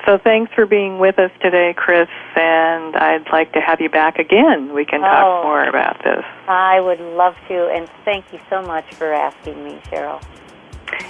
So 0.06 0.18
thanks 0.18 0.52
for 0.54 0.66
being 0.66 0.98
with 0.98 1.18
us 1.18 1.30
today, 1.40 1.74
Chris, 1.76 2.08
and 2.34 2.96
I'd 2.96 3.30
like 3.32 3.52
to 3.52 3.60
have 3.60 3.80
you 3.80 3.88
back 3.88 4.18
again. 4.18 4.72
We 4.74 4.84
can 4.84 5.00
talk 5.00 5.24
Oh. 5.24 5.42
more 5.44 5.64
about 5.64 6.02
this. 6.02 6.24
I 6.48 6.80
would 6.80 7.00
love 7.00 7.36
to, 7.48 7.68
and 7.68 7.88
thank 8.04 8.32
you 8.32 8.40
so 8.50 8.62
much 8.62 8.84
for 8.94 9.12
asking 9.12 9.62
me, 9.64 9.80
Cheryl. 9.90 10.20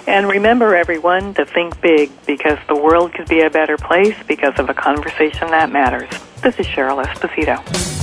And 0.07 0.27
remember, 0.27 0.75
everyone, 0.75 1.33
to 1.35 1.45
think 1.45 1.79
big 1.81 2.11
because 2.25 2.59
the 2.67 2.75
world 2.75 3.13
could 3.13 3.29
be 3.29 3.41
a 3.41 3.49
better 3.49 3.77
place 3.77 4.15
because 4.27 4.57
of 4.59 4.69
a 4.69 4.73
conversation 4.73 5.49
that 5.51 5.71
matters. 5.71 6.09
This 6.41 6.59
is 6.59 6.67
Cheryl 6.67 7.03
Esposito. 7.03 8.02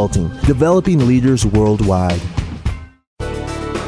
Consulting, 0.00 0.30
developing 0.46 1.06
leaders 1.06 1.44
worldwide. 1.44 2.18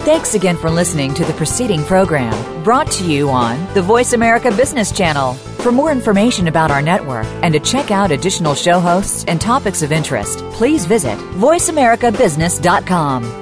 Thanks 0.05 0.35
again 0.35 0.59
for 0.59 0.69
listening 0.69 1.15
to 1.15 1.25
the 1.25 1.33
preceding 1.33 1.83
program 1.85 2.63
brought 2.63 2.91
to 2.93 3.11
you 3.11 3.31
on 3.31 3.73
the 3.73 3.81
Voice 3.81 4.13
America 4.13 4.51
Business 4.51 4.93
Channel. 4.93 5.33
For 5.33 5.73
more 5.73 5.91
information 5.91 6.49
about 6.49 6.71
our 6.71 6.83
network 6.83 7.25
and 7.43 7.55
to 7.55 7.61
check 7.61 7.91
out 7.91 8.11
additional 8.11 8.55
show 8.55 8.79
hosts 8.79 9.25
and 9.27 9.41
topics 9.41 9.81
of 9.81 9.91
interest, 9.91 10.41
please 10.51 10.85
visit 10.85 11.17
voiceamericabusiness.com. 11.39 13.42